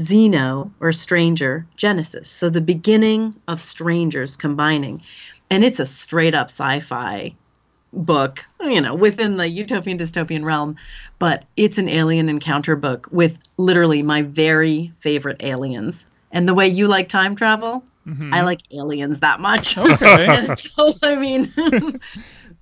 Xeno 0.00 0.70
or 0.80 0.92
stranger 0.92 1.66
Genesis. 1.76 2.28
So 2.28 2.48
the 2.48 2.60
beginning 2.60 3.34
of 3.48 3.60
strangers 3.60 4.36
combining. 4.36 5.02
And 5.50 5.64
it's 5.64 5.80
a 5.80 5.86
straight 5.86 6.34
up 6.34 6.46
sci-fi 6.46 7.34
book, 7.92 8.44
you 8.60 8.80
know, 8.80 8.94
within 8.94 9.36
the 9.36 9.48
utopian 9.48 9.98
dystopian 9.98 10.44
realm, 10.44 10.76
but 11.18 11.44
it's 11.56 11.78
an 11.78 11.88
alien 11.88 12.28
encounter 12.28 12.76
book 12.76 13.08
with 13.10 13.38
literally 13.56 14.02
my 14.02 14.22
very 14.22 14.92
favorite 15.00 15.38
aliens. 15.40 16.06
And 16.32 16.48
the 16.48 16.54
way 16.54 16.68
you 16.68 16.86
like 16.86 17.08
time 17.08 17.34
travel, 17.34 17.82
I 18.32 18.42
like 18.42 18.60
aliens 18.72 19.20
that 19.20 19.40
much. 19.40 19.76
Okay. 19.76 20.46
so 20.56 20.92
I 21.02 21.16
mean 21.16 21.52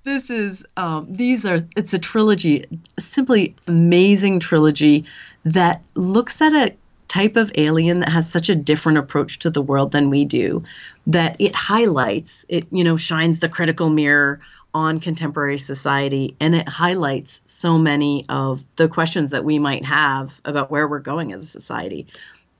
this 0.03 0.29
is 0.29 0.65
um, 0.77 1.07
these 1.09 1.45
are 1.45 1.59
it's 1.75 1.93
a 1.93 1.99
trilogy, 1.99 2.65
simply 2.97 3.55
amazing 3.67 4.39
trilogy 4.39 5.05
that 5.45 5.81
looks 5.95 6.41
at 6.41 6.53
a 6.53 6.73
type 7.09 7.35
of 7.35 7.51
alien 7.55 7.99
that 7.99 8.09
has 8.09 8.31
such 8.31 8.49
a 8.49 8.55
different 8.55 8.97
approach 8.97 9.39
to 9.39 9.49
the 9.49 9.61
world 9.61 9.91
than 9.91 10.09
we 10.09 10.23
do 10.23 10.63
that 11.07 11.35
it 11.39 11.53
highlights 11.55 12.45
it 12.47 12.65
you 12.71 12.83
know 12.83 12.95
shines 12.95 13.39
the 13.39 13.49
critical 13.49 13.89
mirror 13.89 14.39
on 14.73 14.99
contemporary 14.99 15.57
society 15.57 16.35
and 16.39 16.55
it 16.55 16.69
highlights 16.69 17.41
so 17.47 17.77
many 17.77 18.23
of 18.29 18.63
the 18.75 18.87
questions 18.87 19.31
that 19.31 19.43
we 19.43 19.57
might 19.57 19.83
have 19.83 20.39
about 20.45 20.69
where 20.69 20.87
we're 20.87 20.99
going 20.99 21.33
as 21.33 21.41
a 21.41 21.47
society. 21.47 22.05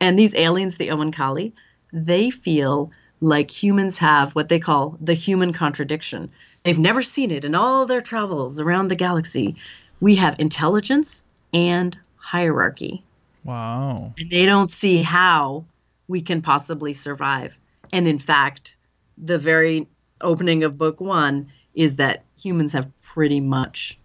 And 0.01 0.17
these 0.17 0.33
aliens 0.35 0.77
the 0.77 0.89
oankali 0.89 1.53
they 1.91 2.29
feel 2.29 2.91
like 3.21 3.51
humans 3.51 3.97
have 3.97 4.35
what 4.35 4.49
they 4.49 4.59
call 4.59 4.97
the 5.01 5.13
human 5.13 5.53
contradiction. 5.53 6.29
They've 6.63 6.77
never 6.77 7.01
seen 7.01 7.31
it 7.31 7.45
in 7.45 7.55
all 7.55 7.85
their 7.85 8.01
travels 8.01 8.59
around 8.59 8.87
the 8.87 8.95
galaxy. 8.95 9.55
We 9.99 10.15
have 10.15 10.39
intelligence 10.39 11.23
and 11.51 11.97
hierarchy 12.17 13.03
Wow. 13.43 14.13
and 14.17 14.29
they 14.29 14.45
don't 14.45 14.69
see 14.69 15.01
how 15.01 15.65
we 16.07 16.21
can 16.21 16.41
possibly 16.41 16.93
survive. 16.93 17.57
And 17.93 18.07
in 18.07 18.19
fact, 18.19 18.75
the 19.17 19.37
very 19.37 19.87
opening 20.21 20.63
of 20.63 20.77
book 20.77 20.99
one 20.99 21.51
is 21.73 21.95
that 21.97 22.23
humans 22.39 22.73
have 22.73 22.87
pretty 23.01 23.39
much 23.39 23.97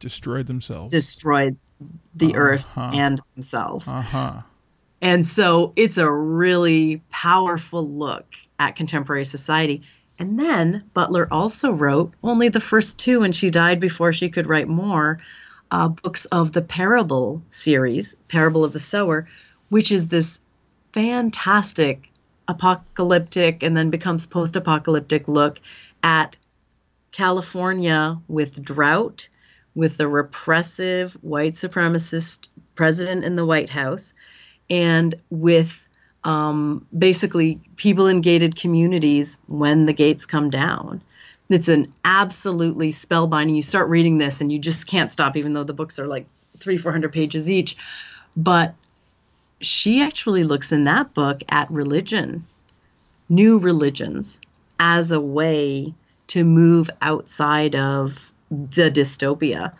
Destroyed 0.00 0.46
themselves. 0.46 0.90
destroyed 0.90 1.56
the 2.14 2.34
earth 2.36 2.66
Uh-huh. 2.76 2.90
and 2.94 3.20
themselves. 3.34 3.88
uh 3.88 4.00
huh. 4.02 4.40
And 5.02 5.24
so 5.26 5.72
it's 5.76 5.98
a 5.98 6.10
really 6.10 7.02
powerful 7.10 7.86
look 7.86 8.26
at 8.58 8.76
contemporary 8.76 9.24
society. 9.26 9.82
And 10.18 10.40
then 10.40 10.82
Butler 10.94 11.28
also 11.30 11.70
wrote 11.72 12.12
only 12.22 12.48
the 12.48 12.60
first 12.60 12.98
two, 12.98 13.22
and 13.22 13.36
she 13.36 13.50
died 13.50 13.78
before 13.78 14.12
she 14.12 14.30
could 14.30 14.46
write 14.46 14.68
more 14.68 15.18
uh, 15.76 15.88
books 15.88 16.24
of 16.26 16.52
the 16.52 16.62
Parable 16.62 17.42
series, 17.50 18.16
Parable 18.28 18.64
of 18.64 18.72
the 18.72 18.78
Sower, 18.78 19.28
which 19.68 19.92
is 19.92 20.08
this 20.08 20.40
fantastic 20.94 22.08
apocalyptic 22.48 23.62
and 23.62 23.76
then 23.76 23.90
becomes 23.90 24.26
post 24.26 24.56
apocalyptic 24.56 25.28
look 25.28 25.60
at 26.02 26.34
California 27.12 28.18
with 28.28 28.62
drought, 28.64 29.28
with 29.74 29.98
the 29.98 30.08
repressive 30.08 31.12
white 31.20 31.52
supremacist 31.52 32.48
president 32.74 33.22
in 33.22 33.36
the 33.36 33.44
White 33.44 33.68
House, 33.68 34.14
and 34.70 35.14
with 35.28 35.86
um, 36.24 36.86
basically 36.96 37.60
people 37.76 38.06
in 38.06 38.22
gated 38.22 38.56
communities 38.56 39.36
when 39.48 39.84
the 39.84 39.92
gates 39.92 40.24
come 40.24 40.48
down. 40.48 41.02
It's 41.48 41.68
an 41.68 41.86
absolutely 42.04 42.90
spellbinding. 42.90 43.54
You 43.54 43.62
start 43.62 43.88
reading 43.88 44.18
this 44.18 44.40
and 44.40 44.50
you 44.50 44.58
just 44.58 44.86
can't 44.86 45.10
stop, 45.10 45.36
even 45.36 45.52
though 45.52 45.64
the 45.64 45.72
books 45.74 45.98
are 45.98 46.06
like 46.06 46.26
three, 46.56 46.76
four 46.76 46.92
hundred 46.92 47.12
pages 47.12 47.50
each. 47.50 47.76
But 48.36 48.74
she 49.60 50.02
actually 50.02 50.44
looks 50.44 50.72
in 50.72 50.84
that 50.84 51.14
book 51.14 51.42
at 51.48 51.70
religion, 51.70 52.46
new 53.28 53.58
religions, 53.58 54.40
as 54.78 55.10
a 55.10 55.20
way 55.20 55.94
to 56.26 56.44
move 56.44 56.90
outside 57.00 57.76
of 57.76 58.32
the 58.50 58.90
dystopia. 58.90 59.72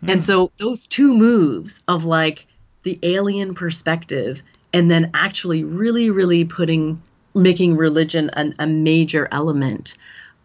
Hmm. 0.00 0.10
And 0.10 0.22
so 0.22 0.52
those 0.58 0.86
two 0.86 1.14
moves 1.14 1.82
of 1.88 2.04
like 2.04 2.46
the 2.82 2.98
alien 3.02 3.54
perspective 3.54 4.42
and 4.72 4.90
then 4.90 5.10
actually 5.14 5.64
really, 5.64 6.10
really 6.10 6.44
putting, 6.44 7.00
making 7.34 7.76
religion 7.76 8.30
an, 8.34 8.52
a 8.58 8.66
major 8.66 9.28
element 9.32 9.96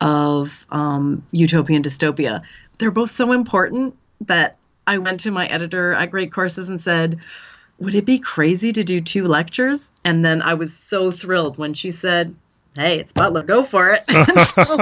of 0.01 0.65
um, 0.69 1.25
utopian 1.31 1.83
dystopia. 1.83 2.41
They're 2.77 2.91
both 2.91 3.11
so 3.11 3.31
important 3.31 3.95
that 4.21 4.57
I 4.87 4.97
went 4.97 5.19
to 5.21 5.31
my 5.31 5.47
editor 5.47 5.93
at 5.93 6.11
Great 6.11 6.31
Courses 6.31 6.69
and 6.69 6.79
said, 6.79 7.19
would 7.79 7.95
it 7.95 8.05
be 8.05 8.19
crazy 8.19 8.71
to 8.73 8.83
do 8.83 8.99
two 8.99 9.25
lectures? 9.25 9.91
And 10.03 10.23
then 10.23 10.41
I 10.41 10.53
was 10.53 10.73
so 10.73 11.11
thrilled 11.11 11.57
when 11.57 11.73
she 11.73 11.91
said, 11.91 12.35
Hey, 12.75 12.99
it's 12.99 13.11
Butler, 13.11 13.43
go 13.43 13.63
for 13.63 13.89
it. 13.89 14.03
So, 14.49 14.77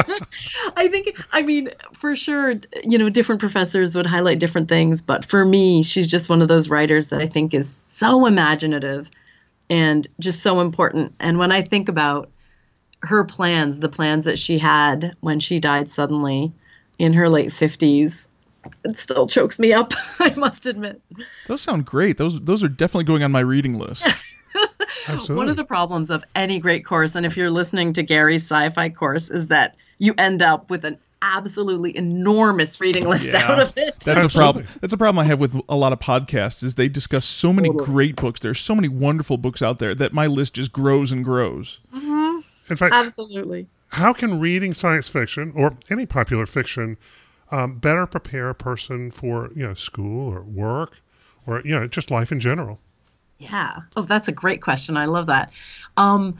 I 0.75 0.87
think, 0.87 1.17
I 1.31 1.41
mean, 1.41 1.69
for 1.93 2.15
sure, 2.15 2.55
you 2.83 2.97
know, 2.97 3.09
different 3.09 3.39
professors 3.39 3.95
would 3.95 4.05
highlight 4.05 4.39
different 4.39 4.69
things, 4.69 5.01
but 5.01 5.25
for 5.25 5.45
me, 5.45 5.83
she's 5.83 6.07
just 6.07 6.29
one 6.29 6.41
of 6.41 6.47
those 6.47 6.69
writers 6.69 7.09
that 7.09 7.21
I 7.21 7.27
think 7.27 7.53
is 7.53 7.67
so 7.67 8.25
imaginative 8.25 9.09
and 9.69 10.07
just 10.19 10.41
so 10.41 10.59
important. 10.59 11.13
And 11.19 11.37
when 11.37 11.51
I 11.51 11.61
think 11.61 11.89
about 11.89 12.29
her 13.03 13.23
plans, 13.23 13.79
the 13.79 13.89
plans 13.89 14.25
that 14.25 14.39
she 14.39 14.57
had 14.57 15.15
when 15.21 15.39
she 15.39 15.59
died 15.59 15.89
suddenly 15.89 16.51
in 16.99 17.13
her 17.13 17.29
late 17.29 17.49
50s, 17.49 18.29
it 18.83 18.97
still 18.97 19.27
chokes 19.27 19.59
me 19.59 19.71
up, 19.71 19.93
I 20.19 20.33
must 20.35 20.65
admit. 20.65 21.01
Those 21.47 21.61
sound 21.61 21.85
great. 21.85 22.17
Those 22.17 22.39
those 22.41 22.63
are 22.63 22.67
definitely 22.69 23.05
going 23.05 23.23
on 23.23 23.31
my 23.31 23.39
reading 23.39 23.77
list. 23.77 24.05
Absolutely. 25.07 25.35
One 25.37 25.49
of 25.49 25.55
the 25.55 25.63
problems 25.65 26.09
of 26.09 26.23
any 26.35 26.59
great 26.59 26.85
course, 26.85 27.15
and 27.15 27.25
if 27.25 27.37
you're 27.37 27.51
listening 27.51 27.93
to 27.93 28.03
Gary's 28.03 28.43
sci 28.43 28.69
fi 28.71 28.89
course, 28.89 29.29
is 29.29 29.47
that 29.47 29.75
you 29.99 30.13
end 30.17 30.41
up 30.41 30.69
with 30.69 30.83
an 30.83 30.97
absolutely 31.21 31.95
enormous 31.97 32.79
reading 32.79 33.07
list 33.07 33.31
Yeah. 33.31 33.51
out 33.51 33.59
of 33.59 33.73
it. 33.77 33.95
That's 34.01 34.23
a 34.23 34.29
problem. 34.37 34.67
That's 34.81 34.93
a 34.93 34.97
problem 34.97 35.19
I 35.23 35.27
have 35.27 35.39
with 35.39 35.59
a 35.67 35.75
lot 35.75 35.91
of 35.93 35.99
podcasts. 35.99 36.63
Is 36.63 36.75
they 36.75 36.87
discuss 36.87 37.25
so 37.25 37.51
many 37.53 37.69
great 37.69 38.15
books. 38.17 38.39
There's 38.39 38.59
so 38.59 38.75
many 38.75 38.87
wonderful 38.87 39.37
books 39.37 39.61
out 39.61 39.79
there 39.79 39.95
that 39.95 40.13
my 40.13 40.27
list 40.27 40.53
just 40.55 40.71
grows 40.71 41.11
and 41.11 41.23
grows. 41.23 41.79
Mm-hmm. 41.95 42.26
In 42.69 42.75
fact, 42.75 42.93
Absolutely. 42.93 43.67
how 43.89 44.13
can 44.13 44.39
reading 44.39 44.73
science 44.73 45.07
fiction 45.07 45.51
or 45.55 45.73
any 45.89 46.05
popular 46.05 46.45
fiction 46.45 46.97
um, 47.51 47.77
better 47.77 48.05
prepare 48.05 48.49
a 48.49 48.55
person 48.55 49.11
for 49.11 49.49
you 49.55 49.65
know 49.65 49.73
school 49.73 50.31
or 50.31 50.41
work 50.41 51.01
or 51.45 51.61
you 51.63 51.77
know 51.77 51.87
just 51.87 52.11
life 52.11 52.31
in 52.31 52.39
general? 52.39 52.79
Yeah. 53.39 53.77
Oh, 53.95 54.01
that's 54.01 54.27
a 54.27 54.31
great 54.31 54.61
question. 54.61 54.97
I 54.97 55.05
love 55.05 55.27
that. 55.27 55.51
Um, 55.95 56.37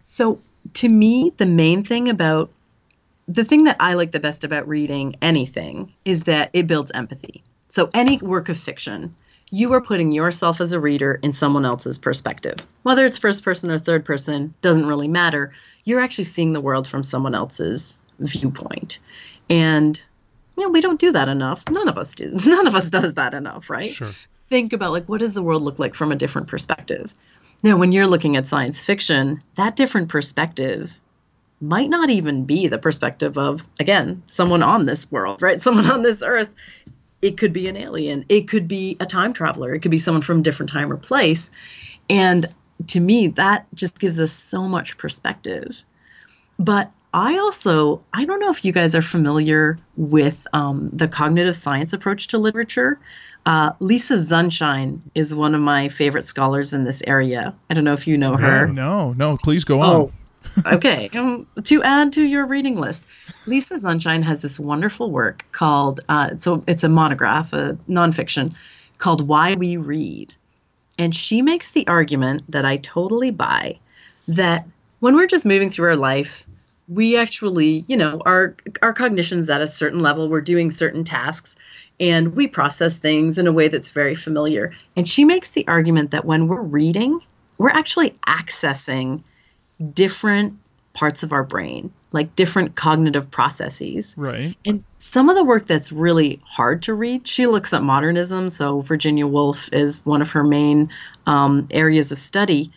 so, 0.00 0.40
to 0.74 0.88
me, 0.88 1.32
the 1.38 1.46
main 1.46 1.82
thing 1.82 2.08
about 2.08 2.50
the 3.28 3.44
thing 3.44 3.64
that 3.64 3.76
I 3.80 3.94
like 3.94 4.12
the 4.12 4.20
best 4.20 4.44
about 4.44 4.68
reading 4.68 5.16
anything 5.22 5.92
is 6.04 6.24
that 6.24 6.50
it 6.52 6.66
builds 6.66 6.90
empathy. 6.92 7.42
So, 7.68 7.90
any 7.94 8.18
work 8.18 8.48
of 8.48 8.56
fiction, 8.56 9.14
you 9.50 9.72
are 9.72 9.80
putting 9.80 10.12
yourself 10.12 10.60
as 10.60 10.72
a 10.72 10.80
reader 10.80 11.18
in 11.22 11.32
someone 11.32 11.64
else's 11.64 11.98
perspective. 11.98 12.56
Whether 12.82 13.04
it's 13.04 13.18
first 13.18 13.44
person 13.44 13.70
or 13.70 13.78
third 13.78 14.04
person, 14.04 14.52
doesn't 14.60 14.86
really 14.86 15.08
matter. 15.08 15.52
You're 15.84 16.00
actually 16.00 16.24
seeing 16.24 16.52
the 16.52 16.60
world 16.60 16.86
from 16.88 17.02
someone 17.02 17.34
else's 17.34 18.02
viewpoint. 18.18 18.98
And, 19.48 20.00
you 20.56 20.64
know, 20.64 20.70
we 20.70 20.80
don't 20.80 20.98
do 20.98 21.12
that 21.12 21.28
enough. 21.28 21.62
None 21.70 21.88
of 21.88 21.96
us 21.96 22.14
do. 22.14 22.32
None 22.46 22.66
of 22.66 22.74
us 22.74 22.90
does 22.90 23.14
that 23.14 23.34
enough, 23.34 23.70
right? 23.70 23.90
Sure. 23.90 24.12
think 24.48 24.72
about 24.72 24.92
like 24.92 25.08
what 25.08 25.20
does 25.20 25.34
the 25.34 25.42
world 25.42 25.62
look 25.62 25.78
like 25.78 25.94
from 25.94 26.12
a 26.12 26.16
different 26.16 26.46
perspective 26.48 27.12
now 27.64 27.76
when 27.76 27.92
you're 27.92 28.06
looking 28.06 28.36
at 28.36 28.46
science 28.46 28.84
fiction 28.84 29.42
that 29.56 29.74
different 29.76 30.08
perspective 30.08 31.00
might 31.60 31.90
not 31.90 32.10
even 32.10 32.44
be 32.44 32.68
the 32.68 32.78
perspective 32.78 33.36
of 33.38 33.66
again 33.80 34.22
someone 34.26 34.62
on 34.62 34.86
this 34.86 35.10
world 35.10 35.42
right 35.42 35.60
someone 35.60 35.90
on 35.90 36.02
this 36.02 36.22
earth 36.22 36.50
it 37.26 37.36
could 37.36 37.52
be 37.52 37.66
an 37.68 37.76
alien 37.76 38.24
it 38.28 38.48
could 38.48 38.68
be 38.68 38.96
a 39.00 39.06
time 39.06 39.32
traveler 39.32 39.74
it 39.74 39.80
could 39.80 39.90
be 39.90 39.98
someone 39.98 40.22
from 40.22 40.38
a 40.38 40.42
different 40.42 40.70
time 40.70 40.92
or 40.92 40.96
place 40.96 41.50
and 42.08 42.46
to 42.86 43.00
me 43.00 43.26
that 43.26 43.66
just 43.74 43.98
gives 43.98 44.20
us 44.20 44.32
so 44.32 44.62
much 44.68 44.96
perspective 44.96 45.82
but 46.58 46.90
I 47.16 47.38
also, 47.38 48.02
I 48.12 48.26
don't 48.26 48.40
know 48.40 48.50
if 48.50 48.62
you 48.62 48.72
guys 48.72 48.94
are 48.94 49.00
familiar 49.00 49.78
with 49.96 50.46
um, 50.52 50.90
the 50.92 51.08
cognitive 51.08 51.56
science 51.56 51.94
approach 51.94 52.28
to 52.28 52.38
literature. 52.38 53.00
Uh, 53.46 53.72
Lisa 53.80 54.14
Zunshine 54.14 55.00
is 55.14 55.34
one 55.34 55.54
of 55.54 55.62
my 55.62 55.88
favorite 55.88 56.26
scholars 56.26 56.74
in 56.74 56.84
this 56.84 57.02
area. 57.06 57.54
I 57.70 57.74
don't 57.74 57.84
know 57.84 57.94
if 57.94 58.06
you 58.06 58.18
know 58.18 58.36
her. 58.36 58.66
No, 58.66 59.14
no, 59.14 59.38
please 59.38 59.64
go 59.64 59.80
on. 59.80 60.02
Oh, 60.02 60.12
okay. 60.66 61.10
Um, 61.14 61.46
to 61.64 61.82
add 61.82 62.12
to 62.14 62.22
your 62.22 62.46
reading 62.46 62.80
list, 62.80 63.06
Lisa 63.46 63.74
Zunshine 63.74 64.22
has 64.22 64.42
this 64.42 64.58
wonderful 64.58 65.10
work 65.10 65.44
called, 65.52 66.00
uh, 66.08 66.36
so 66.36 66.64
it's 66.66 66.84
a 66.84 66.88
monograph, 66.88 67.52
a 67.52 67.78
nonfiction, 67.88 68.54
called 68.98 69.26
Why 69.26 69.54
We 69.54 69.76
Read. 69.76 70.32
And 70.98 71.14
she 71.14 71.42
makes 71.42 71.72
the 71.72 71.86
argument 71.86 72.50
that 72.50 72.64
I 72.64 72.78
totally 72.78 73.30
buy 73.30 73.78
that 74.28 74.66
when 75.00 75.14
we're 75.14 75.26
just 75.26 75.44
moving 75.44 75.70
through 75.70 75.88
our 75.88 75.96
life, 75.96 76.46
we 76.88 77.16
actually, 77.16 77.84
you 77.88 77.96
know, 77.96 78.22
our 78.24 78.56
our 78.82 78.92
cognition's 78.92 79.50
at 79.50 79.60
a 79.60 79.66
certain 79.66 80.00
level. 80.00 80.28
We're 80.28 80.40
doing 80.40 80.70
certain 80.70 81.04
tasks, 81.04 81.56
and 81.98 82.34
we 82.34 82.46
process 82.46 82.98
things 82.98 83.38
in 83.38 83.46
a 83.46 83.52
way 83.52 83.68
that's 83.68 83.90
very 83.90 84.14
familiar. 84.14 84.72
And 84.94 85.08
she 85.08 85.24
makes 85.24 85.50
the 85.50 85.66
argument 85.66 86.12
that 86.12 86.24
when 86.24 86.46
we're 86.46 86.62
reading, 86.62 87.20
we're 87.58 87.70
actually 87.70 88.10
accessing 88.26 89.22
different 89.92 90.58
parts 90.92 91.22
of 91.22 91.32
our 91.32 91.44
brain, 91.44 91.92
like 92.12 92.34
different 92.36 92.74
cognitive 92.74 93.30
processes. 93.30 94.14
Right. 94.16 94.56
And 94.64 94.82
some 94.98 95.28
of 95.28 95.36
the 95.36 95.44
work 95.44 95.66
that's 95.66 95.92
really 95.92 96.40
hard 96.44 96.82
to 96.82 96.94
read, 96.94 97.28
she 97.28 97.46
looks 97.46 97.72
at 97.74 97.82
modernism. 97.82 98.48
So 98.48 98.80
Virginia 98.80 99.26
Woolf 99.26 99.72
is 99.72 100.04
one 100.06 100.22
of 100.22 100.30
her 100.30 100.42
main 100.42 100.90
um, 101.26 101.68
areas 101.70 102.12
of 102.12 102.18
study. 102.18 102.72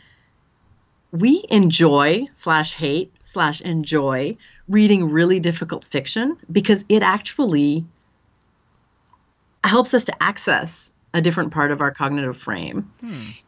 We 1.11 1.45
enjoy 1.49 2.27
slash 2.33 2.75
hate 2.75 3.13
slash 3.23 3.61
enjoy 3.61 4.37
reading 4.67 5.09
really 5.09 5.39
difficult 5.39 5.85
fiction 5.85 6.37
because 6.51 6.85
it 6.89 7.01
actually 7.01 7.85
helps 9.63 9.93
us 9.93 10.03
to 10.05 10.23
access 10.23 10.91
a 11.13 11.21
different 11.21 11.51
part 11.51 11.71
of 11.71 11.81
our 11.81 11.91
cognitive 11.91 12.37
frame. 12.37 12.91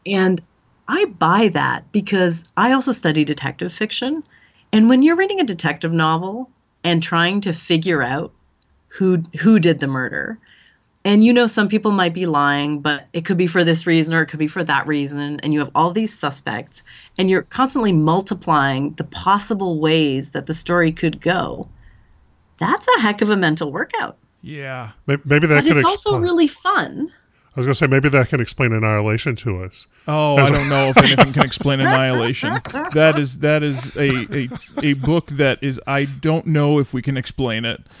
And 0.06 0.40
I 0.92 1.06
buy 1.06 1.48
that 1.48 1.90
because 1.90 2.44
I 2.54 2.72
also 2.72 2.92
study 2.92 3.24
detective 3.24 3.72
fiction. 3.72 4.22
And 4.74 4.90
when 4.90 5.00
you're 5.00 5.16
reading 5.16 5.40
a 5.40 5.44
detective 5.44 5.90
novel 5.90 6.50
and 6.84 7.02
trying 7.02 7.40
to 7.42 7.52
figure 7.54 8.02
out 8.02 8.30
who 8.88 9.22
who 9.40 9.58
did 9.58 9.80
the 9.80 9.86
murder, 9.86 10.38
and 11.02 11.24
you 11.24 11.32
know 11.32 11.46
some 11.46 11.70
people 11.70 11.92
might 11.92 12.12
be 12.12 12.26
lying, 12.26 12.80
but 12.80 13.06
it 13.14 13.24
could 13.24 13.38
be 13.38 13.46
for 13.46 13.64
this 13.64 13.86
reason 13.86 14.14
or 14.14 14.20
it 14.22 14.26
could 14.26 14.38
be 14.38 14.48
for 14.48 14.62
that 14.64 14.86
reason, 14.86 15.40
and 15.40 15.54
you 15.54 15.60
have 15.60 15.70
all 15.74 15.92
these 15.92 16.12
suspects, 16.12 16.82
and 17.16 17.30
you're 17.30 17.42
constantly 17.42 17.92
multiplying 17.92 18.92
the 18.92 19.04
possible 19.04 19.80
ways 19.80 20.32
that 20.32 20.44
the 20.44 20.54
story 20.54 20.92
could 20.92 21.22
go. 21.22 21.68
That's 22.58 22.86
a 22.98 23.00
heck 23.00 23.22
of 23.22 23.30
a 23.30 23.36
mental 23.36 23.72
workout. 23.72 24.18
Yeah. 24.42 24.90
Maybe 25.06 25.22
that 25.24 25.48
But 25.48 25.48
could 25.48 25.56
it's 25.78 25.84
explain. 25.84 25.84
also 25.84 26.18
really 26.18 26.48
fun. 26.48 27.10
I 27.54 27.60
was 27.60 27.66
going 27.66 27.72
to 27.72 27.78
say 27.78 27.86
maybe 27.86 28.08
that 28.08 28.30
can 28.30 28.40
explain 28.40 28.72
annihilation 28.72 29.36
to 29.36 29.62
us. 29.62 29.86
Oh, 30.08 30.36
I 30.36 30.48
don't 30.48 30.70
know 30.70 30.88
if 30.88 30.96
anything 30.96 31.34
can 31.34 31.44
explain 31.44 31.80
annihilation. 31.80 32.50
That 32.94 33.18
is 33.18 33.40
that 33.40 33.62
is 33.62 33.94
a, 33.94 34.26
a 34.34 34.48
a 34.82 34.92
book 34.94 35.26
that 35.32 35.62
is 35.62 35.78
I 35.86 36.06
don't 36.06 36.46
know 36.46 36.78
if 36.78 36.94
we 36.94 37.02
can 37.02 37.18
explain 37.18 37.66
it. 37.66 37.82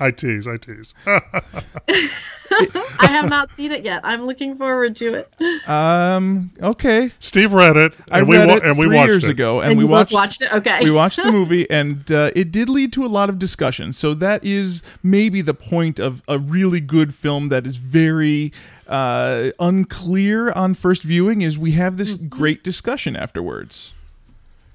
I 0.00 0.10
tease. 0.10 0.48
I 0.48 0.56
tease. 0.56 0.94
I 1.06 3.06
have 3.08 3.28
not 3.28 3.54
seen 3.56 3.72
it 3.72 3.84
yet. 3.84 4.00
I'm 4.04 4.24
looking 4.26 4.56
forward 4.56 4.96
to 4.96 5.14
it. 5.14 5.68
Um. 5.68 6.50
Okay. 6.62 7.10
Steve 7.18 7.52
read 7.52 7.76
it, 7.76 7.94
and 8.06 8.12
I 8.12 8.22
we 8.22 8.36
read 8.36 8.48
wa- 8.48 8.54
it 8.56 8.64
and 8.64 8.78
we 8.78 8.86
three 8.86 8.96
watched 8.96 9.08
years 9.10 9.24
it. 9.24 9.30
ago, 9.30 9.60
and, 9.60 9.70
And, 9.72 9.78
we 9.78 9.84
you 9.84 9.90
watched 9.90 10.10
both 10.10 10.18
watched 10.20 10.42
it? 10.42 10.52
Okay. 10.52 10.80
we 10.84 10.90
watched 10.90 11.22
the 11.22 11.32
movie, 11.38 11.68
and 11.70 12.10
uh, 12.12 12.30
it 12.36 12.52
did 12.52 12.68
lead 12.68 12.92
to 12.94 13.04
a 13.04 13.08
lot 13.08 13.28
of 13.28 13.38
discussion. 13.38 13.92
So 13.92 14.14
that 14.14 14.44
is 14.44 14.82
maybe 15.02 15.40
the 15.42 15.54
point 15.54 15.98
of 15.98 16.22
a 16.28 16.38
really 16.38 16.80
good 16.80 17.14
film 17.14 17.48
that 17.48 17.66
is 17.66 17.76
very 17.76 18.52
uh, 18.86 19.50
unclear 19.58 20.52
on 20.52 20.74
first 20.74 21.02
viewing. 21.02 21.42
Is 21.42 21.58
we 21.58 21.72
have 21.72 21.96
this 21.96 22.04
Mm-hmm. 22.14 22.26
great 22.28 22.62
discussion 22.62 23.16
afterwards. 23.16 23.92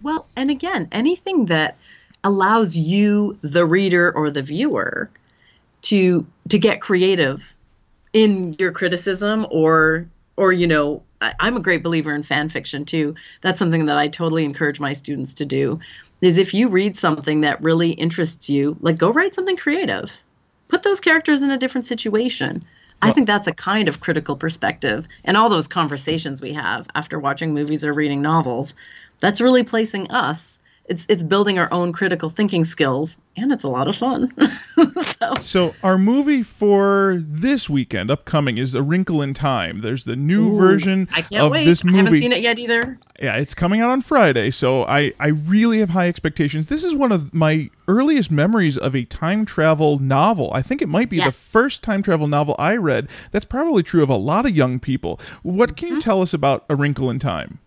Well, 0.01 0.27
and 0.35 0.49
again, 0.49 0.87
anything 0.91 1.45
that 1.45 1.77
allows 2.23 2.75
you, 2.75 3.37
the 3.41 3.65
reader 3.65 4.11
or 4.15 4.29
the 4.29 4.41
viewer, 4.41 5.09
to 5.83 6.25
to 6.49 6.59
get 6.59 6.81
creative 6.81 7.55
in 8.13 8.55
your 8.59 8.71
criticism 8.71 9.47
or 9.49 10.07
or 10.35 10.51
you 10.51 10.67
know 10.67 11.01
I, 11.21 11.33
i'm 11.39 11.55
a 11.55 11.61
great 11.61 11.83
believer 11.83 12.13
in 12.13 12.23
fan 12.23 12.49
fiction 12.49 12.85
too. 12.85 13.15
That's 13.41 13.59
something 13.59 13.85
that 13.85 13.97
i 13.97 14.07
totally 14.07 14.43
encourage 14.43 14.79
my 14.79 14.93
students 14.93 15.33
to 15.35 15.45
do 15.45 15.79
is 16.21 16.37
if 16.37 16.53
you 16.53 16.67
read 16.67 16.97
something 16.97 17.41
that 17.41 17.61
really 17.63 17.91
interests 17.91 18.49
you 18.49 18.75
like 18.81 18.97
go 18.97 19.11
write 19.11 19.35
something 19.35 19.57
creative. 19.57 20.11
Put 20.67 20.83
those 20.83 20.99
characters 20.99 21.41
in 21.41 21.49
a 21.49 21.57
different 21.57 21.85
situation. 21.85 22.63
I 23.01 23.11
think 23.11 23.25
that's 23.25 23.47
a 23.47 23.53
kind 23.53 23.87
of 23.87 24.01
critical 24.01 24.35
perspective 24.35 25.07
and 25.23 25.37
all 25.37 25.49
those 25.49 25.67
conversations 25.67 26.41
we 26.41 26.51
have 26.53 26.87
after 26.95 27.17
watching 27.17 27.53
movies 27.53 27.85
or 27.85 27.93
reading 27.93 28.21
novels 28.21 28.75
that's 29.19 29.39
really 29.41 29.63
placing 29.63 30.11
us 30.11 30.59
it's 30.89 31.05
it's 31.09 31.23
building 31.23 31.57
our 31.59 31.71
own 31.71 31.93
critical 31.93 32.29
thinking 32.29 32.63
skills 32.65 33.21
and 33.37 33.51
it's 33.53 33.63
a 33.63 33.69
lot 33.69 33.87
of 33.87 33.95
fun 33.95 34.27
so 35.01 35.27
So 35.39 35.75
our 35.83 35.97
movie 35.97 36.43
for 36.43 37.17
this 37.19 37.69
weekend, 37.69 38.11
upcoming, 38.11 38.57
is 38.57 38.75
A 38.75 38.81
Wrinkle 38.81 39.21
in 39.21 39.33
Time. 39.33 39.79
There's 39.81 40.03
the 40.05 40.15
new 40.15 40.57
version 40.57 41.07
I 41.13 41.21
can't 41.21 41.43
of 41.43 41.51
wait. 41.51 41.65
this 41.65 41.83
I 41.83 41.87
movie. 41.87 41.97
haven't 41.97 42.15
seen 42.19 42.31
it 42.31 42.41
yet 42.41 42.59
either. 42.59 42.97
Yeah, 43.21 43.35
it's 43.37 43.53
coming 43.53 43.81
out 43.81 43.89
on 43.89 44.01
Friday, 44.01 44.49
so 44.51 44.83
I, 44.85 45.13
I 45.19 45.27
really 45.27 45.79
have 45.79 45.89
high 45.91 46.07
expectations. 46.07 46.67
This 46.67 46.83
is 46.83 46.95
one 46.95 47.11
of 47.11 47.33
my 47.33 47.69
earliest 47.87 48.31
memories 48.31 48.77
of 48.77 48.95
a 48.95 49.03
time 49.05 49.45
travel 49.45 49.99
novel. 49.99 50.51
I 50.53 50.61
think 50.61 50.81
it 50.81 50.89
might 50.89 51.09
be 51.09 51.19
the 51.19 51.31
first 51.31 51.81
time 51.83 52.01
travel 52.01 52.27
novel 52.27 52.55
I 52.59 52.75
read. 52.75 53.07
That's 53.31 53.45
probably 53.45 53.83
true 53.83 54.03
of 54.03 54.09
a 54.09 54.15
lot 54.17 54.45
of 54.45 54.55
young 54.55 54.79
people. 54.79 55.19
What 55.43 55.75
can 55.77 55.87
Mm-hmm. 55.89 55.95
you 55.95 56.01
tell 56.01 56.21
us 56.21 56.33
about 56.33 56.65
A 56.69 56.75
Wrinkle 56.75 57.09
in 57.09 57.19
Time? 57.19 57.59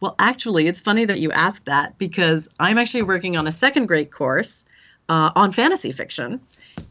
Well, 0.00 0.14
actually, 0.18 0.66
it's 0.66 0.80
funny 0.80 1.04
that 1.04 1.18
you 1.18 1.32
ask 1.32 1.64
that 1.64 1.96
because 1.98 2.48
I'm 2.60 2.78
actually 2.78 3.02
working 3.02 3.36
on 3.36 3.46
a 3.46 3.52
second 3.52 3.86
grade 3.86 4.10
course 4.10 4.64
uh, 5.08 5.30
on 5.34 5.52
fantasy 5.52 5.92
fiction, 5.92 6.40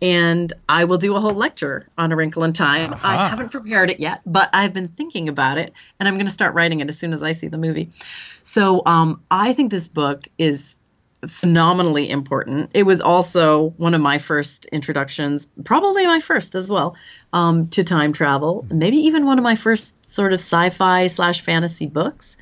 and 0.02 0.52
I 0.70 0.86
will 0.86 0.98
do 0.98 1.16
a 1.16 1.20
whole 1.20 1.34
lecture 1.34 1.88
on 1.98 2.12
A 2.12 2.16
Wrinkle 2.16 2.44
in 2.44 2.54
Time. 2.54 2.96
I 3.04 3.28
haven't 3.30 3.52
prepared 3.52 3.90
it 3.92 4.00
yet, 4.00 4.22
but 4.26 4.50
I've 4.54 4.74
been 4.74 4.88
thinking 4.88 5.30
about 5.30 5.58
it, 5.58 5.74
and 6.00 6.08
I'm 6.08 6.16
going 6.16 6.26
to 6.26 6.32
start 6.32 6.54
writing 6.54 6.80
it 6.80 6.90
as 6.90 6.98
soon 6.98 7.14
as 7.14 7.24
I 7.24 7.34
see 7.34 7.48
the 7.48 7.58
movie. 7.58 7.90
So 8.44 8.82
um, 8.86 9.22
I 9.30 9.54
think 9.54 9.72
this 9.72 9.88
book 9.88 10.28
is 10.38 10.78
phenomenally 11.28 12.10
important. 12.10 12.70
It 12.74 12.84
was 12.84 13.00
also 13.02 13.70
one 13.78 13.94
of 13.94 14.02
my 14.02 14.18
first 14.18 14.66
introductions, 14.68 15.48
probably 15.64 16.06
my 16.06 16.20
first 16.20 16.56
as 16.56 16.70
well, 16.70 16.96
um, 17.32 17.68
to 17.70 17.84
time 17.84 18.14
travel. 18.14 18.66
Maybe 18.70 18.98
even 18.98 19.26
one 19.26 19.38
of 19.38 19.44
my 19.44 19.56
first 19.56 19.96
sort 20.10 20.34
of 20.34 20.40
sci-fi 20.40 21.08
slash 21.08 21.42
fantasy 21.42 21.88
books. 21.88 22.38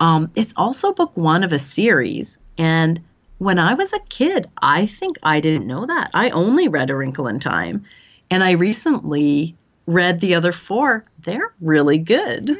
Um, 0.00 0.30
it's 0.34 0.54
also 0.56 0.92
book 0.92 1.16
one 1.16 1.42
of 1.42 1.52
a 1.52 1.58
series, 1.58 2.38
and 2.58 3.00
when 3.38 3.58
I 3.58 3.74
was 3.74 3.92
a 3.92 4.00
kid, 4.08 4.48
I 4.62 4.86
think 4.86 5.16
I 5.22 5.40
didn't 5.40 5.66
know 5.66 5.86
that. 5.86 6.10
I 6.14 6.30
only 6.30 6.68
read 6.68 6.90
A 6.90 6.96
Wrinkle 6.96 7.28
in 7.28 7.40
Time, 7.40 7.84
and 8.30 8.42
I 8.42 8.52
recently 8.52 9.54
read 9.86 10.20
the 10.20 10.34
other 10.34 10.52
four. 10.52 11.04
They're 11.20 11.52
really 11.60 11.98
good. 11.98 12.50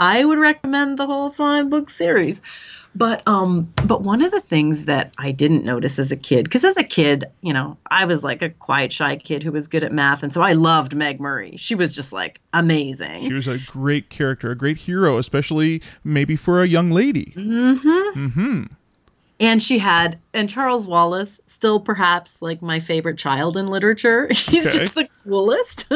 I 0.00 0.24
would 0.24 0.38
recommend 0.38 0.98
the 0.98 1.06
whole 1.06 1.30
five 1.30 1.70
book 1.70 1.88
series. 1.88 2.42
But 2.94 3.22
um 3.26 3.72
but 3.86 4.02
one 4.02 4.20
of 4.22 4.30
the 4.32 4.40
things 4.40 4.84
that 4.84 5.14
I 5.18 5.30
didn't 5.32 5.64
notice 5.64 5.98
as 5.98 6.12
a 6.12 6.16
kid 6.16 6.50
cuz 6.50 6.62
as 6.64 6.76
a 6.76 6.84
kid, 6.84 7.24
you 7.40 7.52
know, 7.52 7.78
I 7.90 8.04
was 8.04 8.22
like 8.22 8.42
a 8.42 8.50
quiet 8.50 8.92
shy 8.92 9.16
kid 9.16 9.42
who 9.42 9.52
was 9.52 9.66
good 9.66 9.82
at 9.82 9.92
math 9.92 10.22
and 10.22 10.32
so 10.32 10.42
I 10.42 10.52
loved 10.52 10.94
Meg 10.94 11.18
Murray. 11.18 11.54
She 11.56 11.74
was 11.74 11.92
just 11.92 12.12
like 12.12 12.38
amazing. 12.52 13.26
She 13.26 13.32
was 13.32 13.48
a 13.48 13.56
great 13.58 14.10
character, 14.10 14.50
a 14.50 14.54
great 14.56 14.76
hero, 14.76 15.16
especially 15.16 15.80
maybe 16.04 16.36
for 16.36 16.62
a 16.62 16.68
young 16.68 16.90
lady. 16.90 17.32
Mm-hmm. 17.34 18.26
Mm-hmm. 18.26 18.62
And 19.40 19.62
she 19.62 19.78
had 19.78 20.18
and 20.34 20.48
Charles 20.48 20.86
Wallace 20.86 21.40
still 21.46 21.80
perhaps 21.80 22.42
like 22.42 22.60
my 22.60 22.78
favorite 22.78 23.16
child 23.18 23.56
in 23.56 23.66
literature. 23.68 24.28
He's 24.32 24.66
Okay. 24.66 24.78
just 24.78 24.94
the 24.94 25.08
coolest. 25.24 25.90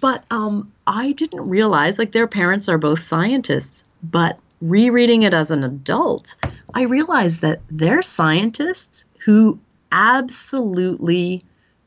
but 0.00 0.24
um 0.30 0.72
I 0.86 1.12
didn't 1.12 1.46
realize 1.46 1.98
like 1.98 2.12
their 2.12 2.26
parents 2.26 2.68
are 2.70 2.78
both 2.78 3.00
scientists, 3.02 3.84
but 4.02 4.38
rereading 4.60 5.22
it 5.22 5.34
as 5.34 5.50
an 5.50 5.64
adult, 5.64 6.34
I 6.74 6.82
realized 6.82 7.42
that 7.42 7.60
they're 7.70 8.02
scientists 8.02 9.04
who 9.24 9.58
absolutely 9.92 11.42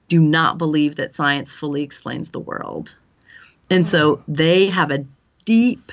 do 0.08 0.20
not 0.20 0.58
believe 0.58 0.96
that 0.96 1.14
science 1.14 1.56
fully 1.56 1.84
explains 1.84 2.32
the 2.32 2.40
world. 2.40 2.96
And 3.70 3.86
so 3.86 4.18
hmm. 4.18 4.34
they 4.34 4.68
have 4.68 4.92
a 4.92 5.06
deep 5.46 5.92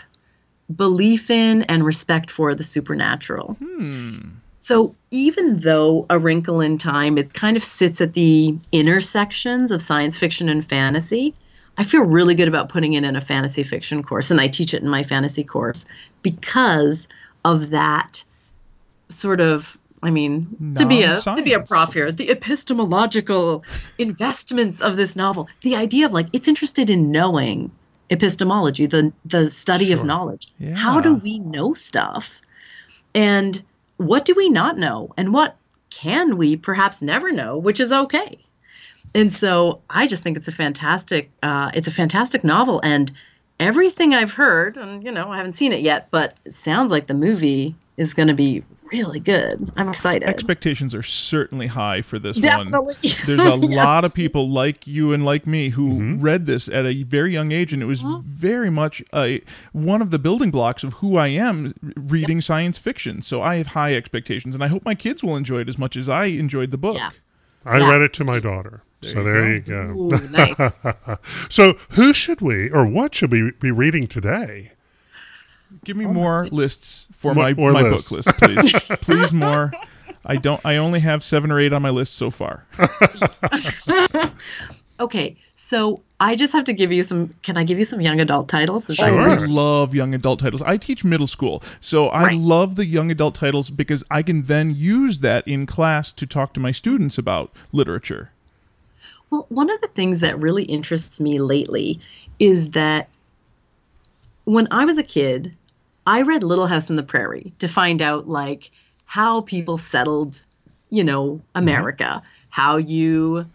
belief 0.74 1.30
in 1.30 1.62
and 1.64 1.84
respect 1.84 2.30
for 2.30 2.54
the 2.54 2.64
supernatural. 2.64 3.56
Hmm. 3.60 4.20
So 4.54 4.94
even 5.10 5.60
though 5.60 6.06
A 6.10 6.18
Wrinkle 6.18 6.60
in 6.60 6.78
Time, 6.78 7.18
it 7.18 7.34
kind 7.34 7.56
of 7.56 7.62
sits 7.62 8.00
at 8.00 8.14
the 8.14 8.58
intersections 8.72 9.70
of 9.70 9.80
science 9.80 10.18
fiction 10.18 10.48
and 10.48 10.64
fantasy, 10.64 11.34
I 11.78 11.84
feel 11.84 12.02
really 12.02 12.34
good 12.34 12.48
about 12.48 12.68
putting 12.68 12.94
it 12.94 13.04
in 13.04 13.16
a 13.16 13.20
fantasy 13.20 13.62
fiction 13.62 14.02
course, 14.02 14.30
and 14.30 14.40
I 14.40 14.48
teach 14.48 14.72
it 14.72 14.82
in 14.82 14.88
my 14.88 15.02
fantasy 15.02 15.44
course 15.44 15.84
because 16.22 17.08
of 17.44 17.70
that 17.70 18.24
sort 19.08 19.40
of. 19.40 19.78
I 20.02 20.10
mean, 20.10 20.74
to 20.76 20.86
be 20.86 21.02
a 21.02 21.20
to 21.20 21.42
be 21.42 21.54
a 21.54 21.60
prof 21.60 21.94
here, 21.94 22.12
the 22.12 22.30
epistemological 22.30 23.64
investments 23.98 24.80
of 24.80 24.96
this 24.96 25.16
novel, 25.16 25.48
the 25.62 25.74
idea 25.74 26.06
of 26.06 26.12
like 26.12 26.26
it's 26.32 26.48
interested 26.48 26.90
in 26.90 27.10
knowing 27.10 27.70
epistemology, 28.10 28.86
the 28.86 29.12
the 29.24 29.50
study 29.50 29.92
of 29.92 30.04
knowledge. 30.04 30.48
Yeah. 30.58 30.74
How 30.74 31.00
do 31.00 31.14
we 31.14 31.38
know 31.38 31.74
stuff? 31.74 32.40
And 33.14 33.62
what 33.96 34.26
do 34.26 34.34
we 34.34 34.50
not 34.50 34.76
know? 34.76 35.12
And 35.16 35.32
what 35.32 35.56
can 35.90 36.36
we 36.36 36.56
perhaps 36.56 37.02
never 37.02 37.32
know, 37.32 37.56
which 37.56 37.80
is 37.80 37.92
okay. 37.92 38.38
And 39.16 39.32
so 39.32 39.80
I 39.88 40.06
just 40.06 40.22
think 40.22 40.36
it's 40.36 40.46
a 40.46 40.52
fantastic 40.52 41.30
uh, 41.42 41.70
it's 41.72 41.88
a 41.88 41.90
fantastic 41.90 42.44
novel 42.44 42.80
and 42.84 43.10
everything 43.58 44.14
I've 44.14 44.32
heard, 44.32 44.76
and 44.76 45.02
you 45.02 45.10
know, 45.10 45.30
I 45.30 45.38
haven't 45.38 45.54
seen 45.54 45.72
it 45.72 45.80
yet, 45.80 46.08
but 46.10 46.36
it 46.44 46.52
sounds 46.52 46.90
like 46.92 47.06
the 47.06 47.14
movie 47.14 47.74
is 47.96 48.12
gonna 48.12 48.34
be 48.34 48.62
really 48.92 49.18
good. 49.18 49.72
I'm 49.78 49.88
excited. 49.88 50.28
Expectations 50.28 50.94
are 50.94 51.02
certainly 51.02 51.66
high 51.66 52.02
for 52.02 52.18
this 52.18 52.36
one. 52.36 52.42
Definitely. 52.42 52.94
There's 53.24 53.40
a 53.40 53.56
lot 53.76 54.04
of 54.04 54.14
people 54.14 54.50
like 54.50 54.86
you 54.86 55.14
and 55.14 55.24
like 55.24 55.46
me 55.46 55.70
who 55.70 56.16
read 56.16 56.44
this 56.44 56.68
at 56.68 56.84
a 56.84 57.02
very 57.02 57.32
young 57.32 57.52
age, 57.52 57.72
and 57.72 57.80
it 57.80 57.86
was 57.86 58.02
very 58.02 58.68
much 58.70 59.02
a, 59.14 59.40
one 59.72 60.02
of 60.02 60.10
the 60.10 60.18
building 60.18 60.50
blocks 60.50 60.84
of 60.84 60.92
who 60.92 61.16
I 61.16 61.28
am 61.28 61.72
reading 61.96 62.42
science 62.42 62.76
fiction. 62.76 63.22
So 63.22 63.40
I 63.40 63.56
have 63.56 63.68
high 63.68 63.94
expectations, 63.94 64.54
and 64.54 64.62
I 64.62 64.68
hope 64.68 64.84
my 64.84 64.94
kids 64.94 65.24
will 65.24 65.36
enjoy 65.36 65.60
it 65.60 65.70
as 65.70 65.78
much 65.78 65.96
as 65.96 66.10
I 66.10 66.26
enjoyed 66.26 66.70
the 66.70 66.78
book. 66.78 66.96
Yeah. 66.96 67.10
I 67.64 67.78
Yeah. 67.78 67.90
read 67.90 68.02
it 68.02 68.12
to 68.14 68.24
my 68.24 68.38
daughter. 68.40 68.82
So 69.12 69.18
you 69.20 69.24
there 69.24 69.42
go. 69.42 69.48
you 69.50 69.60
go. 70.10 70.16
Ooh, 70.16 70.30
nice. 70.30 70.86
So 71.48 71.74
who 71.90 72.12
should 72.12 72.40
we 72.40 72.70
or 72.70 72.86
what 72.86 73.14
should 73.14 73.30
we 73.32 73.52
be 73.60 73.70
reading 73.70 74.06
today? 74.06 74.72
Give 75.84 75.96
me 75.96 76.06
more 76.06 76.48
lists 76.48 77.06
for 77.12 77.34
More- 77.34 77.52
my, 77.54 77.72
my 77.72 77.82
lists. 77.90 78.08
book 78.10 78.26
list, 78.26 78.38
please. 78.40 78.72
please 79.00 79.32
more. 79.32 79.72
I 80.24 80.36
don't. 80.36 80.60
I 80.64 80.76
only 80.76 81.00
have 81.00 81.22
seven 81.22 81.50
or 81.52 81.60
eight 81.60 81.72
on 81.72 81.82
my 81.82 81.90
list 81.90 82.14
so 82.14 82.30
far. 82.30 82.66
Okay, 84.98 85.36
so 85.54 86.02
I 86.20 86.34
just 86.34 86.54
have 86.54 86.64
to 86.64 86.72
give 86.72 86.90
you 86.90 87.02
some. 87.02 87.28
Can 87.42 87.58
I 87.58 87.64
give 87.64 87.76
you 87.76 87.84
some 87.84 88.00
young 88.00 88.18
adult 88.18 88.48
titles? 88.48 88.88
Is 88.88 88.96
that 88.96 89.10
Sure. 89.10 89.28
I 89.28 89.44
love 89.44 89.94
young 89.94 90.14
adult 90.14 90.40
titles. 90.40 90.62
I 90.62 90.78
teach 90.78 91.04
middle 91.04 91.26
school, 91.26 91.62
so 91.82 92.08
I 92.08 92.22
Right. 92.22 92.38
love 92.38 92.76
the 92.76 92.86
young 92.86 93.10
adult 93.10 93.34
titles 93.34 93.68
because 93.68 94.02
I 94.10 94.22
can 94.22 94.44
then 94.44 94.74
use 94.74 95.18
that 95.18 95.46
in 95.46 95.66
class 95.66 96.12
to 96.12 96.26
talk 96.26 96.54
to 96.54 96.60
my 96.60 96.70
students 96.72 97.18
about 97.18 97.52
literature. 97.72 98.30
Well, 99.30 99.46
one 99.48 99.70
of 99.70 99.80
the 99.80 99.88
things 99.88 100.20
that 100.20 100.40
really 100.40 100.64
interests 100.64 101.20
me 101.20 101.40
lately 101.40 102.00
is 102.38 102.70
that 102.70 103.08
when 104.44 104.68
I 104.70 104.84
was 104.84 104.98
a 104.98 105.02
kid, 105.02 105.54
I 106.06 106.22
read 106.22 106.42
Little 106.42 106.66
House 106.66 106.90
on 106.90 106.96
the 106.96 107.02
Prairie 107.02 107.52
to 107.58 107.66
find 107.66 108.00
out 108.00 108.28
like 108.28 108.70
how 109.04 109.40
people 109.40 109.76
settled, 109.76 110.44
you 110.90 111.02
know, 111.02 111.24
mm-hmm. 111.26 111.58
America, 111.58 112.22
how 112.50 112.76
you 112.76 113.46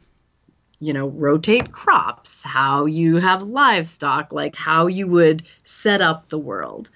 you 0.82 0.92
know, 0.92 1.10
rotate 1.10 1.72
crops, 1.72 2.42
how 2.42 2.86
you 2.88 3.18
have 3.18 3.44
livestock, 3.44 4.34
like 4.34 4.56
how 4.56 4.88
you 4.88 5.08
would 5.08 5.44
set 5.64 6.02
up 6.02 6.28
the 6.30 6.40
world. 6.40 6.90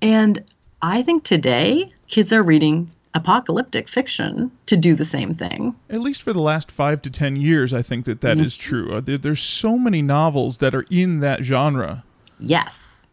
And 0.00 0.42
I 0.80 1.02
think 1.02 1.22
today 1.22 1.92
kids 2.08 2.32
are 2.32 2.42
reading 2.42 2.90
apocalyptic 3.14 3.88
fiction 3.88 4.50
to 4.66 4.76
do 4.76 4.94
the 4.94 5.04
same 5.04 5.34
thing. 5.34 5.74
At 5.88 6.00
least 6.00 6.22
for 6.22 6.32
the 6.32 6.40
last 6.40 6.70
five 6.70 7.02
to 7.02 7.10
ten 7.10 7.36
years, 7.36 7.74
I 7.74 7.82
think 7.82 8.04
that 8.04 8.20
that 8.20 8.38
is 8.38 8.56
true. 8.56 8.92
Uh, 8.92 9.00
there, 9.00 9.18
there's 9.18 9.40
so 9.40 9.76
many 9.76 10.02
novels 10.02 10.58
that 10.58 10.74
are 10.74 10.86
in 10.90 11.20
that 11.20 11.42
genre. 11.42 12.04
Yes. 12.38 13.08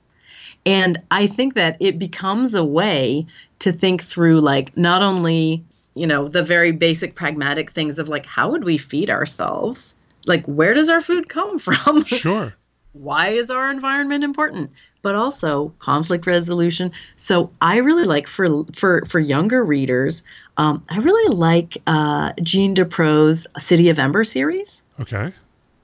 And 0.65 1.01
I 1.11 1.27
think 1.27 1.53
that 1.53 1.77
it 1.79 1.97
becomes 1.97 2.53
a 2.53 2.63
way 2.63 3.25
to 3.59 3.71
think 3.71 4.03
through, 4.03 4.41
like, 4.41 4.75
not 4.75 5.01
only, 5.01 5.63
you 5.95 6.05
know, 6.05 6.27
the 6.27 6.43
very 6.43 6.71
basic 6.71 7.15
pragmatic 7.15 7.71
things 7.71 7.99
of, 7.99 8.09
like, 8.09 8.25
how 8.25 8.51
would 8.51 8.65
we 8.65 8.77
feed 8.77 9.09
ourselves? 9.09 9.95
Like, 10.25 10.45
where 10.45 10.73
does 10.73 10.89
our 10.89 11.01
food 11.01 11.29
come 11.29 11.57
from? 11.59 12.03
Sure. 12.03 12.53
Why 12.93 13.29
is 13.29 13.49
our 13.49 13.69
environment 13.71 14.23
important? 14.23 14.71
But 15.01 15.15
also 15.15 15.69
conflict 15.79 16.27
resolution. 16.27 16.91
So 17.15 17.51
I 17.61 17.77
really 17.77 18.03
like 18.03 18.27
for 18.27 18.65
for 18.73 19.05
for 19.05 19.19
younger 19.19 19.63
readers, 19.63 20.23
um, 20.57 20.83
I 20.89 20.97
really 20.97 21.35
like 21.35 21.77
uh, 21.87 22.33
Jeanne 22.41 22.73
DuPrau's 22.73 23.47
City 23.57 23.89
of 23.89 23.99
Ember 23.99 24.23
series. 24.23 24.81
Okay. 24.99 25.31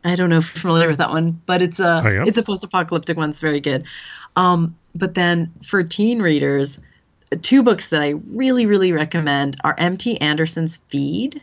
I 0.05 0.15
don't 0.15 0.29
know 0.29 0.37
if 0.37 0.53
you're 0.53 0.61
familiar 0.61 0.89
with 0.89 0.97
that 0.97 1.11
one, 1.11 1.39
but 1.45 1.61
it's 1.61 1.79
a 1.79 2.01
it's 2.25 2.37
a 2.37 2.43
post-apocalyptic 2.43 3.15
one. 3.15 3.29
It's 3.29 3.39
very 3.39 3.61
good. 3.61 3.85
Um, 4.35 4.75
but 4.95 5.13
then 5.13 5.51
for 5.63 5.83
teen 5.83 6.21
readers, 6.21 6.79
two 7.41 7.63
books 7.63 7.89
that 7.91 8.01
I 8.01 8.09
really 8.27 8.65
really 8.65 8.91
recommend 8.91 9.55
are 9.63 9.75
M.T. 9.77 10.19
Anderson's 10.19 10.77
Feed. 10.89 11.41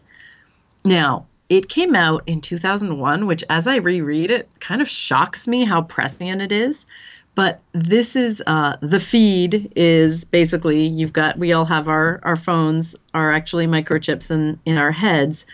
Now 0.85 1.27
it 1.49 1.69
came 1.69 1.97
out 1.97 2.23
in 2.27 2.41
2001, 2.41 3.27
which 3.27 3.43
as 3.51 3.67
I 3.67 3.77
reread 3.77 4.31
it, 4.31 4.49
kind 4.61 4.81
of 4.81 4.89
shocks 4.89 5.49
me 5.49 5.65
how 5.65 5.83
prescient 5.83 6.41
it 6.41 6.53
is. 6.53 6.87
But 7.35 7.61
this 7.73 8.17
is 8.17 8.43
uh, 8.47 8.77
the 8.81 9.01
feed 9.01 9.73
is 9.77 10.25
basically 10.25 10.87
you've 10.87 11.13
got 11.13 11.39
we 11.39 11.53
all 11.53 11.65
have 11.65 11.89
our 11.89 12.21
our 12.23 12.37
phones 12.37 12.97
are 13.15 13.33
actually 13.33 13.67
microchips 13.67 14.31
in 14.31 14.59
in 14.65 14.77
our 14.77 14.93
heads, 14.93 15.47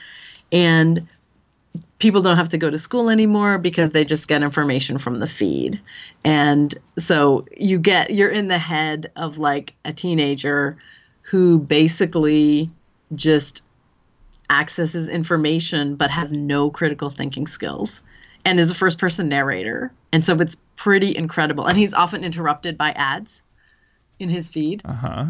and 0.51 1.07
people 1.99 2.21
don't 2.21 2.37
have 2.37 2.49
to 2.51 2.59
go 2.59 2.71
to 2.71 2.79
school 2.79 3.09
anymore 3.09 3.59
because 3.59 3.91
they 3.91 4.05
just 4.05 4.29
get 4.29 4.43
information 4.43 4.99
from 4.99 5.21
the 5.21 5.27
feed. 5.27 5.81
And 6.25 6.75
so 6.99 7.47
you 7.57 7.79
get 7.79 8.11
you're 8.11 8.31
in 8.31 8.49
the 8.49 8.59
head 8.59 9.11
of 9.17 9.39
like 9.39 9.75
a 9.85 9.93
teenager 9.93 10.77
who 11.23 11.59
basically 11.59 12.71
just 13.15 13.63
accesses 14.51 15.09
information 15.09 15.97
but 15.97 16.11
has 16.11 16.33
no 16.33 16.71
critical 16.71 17.11
thinking 17.11 17.47
skills 17.47 18.03
and 18.45 18.61
is 18.61 18.71
a 18.71 18.75
first 18.75 18.99
person 18.99 19.29
narrator. 19.29 19.93
And 20.17 20.25
so 20.25 20.35
it's 20.37 20.57
pretty 20.77 21.15
incredible. 21.15 21.67
And 21.67 21.77
he's 21.77 21.93
often 21.93 22.25
interrupted 22.25 22.79
by 22.79 22.93
ads 22.93 23.43
in 24.19 24.31
his 24.31 24.49
feed. 24.49 24.81
Uh 24.87 24.93
huh. 24.95 25.25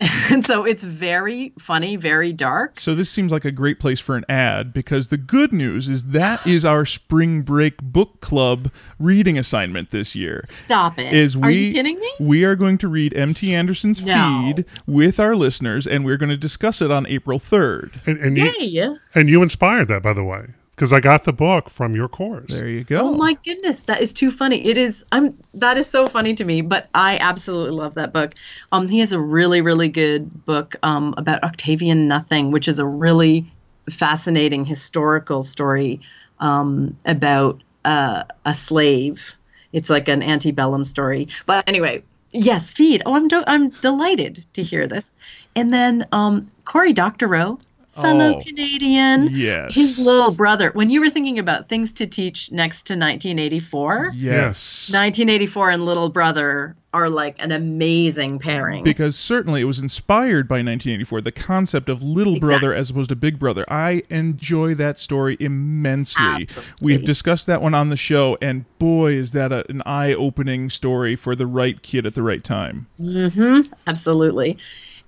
and 0.30 0.46
so 0.46 0.64
it's 0.64 0.84
very 0.84 1.52
funny, 1.58 1.96
very 1.96 2.32
dark. 2.32 2.78
So 2.78 2.94
this 2.94 3.10
seems 3.10 3.32
like 3.32 3.44
a 3.44 3.50
great 3.50 3.80
place 3.80 3.98
for 3.98 4.14
an 4.14 4.24
ad 4.28 4.72
because 4.72 5.08
the 5.08 5.16
good 5.16 5.52
news 5.52 5.88
is 5.88 6.04
that 6.04 6.46
is 6.46 6.64
our 6.64 6.86
spring 6.86 7.42
break 7.42 7.78
book 7.82 8.20
club 8.20 8.70
reading 9.00 9.36
assignment 9.36 9.90
this 9.90 10.14
year. 10.14 10.42
Stop 10.44 11.00
it. 11.00 11.12
Is 11.12 11.36
we 11.36 11.42
Are 11.42 11.50
you 11.50 11.72
kidding 11.72 11.98
me? 11.98 12.12
we 12.20 12.44
are 12.44 12.54
going 12.54 12.78
to 12.78 12.86
read 12.86 13.12
MT 13.12 13.52
Anderson's 13.52 14.00
No. 14.00 14.52
feed 14.54 14.66
with 14.86 15.18
our 15.18 15.34
listeners 15.34 15.84
and 15.84 16.04
we're 16.04 16.16
going 16.16 16.30
to 16.30 16.36
discuss 16.36 16.80
it 16.80 16.92
on 16.92 17.04
April 17.08 17.40
3rd. 17.40 18.06
And, 18.06 18.18
and 18.20 18.36
you 18.38 18.98
and 19.16 19.28
you 19.28 19.42
inspired 19.42 19.88
that, 19.88 20.04
by 20.04 20.12
the 20.12 20.22
way, 20.22 20.46
because 20.78 20.92
I 20.92 21.00
got 21.00 21.24
the 21.24 21.32
book 21.32 21.68
from 21.68 21.96
your 21.96 22.06
course. 22.06 22.52
There 22.52 22.68
you 22.68 22.84
go. 22.84 23.00
Oh 23.00 23.12
my 23.12 23.36
goodness, 23.44 23.82
that 23.82 24.00
is 24.00 24.12
too 24.12 24.30
funny. 24.30 24.64
It 24.64 24.78
is 24.78 25.04
I'm 25.10 25.34
that 25.54 25.76
is 25.76 25.88
so 25.88 26.06
funny 26.06 26.34
to 26.34 26.44
me, 26.44 26.60
but 26.60 26.88
I 26.94 27.18
absolutely 27.18 27.72
love 27.72 27.94
that 27.94 28.12
book. 28.12 28.36
Um 28.70 28.86
he 28.86 29.00
has 29.00 29.12
a 29.12 29.18
really 29.18 29.60
really 29.60 29.88
good 29.88 30.46
book 30.46 30.76
um 30.84 31.14
about 31.18 31.42
Octavian 31.42 32.06
Nothing, 32.06 32.52
which 32.52 32.68
is 32.68 32.78
a 32.78 32.86
really 32.86 33.50
fascinating 33.90 34.64
historical 34.64 35.42
story 35.42 36.00
um 36.38 36.96
about 37.04 37.60
uh, 37.84 38.22
a 38.44 38.54
slave. 38.54 39.34
It's 39.72 39.90
like 39.90 40.06
an 40.06 40.22
antebellum 40.22 40.84
story. 40.84 41.26
But 41.46 41.64
anyway, 41.66 42.04
yes, 42.30 42.70
feed. 42.70 43.02
Oh, 43.04 43.14
I'm 43.14 43.26
do- 43.26 43.44
I'm 43.48 43.70
delighted 43.70 44.44
to 44.52 44.62
hear 44.62 44.86
this. 44.86 45.10
And 45.56 45.72
then 45.72 46.06
um 46.12 46.48
Cory 46.64 46.92
Doctorow, 46.92 47.58
fellow 48.02 48.36
Oh, 48.38 48.42
Canadian. 48.42 49.28
yes. 49.32 49.74
His 49.74 49.98
little 49.98 50.32
brother. 50.32 50.70
When 50.74 50.90
you 50.90 51.00
were 51.00 51.10
thinking 51.10 51.38
about 51.38 51.68
things 51.68 51.92
to 51.94 52.06
teach 52.06 52.50
next 52.52 52.84
to 52.88 52.94
1984, 52.94 54.12
Yes. 54.14 54.90
1984 54.92 55.70
and 55.70 55.84
Little 55.84 56.08
Brother 56.08 56.74
are 56.94 57.10
like 57.10 57.36
an 57.38 57.52
amazing 57.52 58.38
pairing. 58.38 58.82
because 58.82 59.14
certainly 59.16 59.60
it 59.60 59.64
was 59.64 59.78
inspired 59.78 60.48
by 60.48 60.54
1984 60.56 61.20
the 61.20 61.30
concept 61.30 61.90
of 61.90 62.02
little 62.02 62.40
brother 62.40 62.72
as 62.72 62.88
opposed 62.88 63.10
to 63.10 63.14
big 63.14 63.38
brother 63.38 63.62
i 63.68 64.02
enjoy 64.08 64.74
that 64.74 64.98
story 64.98 65.36
immensely 65.38 66.48
we've 66.80 67.04
discussed 67.04 67.46
that 67.46 67.60
one 67.60 67.74
on 67.74 67.90
the 67.90 67.96
show 67.96 68.38
and 68.40 68.64
boy 68.78 69.12
is 69.12 69.32
that 69.32 69.52
a, 69.52 69.70
an 69.70 69.82
eye-opening 69.84 70.70
story 70.70 71.14
for 71.14 71.36
the 71.36 71.46
right 71.46 71.82
kid 71.82 72.06
at 72.06 72.14
the 72.14 72.22
right 72.22 72.42
time 72.42 72.86
Mm 72.98 73.34
hmm. 73.34 73.72
Absolutely. 73.86 74.56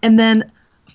And 0.02 0.18
then 0.18 0.50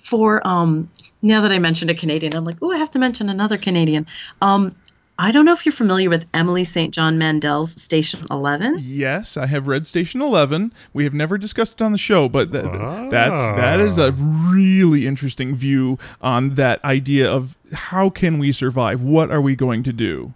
for 0.06 0.46
um 0.46 0.88
now 1.22 1.40
that 1.40 1.52
I 1.52 1.58
mentioned 1.58 1.90
a 1.90 1.94
Canadian, 1.94 2.34
I'm 2.34 2.44
like, 2.44 2.56
oh, 2.62 2.70
I 2.72 2.78
have 2.78 2.90
to 2.92 2.98
mention 2.98 3.28
another 3.28 3.58
Canadian. 3.58 4.06
Um 4.40 4.74
I 5.18 5.32
don't 5.32 5.46
know 5.46 5.54
if 5.54 5.64
you're 5.64 5.72
familiar 5.72 6.10
with 6.10 6.26
Emily 6.34 6.62
St. 6.64 6.92
John 6.92 7.16
Mandel's 7.16 7.80
Station 7.80 8.26
11. 8.30 8.76
yes 8.82 9.38
i 9.38 9.46
have 9.46 9.66
read 9.66 9.86
station 9.86 10.20
11 10.20 10.72
we 10.92 11.04
have 11.04 11.14
never 11.14 11.38
discussed 11.38 11.72
it 11.72 11.82
on 11.82 11.92
the 11.92 11.98
show 11.98 12.28
but 12.28 12.52
th- 12.52 12.64
that's 13.10 13.40
that 13.56 13.80
is 13.80 13.96
a 13.96 14.12
really 14.12 15.06
interesting 15.06 15.56
view 15.56 15.98
on 16.20 16.54
that 16.56 16.84
idea 16.84 17.26
of 17.30 17.56
how 17.72 18.10
can 18.10 18.38
we 18.38 18.52
survive 18.52 19.02
what 19.02 19.30
are 19.30 19.40
we 19.40 19.56
going 19.56 19.82
to 19.82 19.92
do 19.92 20.34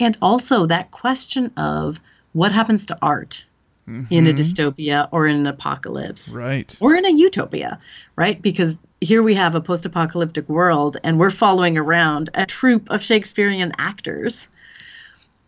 And 0.00 0.16
also 0.22 0.66
that 0.66 0.90
question 0.90 1.52
of 1.58 2.00
what 2.32 2.52
happens 2.52 2.86
to 2.86 2.98
art 3.02 3.44
in 3.86 4.26
a 4.26 4.32
dystopia 4.32 5.08
or 5.10 5.26
in 5.26 5.36
an 5.36 5.46
apocalypse. 5.46 6.30
right 6.30 6.76
or 6.80 6.94
in 6.94 7.04
a 7.04 7.10
utopia, 7.10 7.78
right? 8.16 8.40
Because 8.40 8.78
here 9.00 9.22
we 9.22 9.34
have 9.34 9.54
a 9.54 9.60
post 9.60 9.84
apocalyptic 9.84 10.48
world 10.48 10.96
and 11.04 11.18
we're 11.18 11.30
following 11.30 11.76
around 11.76 12.30
a 12.34 12.46
troupe 12.46 12.90
of 12.90 13.02
Shakespearean 13.02 13.72
actors. 13.78 14.48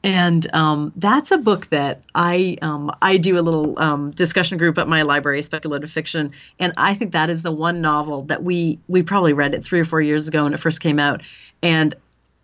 And 0.03 0.47
um, 0.55 0.93
that's 0.97 1.31
a 1.31 1.39
book 1.39 1.67
that 1.71 2.03
I 2.15 2.59
um, 2.63 2.93
I 3.03 3.17
do 3.17 3.39
a 3.39 3.43
little 3.43 3.77
um, 3.79 4.11
discussion 4.13 4.57
group 4.57 4.79
at 4.79 4.87
my 4.87 5.03
library, 5.03 5.43
speculative 5.43 5.91
fiction, 5.91 6.31
and 6.61 6.73
I 6.77 6.95
think 6.95 7.13
that 7.13 7.29
is 7.29 7.43
the 7.43 7.51
one 7.51 7.81
novel 7.81 8.23
that 8.25 8.45
we 8.45 8.79
we 8.87 9.03
probably 9.03 9.33
read 9.33 9.53
it 9.53 9.65
three 9.65 9.81
or 9.81 9.85
four 9.85 10.01
years 10.01 10.29
ago 10.29 10.45
when 10.45 10.55
it 10.55 10.61
first 10.61 10.81
came 10.81 11.01
out, 11.01 11.23
and 11.61 11.95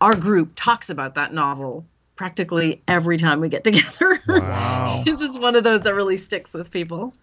our 0.01 0.17
group 0.17 0.53
talks 0.57 0.91
about 0.91 1.15
that 1.15 1.33
novel 1.33 1.85
practically 2.17 2.83
every 2.89 3.17
time 3.17 3.41
we 3.41 3.49
get 3.49 3.65
together. 3.65 4.19
wow 4.29 5.03
it's 5.07 5.21
just 5.21 5.41
one 5.41 5.57
of 5.57 5.65
those 5.65 5.83
that 5.83 5.95
really 5.95 6.17
sticks 6.17 6.55
with 6.55 6.71
people. 6.71 7.15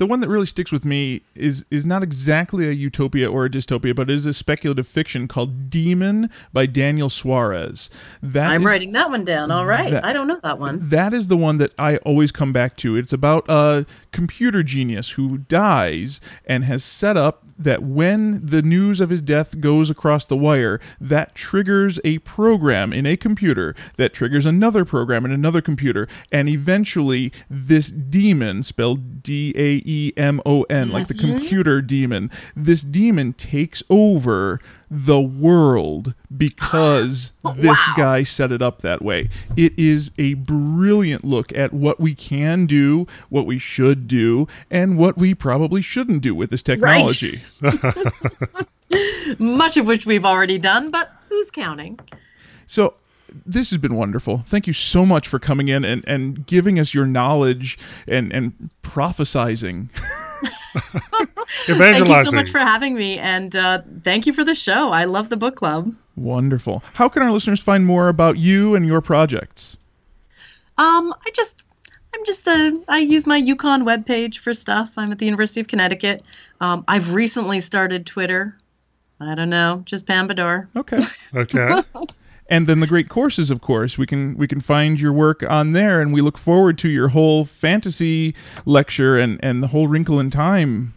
The 0.00 0.06
one 0.06 0.20
that 0.20 0.30
really 0.30 0.46
sticks 0.46 0.72
with 0.72 0.86
me 0.86 1.20
is 1.34 1.66
is 1.70 1.84
not 1.84 2.02
exactly 2.02 2.66
a 2.66 2.72
utopia 2.72 3.30
or 3.30 3.44
a 3.44 3.50
dystopia, 3.50 3.94
but 3.94 4.08
it 4.08 4.14
is 4.14 4.24
a 4.24 4.32
speculative 4.32 4.86
fiction 4.86 5.28
called 5.28 5.68
Daemon 5.68 6.30
by 6.54 6.64
Daniel 6.64 7.10
Suarez. 7.10 7.90
That 8.22 8.48
I'm 8.48 8.62
is- 8.62 8.66
writing 8.66 8.92
that 8.92 9.10
one 9.10 9.24
down. 9.24 9.50
All 9.50 9.66
right. 9.66 9.90
that- 9.90 10.06
I 10.06 10.14
don't 10.14 10.26
know 10.26 10.40
that 10.42 10.58
one. 10.58 10.78
That 10.88 11.12
is 11.12 11.28
the 11.28 11.36
one 11.36 11.58
that 11.58 11.74
I 11.78 11.98
always 11.98 12.32
come 12.32 12.50
back 12.50 12.78
to. 12.78 12.96
It's 12.96 13.12
about 13.12 13.44
a 13.50 13.84
computer 14.10 14.62
genius 14.62 15.10
who 15.10 15.36
dies 15.36 16.18
and 16.46 16.64
has 16.64 16.82
set 16.82 17.18
up 17.18 17.44
that 17.58 17.82
when 17.82 18.40
the 18.44 18.62
news 18.62 19.02
of 19.02 19.10
his 19.10 19.20
death 19.20 19.60
goes 19.60 19.90
across 19.90 20.24
the 20.24 20.36
wire, 20.36 20.80
that 20.98 21.34
triggers 21.34 22.00
a 22.04 22.16
program 22.20 22.90
in 22.90 23.04
a 23.04 23.18
computer 23.18 23.74
that 23.98 24.14
triggers 24.14 24.46
another 24.46 24.82
program 24.86 25.26
in 25.26 25.30
another 25.30 25.60
computer, 25.60 26.08
and 26.32 26.48
eventually 26.48 27.30
this 27.50 27.90
demon, 27.90 28.62
spelled 28.62 29.22
D 29.22 29.52
A 29.58 29.82
E 29.84 29.89
M 30.16 30.40
O 30.46 30.62
N, 30.64 30.90
like 30.90 31.06
the 31.06 31.14
mm-hmm. 31.14 31.38
computer 31.38 31.80
demon. 31.80 32.30
This 32.54 32.82
demon 32.82 33.32
takes 33.32 33.82
over 33.90 34.60
the 34.90 35.20
world 35.20 36.14
because 36.36 37.32
this 37.56 37.78
guy 37.96 38.22
set 38.22 38.52
it 38.52 38.60
up 38.62 38.82
that 38.82 39.02
way. 39.02 39.28
It 39.56 39.78
is 39.78 40.10
a 40.18 40.34
brilliant 40.34 41.24
look 41.24 41.52
at 41.56 41.72
what 41.72 42.00
we 42.00 42.14
can 42.14 42.66
do, 42.66 43.06
what 43.28 43.46
we 43.46 43.58
should 43.58 44.08
do, 44.08 44.48
and 44.70 44.98
what 44.98 45.16
we 45.16 45.34
probably 45.34 45.82
shouldn't 45.82 46.22
do 46.22 46.34
with 46.34 46.50
this 46.50 46.62
technology. 46.62 47.38
Much 49.38 49.76
of 49.76 49.86
which 49.86 50.06
we've 50.06 50.24
already 50.24 50.58
done, 50.58 50.90
but 50.90 51.12
who's 51.28 51.50
counting? 51.50 51.98
So 52.66 52.94
this 53.46 53.70
has 53.70 53.78
been 53.78 53.94
wonderful. 53.94 54.44
Thank 54.46 54.66
you 54.66 54.72
so 54.72 55.04
much 55.06 55.28
for 55.28 55.38
coming 55.38 55.68
in 55.68 55.84
and, 55.84 56.04
and 56.06 56.46
giving 56.46 56.78
us 56.78 56.94
your 56.94 57.06
knowledge 57.06 57.78
and, 58.06 58.32
and 58.32 58.70
prophesizing. 58.82 59.88
Evangelizing. 61.68 62.06
Thank 62.06 62.08
you 62.08 62.30
so 62.30 62.36
much 62.36 62.50
for 62.50 62.58
having 62.58 62.94
me, 62.94 63.18
and 63.18 63.54
uh, 63.56 63.82
thank 64.02 64.26
you 64.26 64.32
for 64.32 64.44
the 64.44 64.54
show. 64.54 64.90
I 64.90 65.04
love 65.04 65.28
the 65.28 65.36
book 65.36 65.56
club. 65.56 65.92
Wonderful. 66.16 66.82
How 66.94 67.08
can 67.08 67.22
our 67.22 67.30
listeners 67.32 67.60
find 67.60 67.84
more 67.84 68.08
about 68.08 68.36
you 68.36 68.74
and 68.74 68.86
your 68.86 69.00
projects? 69.00 69.76
Um, 70.78 71.14
I 71.26 71.30
just, 71.34 71.62
I'm 72.14 72.24
just 72.24 72.46
a, 72.46 72.78
I 72.88 72.98
use 72.98 73.26
my 73.26 73.40
UConn 73.40 73.82
webpage 73.82 74.38
for 74.38 74.54
stuff. 74.54 74.92
I'm 74.96 75.12
at 75.12 75.18
the 75.18 75.26
University 75.26 75.60
of 75.60 75.68
Connecticut. 75.68 76.24
Um, 76.60 76.84
I've 76.88 77.12
recently 77.12 77.60
started 77.60 78.06
Twitter. 78.06 78.56
I 79.20 79.34
don't 79.34 79.50
know, 79.50 79.82
just 79.84 80.06
Pam 80.06 80.28
Bedore. 80.28 80.66
Okay. 80.76 81.00
okay. 81.34 81.82
And 82.50 82.66
then 82.66 82.80
the 82.80 82.86
great 82.86 83.08
courses 83.08 83.50
of 83.50 83.60
course 83.60 83.96
we 83.96 84.06
can 84.06 84.36
we 84.36 84.46
can 84.48 84.60
find 84.60 85.00
your 85.00 85.12
work 85.12 85.42
on 85.48 85.72
there 85.72 86.00
and 86.02 86.12
we 86.12 86.20
look 86.20 86.36
forward 86.36 86.76
to 86.78 86.88
your 86.88 87.08
whole 87.08 87.44
fantasy 87.44 88.34
lecture 88.66 89.16
and 89.16 89.38
and 89.42 89.62
the 89.62 89.68
whole 89.68 89.88
wrinkle 89.88 90.20
in 90.20 90.28
time 90.30 90.92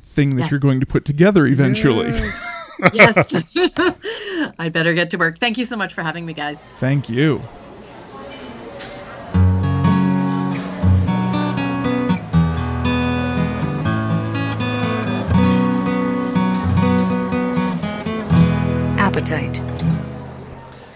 thing 0.00 0.36
that 0.36 0.42
Yes. 0.42 0.50
you're 0.50 0.60
going 0.60 0.80
to 0.80 0.86
put 0.86 1.04
together 1.04 1.46
eventually 1.46 2.08
Yes. 2.92 3.56
I'd 4.58 4.72
better 4.72 4.94
get 4.94 5.10
to 5.10 5.16
work. 5.16 5.38
Thank 5.38 5.58
you 5.58 5.64
so 5.64 5.76
much 5.76 5.94
for 5.94 6.02
having 6.02 6.26
me, 6.26 6.32
guys. 6.32 6.64
thank 6.80 7.08
you 7.08 7.40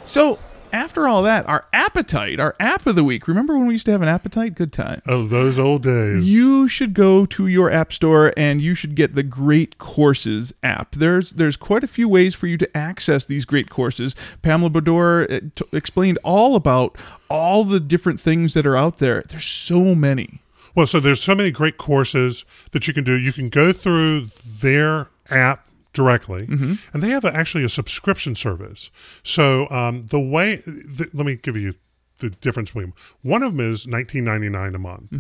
so 0.09 0.39
after 0.71 1.09
all 1.09 1.23
that 1.23 1.49
our 1.49 1.65
appetite 1.73 2.39
our 2.39 2.55
app 2.61 2.87
of 2.87 2.95
the 2.95 3.03
week 3.05 3.27
remember 3.27 3.57
when 3.57 3.67
we 3.67 3.73
used 3.75 3.87
to 3.87 3.91
have 3.93 4.03
an 4.03 4.09
appetite 4.09 4.55
good 4.55 4.71
time 4.73 5.01
Oh, 5.07 5.27
those 5.27 5.59
old 5.59 5.83
days. 5.83 6.31
you 6.35 6.69
should 6.69 6.93
go 6.93 7.25
to 7.27 7.47
your 7.47 7.71
app 7.71 7.91
store 7.93 8.35
and 8.37 8.61
you 8.61 8.75
should 8.75 8.95
get 8.95 9.15
the 9.15 9.23
Great 9.23 9.79
Courses 9.79 10.53
app. 10.63 10.93
There's 10.95 11.31
there's 11.33 11.57
quite 11.57 11.85
a 11.85 11.87
few 11.87 12.07
ways 12.09 12.35
for 12.35 12.47
you 12.47 12.59
to 12.59 12.77
access 12.77 13.25
these 13.25 13.45
great 13.47 13.71
courses. 13.71 14.15
Pamela 14.43 14.69
Bedore 14.71 15.25
uh, 15.33 15.41
t- 15.55 15.65
explained 15.77 16.19
all 16.23 16.55
about 16.57 16.97
all 17.31 17.65
the 17.65 17.81
different 17.81 18.21
things 18.21 18.53
that 18.55 18.67
are 18.67 18.77
out 18.77 18.99
there. 18.99 19.23
There's 19.29 19.45
so 19.47 19.95
many. 19.95 20.41
Well, 20.75 20.87
so 20.87 21.01
there's 21.01 21.23
so 21.23 21.35
many 21.35 21.51
great 21.51 21.79
courses 21.79 22.45
that 22.73 22.87
you 22.87 22.93
can 22.95 23.05
do. 23.05 23.15
You 23.17 23.33
can 23.33 23.49
go 23.49 23.73
through 23.73 24.27
their 24.61 25.09
app 25.31 25.67
directly, 26.03 26.43
and 26.93 27.03
they 27.03 27.11
have 27.17 27.25
a, 27.25 27.33
actually 27.43 27.65
a 27.65 27.69
subscription 27.81 28.35
service. 28.35 28.91
So 29.23 29.69
um, 29.71 30.07
the 30.07 30.21
way, 30.35 30.49
th- 30.97 31.11
let 31.13 31.25
me 31.27 31.37
give 31.37 31.57
you 31.57 31.75
the 32.21 32.31
difference 32.31 32.71
between 32.71 32.87
them. 32.87 32.95
One 33.23 33.45
of 33.45 33.53
them 33.57 33.73
is 33.73 33.87
19.99 33.87 34.75
a 34.75 34.79
month, 34.91 35.13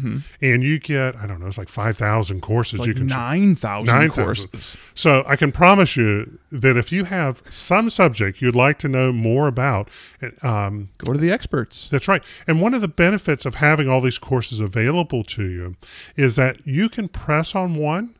and 0.42 0.62
you 0.68 0.80
get 0.80 1.14
I 1.14 1.28
don't 1.28 1.38
know, 1.40 1.46
it's 1.46 1.56
like 1.56 1.68
5,000 1.68 2.40
courses 2.40 2.80
Like 2.80 2.88
you 2.88 2.94
can. 2.94 3.06
nine 3.06 3.54
thousand 3.54 3.94
9,000. 3.94 4.24
courses. 4.24 4.78
So 4.96 5.22
I 5.24 5.36
can 5.36 5.52
promise 5.52 5.96
you 5.96 6.40
that 6.50 6.76
if 6.76 6.90
you 6.90 7.04
have 7.04 7.40
some 7.48 7.88
subject 7.90 8.42
you'd 8.42 8.56
like 8.56 8.78
to 8.80 8.88
know 8.88 9.12
more 9.12 9.46
about, 9.46 9.88
um, 10.42 10.88
Go 11.04 11.12
to 11.12 11.20
the 11.20 11.30
experts. 11.30 11.88
that's 11.88 12.08
right. 12.08 12.22
And 12.48 12.60
one 12.60 12.74
of 12.74 12.80
the 12.80 12.88
benefits 12.88 13.46
of 13.46 13.54
having 13.56 13.88
all 13.88 14.00
these 14.00 14.18
courses 14.18 14.58
available 14.58 15.22
to 15.36 15.44
you 15.44 15.76
is 16.16 16.34
that 16.34 16.66
you 16.66 16.88
can 16.88 17.06
press 17.08 17.54
on 17.54 17.74
one. 17.76 18.14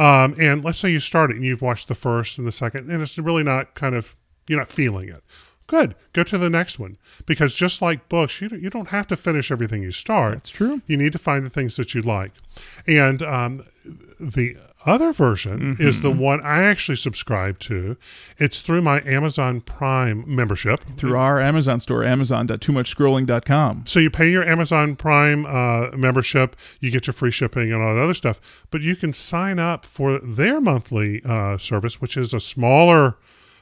Um, 0.00 0.34
and 0.38 0.64
let's 0.64 0.78
say 0.78 0.90
you 0.90 1.00
start 1.00 1.30
it 1.30 1.36
and 1.36 1.44
you've 1.44 1.62
watched 1.62 1.88
the 1.88 1.94
first 1.94 2.38
and 2.38 2.46
the 2.46 2.52
second, 2.52 2.90
and 2.90 3.02
it's 3.02 3.18
really 3.18 3.42
not 3.44 3.74
kind 3.74 3.94
of, 3.94 4.16
you're 4.48 4.58
not 4.58 4.68
feeling 4.68 5.08
it. 5.10 5.22
Good. 5.66 5.94
Go 6.14 6.24
to 6.24 6.38
the 6.38 6.50
next 6.50 6.78
one. 6.78 6.96
Because 7.26 7.54
just 7.54 7.80
like 7.82 8.08
books, 8.08 8.40
you, 8.40 8.48
don't- 8.48 8.62
you 8.62 8.70
don't 8.70 8.88
have 8.88 9.06
to 9.08 9.16
finish 9.16 9.52
everything 9.52 9.82
you 9.82 9.92
start. 9.92 10.34
That's 10.34 10.50
true. 10.50 10.80
You 10.86 10.96
need 10.96 11.12
to 11.12 11.18
find 11.18 11.44
the 11.46 11.50
things 11.50 11.76
that 11.76 11.94
you 11.94 12.02
like. 12.02 12.32
And 12.86 13.22
um, 13.22 13.56
the 14.18 14.56
other 14.86 15.12
version 15.12 15.76
is 15.78 15.96
Mm-hmm. 15.98 16.02
the 16.02 16.10
one 16.10 16.40
I 16.42 16.62
actually 16.62 16.96
subscribe 16.96 17.58
to. 17.60 17.96
It's 18.38 18.60
through 18.62 18.82
my 18.82 19.00
Amazon 19.02 19.60
Prime 19.60 20.24
membership. 20.26 20.80
Through 20.96 21.16
our 21.16 21.38
Amazon 21.40 21.80
store, 21.80 22.02
amazon.toomuchscrolling.com. 22.04 23.84
So 23.86 24.00
you 24.00 24.10
pay 24.10 24.30
your 24.30 24.44
Amazon 24.44 24.96
Prime 24.96 25.46
uh, 25.46 25.90
membership, 25.96 26.56
you 26.80 26.90
get 26.90 27.06
your 27.06 27.14
free 27.14 27.30
shipping 27.30 27.72
and 27.72 27.82
all 27.82 27.94
that 27.94 28.02
other 28.02 28.14
stuff, 28.14 28.40
but 28.70 28.80
you 28.80 28.96
can 28.96 29.12
sign 29.12 29.58
up 29.58 29.84
for 29.84 30.18
their 30.18 30.60
monthly 30.60 31.22
uh, 31.24 31.58
service, 31.58 32.00
which 32.00 32.16
is 32.16 32.32
a 32.32 32.40
smaller 32.40 33.16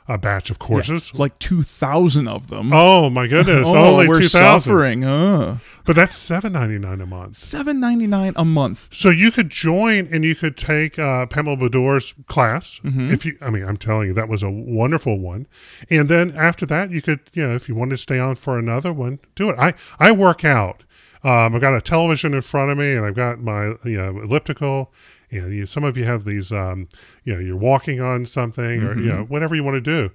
uh, 0.09 0.17
batch 0.17 0.51
of 0.51 0.59
courses. 0.59 1.11
It's 1.11 1.19
like 1.19 1.39
2,000 1.39 2.27
of 2.27 2.49
them. 2.49 2.71
Oh 2.73 3.11
my 3.11 3.27
goodness! 3.27 3.69
Oh, 3.79 3.93
only 3.93 4.09
we're 4.09 4.21
two 4.21 4.29
thousand, 4.29 4.73
suffering. 4.73 5.05
Uh. 5.05 5.59
but 5.85 5.95
that's 5.95 6.15
seven 6.15 6.53
ninety 6.55 6.79
nine 6.79 7.01
a 7.01 7.07
month. 7.07 7.37
Seven 7.37 7.79
ninety 7.81 8.07
nine 8.07 8.33
a 8.37 8.45
month. 8.45 8.89
So 8.93 9.11
you 9.11 9.31
could 9.31 9.51
join 9.51 10.09
and 10.11 10.25
you 10.25 10.35
could 10.35 10.57
take 10.57 10.99
uh, 10.99 11.27
Pamela 11.27 11.57
Bedore's 11.57 12.15
class. 12.27 12.81
If 12.85 13.27
you, 13.27 13.37
I 13.41 13.51
mean, 13.51 13.65
I'm 13.65 13.77
telling 13.77 14.09
you, 14.09 14.15
that 14.15 14.29
was 14.29 14.43
a 14.43 14.51
wonderful 14.51 15.19
one. 15.19 15.47
And 15.91 16.09
then 16.09 16.31
after 16.37 16.65
that, 16.67 16.91
you 16.91 17.03
could, 17.03 17.21
you 17.35 17.47
know, 17.47 17.55
if 17.55 17.69
you 17.69 17.75
wanted 17.75 17.91
to 17.91 17.97
stay 17.99 18.19
on 18.19 18.37
for 18.37 18.59
another 18.59 18.93
one, 18.93 19.19
do 19.35 19.51
it. 19.51 19.57
I 19.59 19.75
I 19.99 20.13
work 20.13 20.45
out. 20.45 20.85
Um, 21.25 21.55
I've 21.55 21.61
got 21.61 21.75
a 21.77 21.81
television 21.81 22.33
in 22.33 22.43
front 22.43 22.71
of 22.71 22.79
me, 22.79 22.95
and 22.95 23.05
I've 23.05 23.17
got 23.17 23.41
my 23.41 23.75
you 23.85 23.99
know 23.99 24.21
elliptical. 24.23 24.93
And 25.31 25.53
you, 25.53 25.67
some 25.67 25.85
of 25.85 25.97
you 25.97 26.05
have 26.05 26.25
these, 26.25 26.53
um, 26.53 26.89
you 27.25 27.35
know, 27.35 27.41
you're 27.41 27.57
walking 27.57 28.01
on 28.01 28.25
something, 28.27 28.83
or 28.83 28.95
you 28.99 29.09
know, 29.13 29.25
whatever 29.25 29.55
you 29.55 29.63
want 29.63 29.75
to 29.77 29.81
do. 29.81 30.11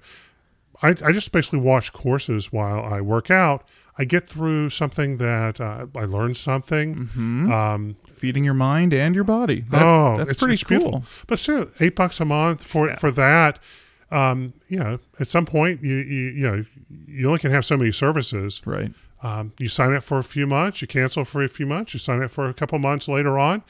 I, 0.82 0.88
I 0.88 1.12
just 1.12 1.30
basically 1.30 1.60
watch 1.60 1.92
courses 1.92 2.52
while 2.52 2.80
I 2.82 3.00
work 3.00 3.30
out. 3.30 3.64
I 3.96 4.04
get 4.04 4.26
through 4.26 4.70
something 4.70 5.18
that 5.18 5.60
uh, 5.60 5.86
I 5.94 6.04
learn 6.04 6.34
something. 6.34 7.10
Um, 7.16 7.96
Feeding 8.12 8.42
your 8.44 8.54
mind 8.54 8.92
and 8.92 9.14
your 9.14 9.22
body. 9.24 9.60
That- 9.70 9.82
oh, 9.82 10.14
that's 10.16 10.32
it's, 10.32 10.38
pretty 10.40 10.54
it's 10.54 10.64
cool. 10.64 10.78
beautiful. 10.78 11.04
But 11.28 11.38
still, 11.38 11.68
eight 11.78 11.94
bucks 11.94 12.20
a 12.20 12.24
month 12.24 12.64
for 12.64 12.94
for 12.96 13.12
that. 13.12 13.60
Um, 14.10 14.52
you 14.68 14.78
know, 14.78 14.98
at 15.20 15.28
some 15.28 15.46
point, 15.46 15.82
you, 15.82 15.96
you 15.96 16.28
you 16.30 16.42
know, 16.50 16.64
you 17.06 17.26
only 17.28 17.38
can 17.38 17.50
have 17.52 17.64
so 17.64 17.76
many 17.76 17.92
services. 17.92 18.60
Right. 18.64 18.92
Um, 19.22 19.52
you 19.58 19.68
sign 19.68 19.94
up 19.94 20.02
for 20.02 20.18
a 20.18 20.24
few 20.24 20.46
months, 20.46 20.82
you 20.82 20.88
cancel 20.88 21.24
for 21.24 21.42
a 21.42 21.48
few 21.48 21.64
months, 21.66 21.94
you 21.94 22.00
sign 22.00 22.22
up 22.22 22.30
for 22.30 22.46
a 22.48 22.52
couple 22.52 22.78
months 22.78 23.08
later 23.08 23.38
on, 23.38 23.62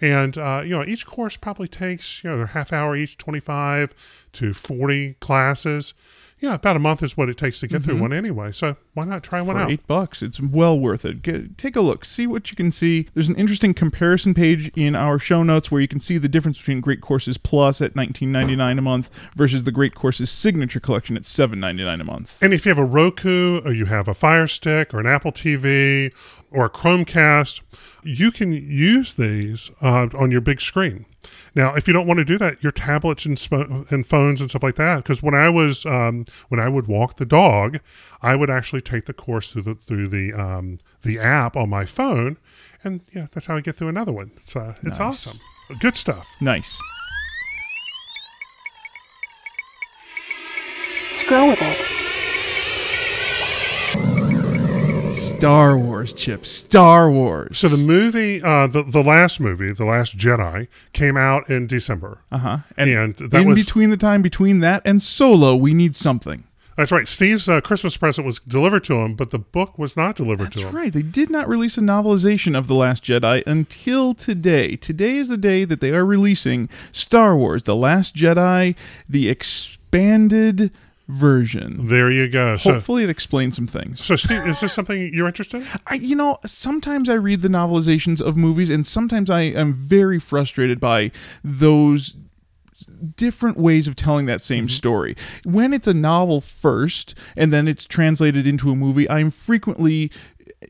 and 0.00 0.36
uh, 0.38 0.62
you 0.64 0.70
know 0.70 0.84
each 0.84 1.06
course 1.06 1.36
probably 1.36 1.68
takes 1.68 2.22
you 2.22 2.30
know 2.30 2.36
they're 2.36 2.46
half 2.46 2.72
hour 2.72 2.96
each, 2.96 3.16
twenty 3.18 3.40
five 3.40 3.94
to 4.32 4.54
forty 4.54 5.14
classes. 5.20 5.94
Yeah, 6.40 6.54
about 6.54 6.76
a 6.76 6.78
month 6.78 7.02
is 7.02 7.16
what 7.16 7.28
it 7.28 7.36
takes 7.36 7.58
to 7.58 7.66
get 7.66 7.82
through 7.82 7.96
one 8.00 8.12
anyway. 8.12 8.52
So 8.52 8.76
why 8.94 9.04
not 9.06 9.24
try 9.24 9.42
one 9.42 9.56
Mm-hmm. 9.56 9.58
for 9.58 9.64
out? 9.64 9.70
eight 9.72 9.86
bucks. 9.88 10.22
It's 10.22 10.40
well 10.40 10.78
worth 10.78 11.04
it. 11.04 11.20
Get, 11.20 11.58
take 11.58 11.74
a 11.74 11.80
look, 11.80 12.04
see 12.04 12.28
what 12.28 12.48
you 12.48 12.54
can 12.56 12.70
see. 12.70 13.08
There's 13.12 13.28
an 13.28 13.34
interesting 13.34 13.74
comparison 13.74 14.34
page 14.34 14.68
in 14.76 14.94
our 14.94 15.18
show 15.18 15.42
notes 15.42 15.72
where 15.72 15.80
you 15.80 15.88
can 15.88 15.98
see 15.98 16.16
the 16.16 16.28
difference 16.28 16.58
between 16.58 16.80
Great 16.80 17.00
Courses 17.00 17.38
Plus 17.38 17.80
at 17.82 17.94
19.99 17.94 18.78
a 18.78 18.82
month 18.82 19.10
versus 19.34 19.64
the 19.64 19.72
Great 19.72 19.96
Courses 19.96 20.30
Signature 20.30 20.78
Collection 20.78 21.16
at 21.16 21.24
7.99 21.24 22.00
a 22.02 22.04
month. 22.04 22.40
And 22.40 22.54
if 22.54 22.64
you 22.64 22.68
have 22.70 22.78
a 22.78 22.84
Roku 22.84 23.60
or 23.64 23.72
you 23.72 23.86
have 23.86 24.06
a 24.06 24.14
Fire 24.14 24.46
Stick 24.46 24.94
or 24.94 25.00
an 25.00 25.06
Apple 25.08 25.32
TV 25.32 26.14
or 26.52 26.66
a 26.66 26.70
Chromecast, 26.70 27.62
you 28.02 28.30
can 28.30 28.52
use 28.52 29.14
these 29.14 29.70
uh, 29.82 30.08
on 30.16 30.30
your 30.30 30.40
big 30.40 30.60
screen. 30.60 31.04
Now, 31.54 31.74
if 31.74 31.86
you 31.86 31.92
don't 31.92 32.06
want 32.06 32.18
to 32.18 32.24
do 32.24 32.38
that, 32.38 32.62
your 32.62 32.72
tablets 32.72 33.26
and, 33.26 33.36
sp- 33.38 33.90
and 33.90 34.06
phones 34.06 34.40
and 34.40 34.48
stuff 34.48 34.62
like 34.62 34.76
that. 34.76 34.98
Because 34.98 35.22
when 35.22 35.34
I 35.34 35.48
was 35.48 35.84
um, 35.84 36.24
when 36.48 36.60
I 36.60 36.68
would 36.68 36.86
walk 36.86 37.16
the 37.16 37.26
dog, 37.26 37.78
I 38.22 38.36
would 38.36 38.50
actually 38.50 38.80
take 38.82 39.06
the 39.06 39.12
course 39.12 39.52
through 39.52 39.62
the 39.62 39.74
through 39.74 40.08
the 40.08 40.32
um, 40.32 40.78
the 41.02 41.18
app 41.18 41.56
on 41.56 41.68
my 41.68 41.84
phone, 41.84 42.36
and 42.84 43.02
yeah, 43.14 43.26
that's 43.32 43.46
how 43.46 43.56
I 43.56 43.60
get 43.60 43.74
through 43.76 43.88
another 43.88 44.12
one. 44.12 44.30
It's 44.36 44.54
uh, 44.56 44.74
it's 44.82 44.98
Nice. 44.98 45.00
awesome, 45.00 45.38
good 45.80 45.96
stuff. 45.96 46.26
Nice. 46.40 46.78
Scroll 51.10 51.48
with 51.48 51.58
it. 51.60 51.97
Star 55.38 55.78
Wars, 55.78 56.12
Chip. 56.12 56.44
Star 56.44 57.10
Wars. 57.10 57.58
So 57.58 57.68
the 57.68 57.76
movie, 57.76 58.42
uh, 58.42 58.66
the 58.66 58.82
the 58.82 59.02
last 59.02 59.38
movie, 59.40 59.72
the 59.72 59.84
Last 59.84 60.16
Jedi, 60.18 60.66
came 60.92 61.16
out 61.16 61.48
in 61.48 61.66
December. 61.68 62.22
uh 62.32 62.38
huh. 62.38 62.58
And, 62.76 62.90
and 62.90 63.14
that 63.16 63.42
in 63.42 63.48
was- 63.48 63.64
between 63.64 63.90
the 63.90 63.96
time 63.96 64.20
between 64.20 64.60
that 64.60 64.82
and 64.84 65.00
Solo, 65.00 65.54
we 65.54 65.74
need 65.74 65.94
something. 65.94 66.44
That's 66.76 66.92
right. 66.92 67.08
Steve's 67.08 67.48
uh, 67.48 67.60
Christmas 67.60 67.96
present 67.96 68.24
was 68.24 68.38
delivered 68.38 68.84
to 68.84 68.94
him, 68.94 69.14
but 69.16 69.30
the 69.32 69.38
book 69.40 69.78
was 69.78 69.96
not 69.96 70.14
delivered 70.14 70.52
to 70.52 70.58
That's 70.60 70.70
him. 70.70 70.76
right. 70.76 70.92
They 70.92 71.02
did 71.02 71.28
not 71.28 71.48
release 71.48 71.76
a 71.76 71.80
novelization 71.80 72.56
of 72.56 72.68
The 72.68 72.74
Last 72.76 73.02
Jedi 73.02 73.42
until 73.48 74.14
today. 74.14 74.76
Today 74.76 75.16
is 75.16 75.28
the 75.28 75.36
day 75.36 75.64
that 75.64 75.80
they 75.80 75.90
are 75.90 76.04
releasing 76.06 76.68
Star 76.92 77.36
Wars 77.36 77.64
The 77.64 77.74
Last 77.74 78.14
Jedi, 78.14 78.76
the 79.08 79.28
expanded 79.28 80.72
version. 81.08 81.88
There 81.88 82.10
you 82.10 82.28
go. 82.28 82.56
So, 82.58 82.74
Hopefully, 82.74 83.02
it 83.04 83.10
explains 83.10 83.56
some 83.56 83.66
things. 83.66 84.04
so 84.04 84.14
Steve, 84.16 84.46
is 84.46 84.60
this 84.60 84.72
something 84.72 85.12
you're 85.12 85.26
interested 85.26 85.62
in? 85.62 85.68
I, 85.86 85.94
you 85.94 86.14
know, 86.14 86.38
sometimes 86.44 87.08
I 87.08 87.14
read 87.14 87.40
the 87.40 87.48
novelizations 87.48 88.20
of 88.20 88.36
movies, 88.36 88.70
and 88.70 88.86
sometimes 88.86 89.30
I 89.30 89.40
am 89.40 89.72
very 89.72 90.18
frustrated 90.18 90.78
by 90.80 91.10
those 91.42 92.14
different 93.16 93.56
ways 93.56 93.88
of 93.88 93.96
telling 93.96 94.26
that 94.26 94.40
same 94.40 94.66
Mm-hmm. 94.66 94.68
story. 94.74 95.16
When 95.44 95.72
it's 95.72 95.86
a 95.88 95.94
novel 95.94 96.40
first 96.40 97.14
and 97.36 97.52
then 97.52 97.66
it's 97.66 97.84
translated 97.84 98.46
into 98.46 98.70
a 98.70 98.76
movie, 98.76 99.08
I'm 99.10 99.30
frequently 99.32 100.12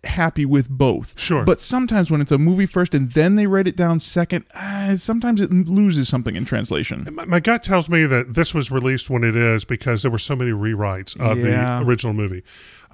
happy 0.04 0.44
with 0.44 0.68
both. 0.68 1.18
Sure. 1.18 1.44
But 1.44 1.60
sometimes 1.60 2.10
when 2.10 2.20
it's 2.20 2.32
a 2.32 2.38
movie 2.38 2.66
first 2.66 2.94
and 2.94 3.10
then 3.12 3.34
they 3.34 3.46
write 3.46 3.66
it 3.66 3.76
down 3.76 4.00
second, 4.00 4.44
uh, 4.54 4.96
sometimes 4.96 5.40
it 5.40 5.50
loses 5.50 6.08
something 6.08 6.36
in 6.36 6.44
translation. 6.44 7.06
My, 7.12 7.24
my 7.24 7.40
gut 7.40 7.62
tells 7.62 7.88
me 7.88 8.06
that 8.06 8.34
this 8.34 8.54
was 8.54 8.70
released 8.70 9.10
when 9.10 9.24
it 9.24 9.36
is 9.36 9.64
because 9.64 10.02
there 10.02 10.10
were 10.10 10.18
so 10.18 10.36
many 10.36 10.50
rewrites 10.50 11.18
of 11.20 11.38
Yeah. 11.38 11.80
the 11.80 11.86
original 11.86 12.12
movie. 12.14 12.42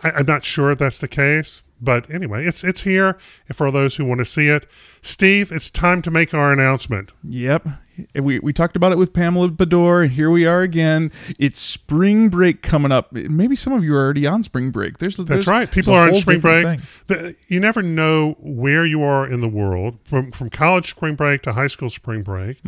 I, 0.03 0.11
I'm 0.13 0.27
not 0.27 0.45
sure 0.45 0.71
if 0.73 0.79
that's 0.79 1.01
the 1.01 1.09
case, 1.09 1.63
but 1.81 2.11
anyway, 2.11 2.47
it's 2.47 2.65
it's 2.65 2.83
here 2.83 3.19
for 3.53 3.71
those 3.71 3.97
who 3.97 4.05
want 4.05 4.19
to 4.21 4.25
see 4.25 4.49
it. 4.49 4.67
Steve, 5.03 5.53
it's 5.53 5.71
time 5.71 6.03
to 6.03 6.11
make 6.11 6.33
our 6.35 6.53
announcement. 6.53 7.13
Yep. 7.23 7.67
We, 8.15 8.39
we 8.41 8.53
talked 8.53 8.77
about 8.77 8.93
it 8.93 8.99
with 8.99 9.13
Pamela 9.13 9.49
Bedore, 9.51 10.03
and 10.05 10.13
here 10.13 10.31
we 10.31 10.47
are 10.47 10.63
again. 10.63 11.13
It's 11.39 11.59
spring 11.59 12.29
break 12.29 12.63
coming 12.63 12.93
up. 12.93 13.13
Maybe 13.13 13.57
some 13.57 13.73
of 13.73 13.85
you 13.85 13.95
are 13.95 14.01
already 14.05 14.27
on 14.27 14.43
spring 14.43 14.71
break. 14.71 14.99
There's 14.99 15.17
That's 15.17 15.29
there's- 15.29 15.47
right. 15.47 15.71
People 15.71 15.95
are 15.95 16.09
on 16.09 16.15
spring 16.15 16.41
break. 16.41 16.81
The, 17.07 17.35
you 17.49 17.61
never 17.61 17.83
know 17.83 18.37
where 18.41 18.85
you 18.87 19.03
are 19.03 19.27
in 19.27 19.41
the 19.41 19.49
world 19.49 19.99
from 20.05 20.33
from 20.33 20.51
college 20.51 20.91
spring 20.91 21.15
break 21.15 21.43
to 21.43 21.53
high 21.53 21.67
school 21.67 21.91
spring 21.91 22.23
break. 22.23 22.61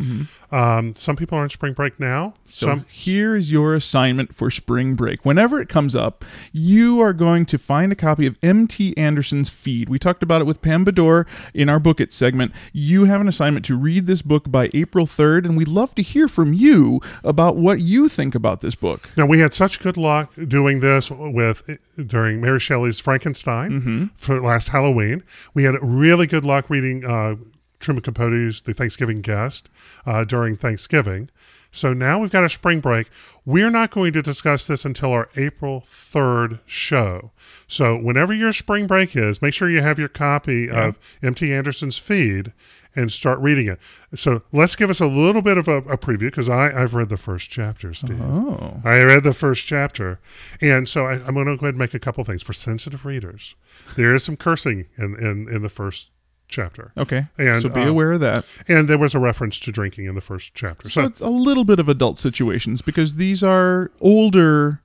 Um, 0.51 0.95
some 0.95 1.15
people 1.15 1.37
are 1.37 1.41
on 1.41 1.49
spring 1.49 1.73
break 1.73 1.99
now. 1.99 2.29
Mm-hmm. 2.29 2.41
So 2.45 2.67
some 2.67 2.85
here 2.89 3.35
is 3.35 3.51
your 3.51 3.73
assignment 3.75 4.33
for 4.33 4.49
spring 4.49 4.95
break. 4.95 5.25
Whenever 5.25 5.59
it 5.59 5.67
comes 5.69 5.95
up, 5.95 6.23
you 6.53 7.01
are 7.01 7.13
going 7.13 7.45
to 7.47 7.57
find 7.57 7.91
a 7.91 7.95
copy 7.95 8.25
of 8.25 8.37
M.T. 8.41 8.95
Anderson's 8.97 9.49
Feed. 9.49 9.89
We 9.89 9.99
talked 9.99 10.23
about 10.23 10.41
it 10.41 10.45
with 10.45 10.61
Pam 10.61 10.85
Bedore 10.85 11.25
in 11.53 11.67
our 11.69 11.79
Book 11.79 11.99
It 11.99 12.11
segment. 12.13 12.51
You 12.71 13.05
have 13.05 13.19
an 13.21 13.27
assignment 13.27 13.65
to 13.65 13.75
read 13.77 14.05
this 14.05 14.21
book 14.21 14.49
by 14.49 14.69
April 14.73 15.05
3rd, 15.17 15.45
and 15.45 15.57
we'd 15.57 15.67
love 15.67 15.95
to 15.95 16.01
hear 16.01 16.27
from 16.27 16.53
you 16.53 17.01
about 17.23 17.55
what 17.57 17.79
you 17.81 18.07
think 18.09 18.35
about 18.35 18.61
this 18.61 18.75
book. 18.75 19.09
Now 19.17 19.25
we 19.25 19.39
had 19.39 19.53
such 19.53 19.79
good 19.79 19.97
luck 19.97 20.31
doing 20.47 20.79
this 20.79 21.09
with 21.11 21.77
during 22.07 22.39
Mary 22.41 22.59
Shelley's 22.59 22.99
Frankenstein 22.99 24.11
for 24.15 24.41
last 24.41 24.69
Halloween. 24.69 25.23
We 25.53 25.63
had 25.63 25.75
really 25.81 26.27
good 26.27 26.45
luck 26.45 26.69
reading 26.69 27.03
uh, 27.05 27.35
Truman 27.79 28.03
Capote's 28.03 28.61
The 28.61 28.73
Thanksgiving 28.73 29.21
Guest 29.21 29.69
uh, 30.05 30.23
during 30.23 30.55
Thanksgiving. 30.55 31.29
So 31.71 31.93
now 31.93 32.19
we've 32.19 32.31
got 32.31 32.43
a 32.43 32.49
spring 32.49 32.79
break. 32.79 33.07
We're 33.45 33.69
not 33.69 33.91
going 33.91 34.13
to 34.13 34.21
discuss 34.21 34.65
this 34.67 34.83
until 34.83 35.11
our 35.11 35.29
April 35.35 35.81
3rd 35.81 36.59
show. 36.65 37.31
So 37.67 37.95
whenever 37.97 38.33
your 38.33 38.51
spring 38.53 38.87
break 38.87 39.15
is, 39.15 39.41
make 39.41 39.53
sure 39.53 39.69
you 39.69 39.81
have 39.81 39.99
your 39.99 40.07
copy 40.09 40.69
of 40.69 40.97
M.T. 41.21 41.53
Anderson's 41.53 41.97
feed 41.97 42.51
and 42.97 43.11
start 43.11 43.39
reading 43.39 43.67
it. 43.67 43.79
So 44.15 44.41
let's 44.51 44.75
give 44.75 44.89
us 44.89 44.99
a 44.99 45.05
little 45.05 45.41
bit 45.41 45.57
of 45.57 45.67
a, 45.67 45.77
a 45.77 45.97
preview 45.97 46.21
because 46.31 46.49
I've 46.49 46.93
read 46.93 47.09
the 47.09 47.15
first 47.17 47.49
chapter, 47.49 47.93
Steve. 47.93 48.19
Oh. 48.21 48.81
I 48.83 49.01
read 49.03 49.23
the 49.23 49.33
first 49.33 49.65
chapter, 49.65 50.19
and 50.59 50.89
so 50.89 51.05
I, 51.05 51.13
I'm 51.25 51.35
going 51.35 51.45
to 51.45 51.55
go 51.55 51.65
ahead 51.67 51.75
and 51.75 51.77
make 51.77 51.93
a 51.93 51.99
couple 51.99 52.23
things 52.25 52.41
for 52.43 52.53
sensitive 52.53 53.05
readers. 53.05 53.55
There 53.95 54.13
is 54.15 54.23
some 54.23 54.35
cursing 54.35 54.87
in 54.97 55.15
in, 55.19 55.47
in 55.53 55.61
the 55.61 55.69
first 55.69 56.09
chapter, 56.49 56.93
Okay. 56.97 57.27
And, 57.37 57.61
so 57.61 57.67
be 57.67 57.81
uh, 57.81 57.89
aware 57.89 58.13
of 58.13 58.21
that. 58.21 58.45
and 58.69 58.87
there 58.87 58.97
was 58.97 59.13
a 59.13 59.19
reference 59.19 59.59
to 59.59 59.69
drinking 59.71 60.05
in 60.05 60.15
the 60.15 60.21
first 60.21 60.53
chapter. 60.55 60.87
So 60.89 61.01
So, 61.01 61.07
it's 61.07 61.19
a 61.21 61.27
little 61.29 61.65
bit 61.65 61.77
of 61.77 61.89
adult 61.89 62.17
situations 62.17 62.81
because 62.81 63.17
these 63.17 63.43
are 63.43 63.91
older. 63.99 64.81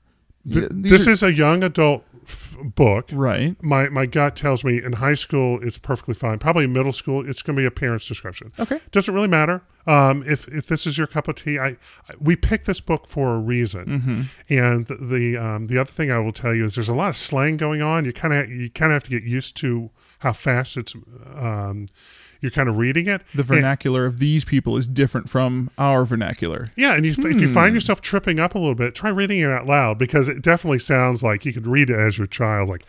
th- 0.50 0.68
these 0.72 0.90
this 0.90 1.06
are- 1.06 1.10
is 1.12 1.22
a 1.22 1.32
young 1.32 1.62
adult 1.62 2.04
f- 2.32 2.56
book. 2.74 3.08
right. 3.12 3.56
My 3.62 3.88
my 3.88 4.06
gut 4.06 4.36
tells 4.36 4.64
me 4.64 4.82
in 4.82 4.94
high 4.94 5.14
school 5.14 5.58
it's 5.62 5.78
perfectly 5.78 6.14
fine. 6.14 6.38
Probably 6.38 6.64
in 6.64 6.72
middle 6.72 6.92
school 6.92 7.28
it's 7.28 7.42
going 7.42 7.56
to 7.56 7.60
be 7.60 7.66
a 7.66 7.70
parent's 7.70 8.08
description. 8.08 8.50
Okay. 8.58 8.80
doesn't 8.90 9.14
really 9.14 9.28
matter. 9.28 9.62
Um, 9.86 10.22
if 10.26 10.48
if 10.48 10.66
this 10.66 10.86
is 10.86 10.96
your 10.96 11.06
cup 11.06 11.28
of 11.28 11.36
tea, 11.36 11.58
I, 11.58 11.68
I 11.68 11.76
we 12.20 12.36
picked 12.36 12.66
this 12.66 12.80
book 12.80 13.06
for 13.06 13.34
a 13.34 13.38
reason. 13.38 13.84
Mm-hmm. 13.86 14.22
And 14.54 14.86
the 14.86 14.94
the, 14.94 15.36
um, 15.36 15.66
the 15.66 15.78
other 15.78 15.90
thing 15.90 16.10
I 16.10 16.18
will 16.18 16.32
tell 16.32 16.54
you 16.54 16.64
is 16.64 16.74
there's 16.74 16.88
a 16.88 16.94
lot 16.94 17.08
of 17.10 17.16
slang 17.16 17.56
going 17.56 17.82
on. 17.82 18.04
You 18.04 18.12
kind 18.12 18.34
of 18.34 18.50
you 18.50 18.70
kind 18.70 18.92
of 18.92 18.96
have 18.96 19.04
to 19.04 19.10
get 19.10 19.24
used 19.24 19.56
to 19.58 19.90
how 20.20 20.32
fast 20.32 20.76
it's 20.76 20.94
um, 21.34 21.86
you're 22.42 22.50
kind 22.50 22.68
of 22.68 22.76
reading 22.76 23.06
it. 23.08 23.22
The 23.32 23.38
And- 23.40 23.46
vernacular 23.46 24.04
of 24.04 24.18
these 24.18 24.44
people 24.44 24.76
is 24.76 24.86
different 24.86 25.30
from 25.30 25.70
our 25.78 26.04
vernacular. 26.04 26.68
yeah, 26.76 26.94
and 26.94 27.06
you, 27.06 27.12
if 27.12 27.40
you 27.40 27.48
Hmm. 27.48 27.54
find 27.54 27.74
yourself 27.74 28.02
tripping 28.02 28.38
up 28.38 28.54
a 28.54 28.58
little 28.58 28.74
bit, 28.74 28.94
try 28.94 29.08
reading 29.08 29.38
it 29.40 29.50
out 29.50 29.66
loud 29.66 29.98
because 29.98 30.28
it 30.28 30.42
definitely 30.42 30.80
sounds 30.80 31.22
like 31.22 31.46
you 31.46 31.52
could 31.54 31.66
read 31.66 31.88
it 31.88 31.96
as 31.98 32.18
your 32.18 32.26
child. 32.26 32.68
Like, 32.68 32.82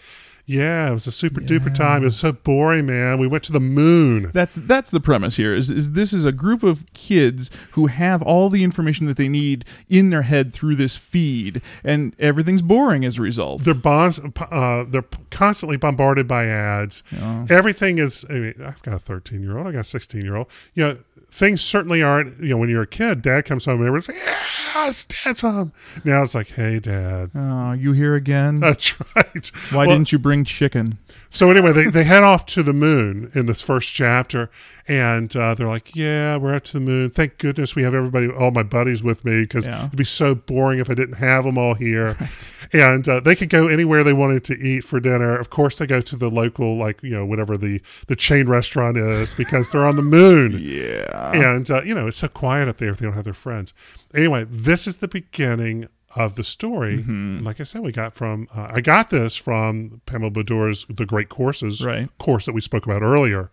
yeah, 0.46 0.90
it 0.90 0.94
was 0.94 1.08
a 1.08 1.12
super 1.12 1.40
duper 1.40 1.74
time. 1.74 2.02
It 2.02 2.06
was 2.06 2.18
so 2.18 2.34
boring, 2.34 2.86
man. 2.86 3.18
We 3.18 3.28
went 3.28 3.46
to 3.46 3.54
the 3.54 3.62
moon. 3.62 4.32
That's 4.34 4.56
that's 4.56 4.92
the 4.92 5.00
premise 5.00 5.38
here. 5.38 5.56
Is, 5.56 5.72
is 5.72 5.92
this 5.92 6.12
is 6.12 6.26
a 6.26 6.34
group 6.34 6.64
of 6.64 6.86
kids 6.94 7.50
who 7.72 7.88
have 7.88 8.22
all 8.22 8.50
the 8.50 8.64
information 8.64 9.06
that 9.06 9.16
they 9.16 9.30
need 9.30 9.64
in 9.88 10.10
their 10.10 10.24
head 10.24 10.54
through 10.54 10.76
this 10.76 10.98
feed, 10.98 11.62
and 11.84 12.14
everything's 12.20 12.62
boring 12.62 13.06
as 13.06 13.18
a 13.18 13.22
result. 13.22 13.64
They're 13.64 13.74
bonds. 13.74 14.20
Uh, 14.20 14.84
they're 14.86 15.06
constantly 15.32 15.78
bombarded 15.78 16.28
by 16.28 16.46
ads. 16.48 17.04
Everything 17.50 17.98
is. 17.98 18.26
I 18.30 18.34
mean, 18.34 18.54
I've 18.66 18.82
got 18.84 18.96
a 18.96 19.00
13 19.00 19.42
year 19.42 19.58
old. 19.58 19.68
I 19.68 19.72
got 19.72 19.80
a 19.80 19.84
16 19.86 20.22
year 20.22 20.36
old. 20.36 20.48
You 20.74 20.84
know, 20.88 20.94
things 20.96 21.62
certainly 21.62 22.04
aren't. 22.04 22.40
You 22.42 22.50
know, 22.50 22.58
when 22.58 22.68
you're 22.70 22.84
a 22.84 22.88
kid, 22.88 23.22
dad 23.22 23.46
comes 23.46 23.64
home 23.64 23.76
and 23.76 23.84
everyone's 23.84 24.10
like, 24.10 24.18
"Yes, 24.18 25.06
dad's 25.06 25.40
home." 25.40 25.72
Now 26.04 26.22
it's 26.22 26.36
like, 26.36 26.50
"Hey, 26.50 26.80
dad." 26.80 27.32
oh, 27.34 27.72
you 27.72 27.94
here 27.94 28.16
again? 28.16 28.60
That's 28.60 29.00
right. 29.16 29.52
Why 29.72 29.88
Well, 29.88 29.96
didn't 29.96 30.12
you 30.12 30.20
bring 30.20 30.33
chicken? 30.44 30.98
So 31.30 31.50
anyway, 31.50 31.72
they, 31.74 31.86
they 31.86 32.04
head 32.04 32.24
off 32.24 32.46
to 32.48 32.64
the 32.64 32.74
moon 32.74 33.32
in 33.36 33.46
this 33.46 33.62
first 33.62 33.94
chapter, 33.94 34.50
and 34.88 35.36
uh, 35.36 35.54
they're 35.56 35.68
like, 35.68 35.96
"Yeah, 35.96 36.38
we're 36.38 36.54
out 36.54 36.64
to 36.66 36.74
the 36.74 36.80
moon. 36.80 37.10
Thank 37.10 37.38
goodness 37.38 37.76
we 37.76 37.84
have 37.84 37.94
everybody, 37.94 38.30
all 38.30 38.52
my 38.52 38.64
buddies 38.64 39.04
with 39.04 39.24
me, 39.26 39.42
because 39.44 39.66
Yeah. 39.66 39.86
it'd 39.88 39.98
be 39.98 40.04
so 40.04 40.36
boring 40.36 40.80
if 40.80 40.90
I 40.90 40.94
didn't 40.94 41.16
have 41.18 41.44
them 41.46 41.58
all 41.58 41.74
here." 41.76 42.18
And 42.76 43.08
uh, 43.08 43.20
they 43.20 43.36
could 43.36 43.50
go 43.50 43.68
anywhere 43.68 44.04
they 44.04 44.14
wanted 44.14 44.44
to 44.46 44.58
eat 44.58 44.84
for 44.84 45.00
dinner. 45.00 45.38
Of 45.38 45.52
course, 45.52 45.78
they 45.78 45.86
go 45.86 46.02
to 46.02 46.16
the 46.16 46.32
local, 46.32 46.76
like 46.76 47.04
you 47.04 47.12
know, 47.12 47.24
whatever 47.24 47.56
the 47.56 47.82
the 48.08 48.16
chain 48.16 48.48
restaurant 48.48 48.98
is, 48.98 49.32
because 49.36 49.72
they're 49.72 49.86
on 49.86 49.96
the 49.96 50.02
moon. 50.02 50.58
Yeah. 50.64 51.32
And 51.34 51.70
uh, 51.70 51.84
you 51.84 51.94
know, 51.94 52.08
it's 52.08 52.18
so 52.18 52.28
quiet 52.30 52.68
up 52.68 52.78
there 52.78 52.90
if 52.90 52.98
they 52.98 53.06
don't 53.06 53.14
have 53.14 53.26
their 53.26 53.34
friends. 53.36 53.74
Anyway, 54.16 54.46
this 54.50 54.88
is 54.88 54.98
the 54.98 55.08
beginning 55.08 55.88
of 56.16 56.36
the 56.36 56.44
story. 56.44 57.00
Mm-hmm. 57.00 57.44
Like 57.46 57.60
I 57.60 57.64
said, 57.64 57.82
we 57.82 57.92
got 57.92 58.14
from 58.14 58.48
uh, 58.56 58.68
I 58.72 58.82
got 58.82 59.10
this 59.10 59.36
from 59.36 60.02
Pamela 60.06 60.32
Bedore's 60.32 60.86
The 60.90 61.06
Great 61.06 61.30
Courses 61.30 61.84
Right. 61.84 62.10
course 62.18 62.46
that 62.46 62.54
we 62.54 62.62
spoke 62.62 62.86
about 62.86 63.02
earlier, 63.02 63.50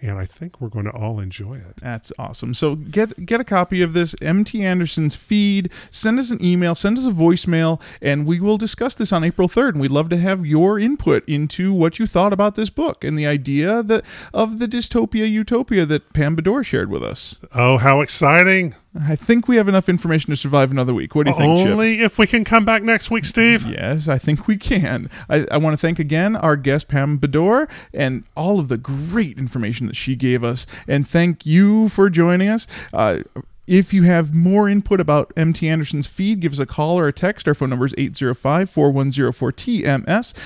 and 0.00 0.18
I 0.18 0.24
think 0.24 0.60
we're 0.60 0.68
going 0.68 0.84
to 0.84 0.90
all 0.92 1.18
enjoy 1.20 1.56
it. 1.56 1.76
That's 1.76 2.12
awesome. 2.18 2.54
So 2.54 2.76
get 2.76 3.26
get 3.26 3.40
a 3.40 3.44
copy 3.44 3.82
of 3.82 3.92
this 3.92 4.14
MT 4.22 4.62
Anderson's 4.64 5.14
feed. 5.16 5.70
Send 5.90 6.18
us 6.18 6.30
an 6.30 6.44
email, 6.44 6.74
send 6.74 6.98
us 6.98 7.06
a 7.06 7.10
voicemail, 7.10 7.80
and 8.02 8.26
we 8.26 8.40
will 8.40 8.58
discuss 8.58 8.94
this 8.94 9.12
on 9.12 9.24
April 9.24 9.48
3rd. 9.48 9.70
And 9.70 9.80
we'd 9.80 9.90
love 9.90 10.08
to 10.10 10.16
have 10.16 10.46
your 10.46 10.78
input 10.78 11.28
into 11.28 11.72
what 11.72 11.98
you 11.98 12.06
thought 12.06 12.32
about 12.32 12.54
this 12.54 12.70
book 12.70 13.02
and 13.04 13.18
the 13.18 13.26
idea 13.26 13.82
that 13.82 14.04
of 14.32 14.58
the 14.58 14.66
dystopia 14.68 15.30
utopia 15.30 15.84
that 15.86 16.12
Pam 16.12 16.36
Bedore 16.36 16.64
shared 16.64 16.90
with 16.90 17.02
us. 17.02 17.36
Oh, 17.54 17.78
how 17.78 18.00
exciting! 18.00 18.74
I 19.00 19.16
think 19.16 19.48
we 19.48 19.56
have 19.56 19.66
enough 19.66 19.88
information 19.88 20.30
to 20.30 20.36
survive 20.36 20.70
another 20.70 20.94
week. 20.94 21.14
What 21.14 21.24
do 21.24 21.32
you 21.32 21.36
think, 21.36 21.60
Chip? 21.60 21.72
Only 21.72 22.00
if 22.00 22.16
we 22.16 22.26
can 22.28 22.44
come 22.44 22.64
back 22.64 22.82
next 22.82 23.10
week, 23.10 23.24
Steve. 23.24 23.66
Yes, 23.66 24.06
I 24.06 24.18
think 24.18 24.46
we 24.46 24.56
can. 24.56 25.10
I, 25.28 25.46
I 25.50 25.56
want 25.56 25.74
to 25.74 25.76
thank 25.78 25.98
again 25.98 26.36
our 26.36 26.56
guest, 26.56 26.86
Pam 26.86 27.18
Bedore, 27.18 27.68
and 27.92 28.22
all 28.36 28.60
of 28.60 28.68
the 28.68 28.78
great 28.78 29.36
information 29.36 29.88
that 29.88 29.96
she 29.96 30.14
gave 30.14 30.44
us. 30.44 30.66
And 30.86 31.08
thank 31.08 31.44
you 31.44 31.88
for 31.88 32.08
joining 32.08 32.48
us. 32.48 32.68
Uh, 32.92 33.20
if 33.66 33.92
you 33.92 34.02
have 34.02 34.34
more 34.34 34.68
input 34.68 35.00
about 35.00 35.32
MT 35.36 35.68
Anderson's 35.68 36.06
feed, 36.06 36.40
give 36.40 36.52
us 36.52 36.58
a 36.58 36.66
call 36.66 36.98
or 36.98 37.08
a 37.08 37.12
text. 37.12 37.48
Our 37.48 37.54
phone 37.54 37.70
number 37.70 37.86
is 37.86 37.94
805 37.96 38.68
4104 38.70 39.52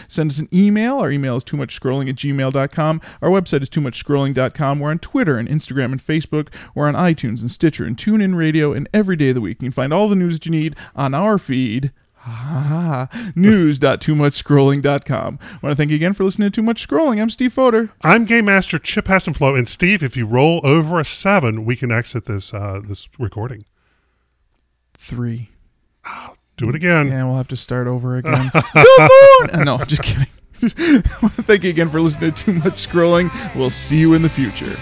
Send 0.08 0.30
us 0.30 0.38
an 0.38 0.48
email. 0.52 0.98
Our 0.98 1.10
email 1.10 1.36
is 1.36 1.44
too 1.44 1.56
much 1.56 1.78
scrolling 1.78 2.08
at 2.08 2.16
gmail.com. 2.16 3.00
Our 3.22 3.30
website 3.30 3.62
is 3.62 3.68
too 3.68 3.80
much 3.80 4.04
scrolling.com. 4.04 4.80
We're 4.80 4.90
on 4.90 4.98
Twitter 4.98 5.38
and 5.38 5.48
Instagram 5.48 5.92
and 5.92 6.04
Facebook. 6.04 6.48
We're 6.74 6.88
on 6.88 6.94
iTunes 6.94 7.40
and 7.40 7.50
Stitcher 7.50 7.84
and 7.84 7.96
TuneIn 7.96 8.36
Radio 8.36 8.72
and 8.72 8.88
every 8.94 9.16
day 9.16 9.30
of 9.30 9.34
the 9.34 9.40
week. 9.40 9.60
You 9.60 9.66
can 9.66 9.72
find 9.72 9.92
all 9.92 10.08
the 10.08 10.16
news 10.16 10.34
that 10.34 10.46
you 10.46 10.52
need 10.52 10.76
on 10.94 11.14
our 11.14 11.38
feed. 11.38 11.92
Ah, 12.30 13.08
news.toomuchscrolling.com. 13.36 15.38
I 15.40 15.58
want 15.62 15.72
to 15.72 15.76
thank 15.76 15.90
you 15.90 15.96
again 15.96 16.12
for 16.12 16.24
listening 16.24 16.50
to 16.50 16.54
Too 16.56 16.62
Much 16.62 16.86
Scrolling. 16.86 17.20
I'm 17.22 17.30
Steve 17.30 17.54
Foder. 17.54 17.90
I'm 18.02 18.24
Game 18.24 18.46
Master 18.46 18.78
Chip 18.78 19.06
Hassenflow, 19.06 19.56
and 19.56 19.68
Steve. 19.68 20.02
If 20.02 20.16
you 20.16 20.26
roll 20.26 20.60
over 20.64 20.98
a 20.98 21.04
seven, 21.04 21.64
we 21.64 21.76
can 21.76 21.90
exit 21.92 22.24
this 22.26 22.52
uh, 22.52 22.80
this 22.84 23.08
recording. 23.18 23.64
Three. 24.94 25.50
Do 26.56 26.68
it 26.68 26.74
again. 26.74 27.12
And 27.12 27.28
we'll 27.28 27.36
have 27.36 27.48
to 27.48 27.56
start 27.56 27.86
over 27.86 28.16
again. 28.16 28.50
moon! 28.52 29.50
Uh, 29.52 29.62
no, 29.64 29.78
just 29.84 30.02
kidding. 30.02 30.26
Thank 30.60 31.62
you 31.64 31.70
again 31.70 31.88
for 31.88 32.00
listening 32.00 32.32
to 32.32 32.44
Too 32.44 32.52
Much 32.54 32.86
Scrolling. 32.88 33.30
We'll 33.54 33.70
see 33.70 33.98
you 33.98 34.14
in 34.14 34.22
the 34.22 34.28
future. 34.28 34.76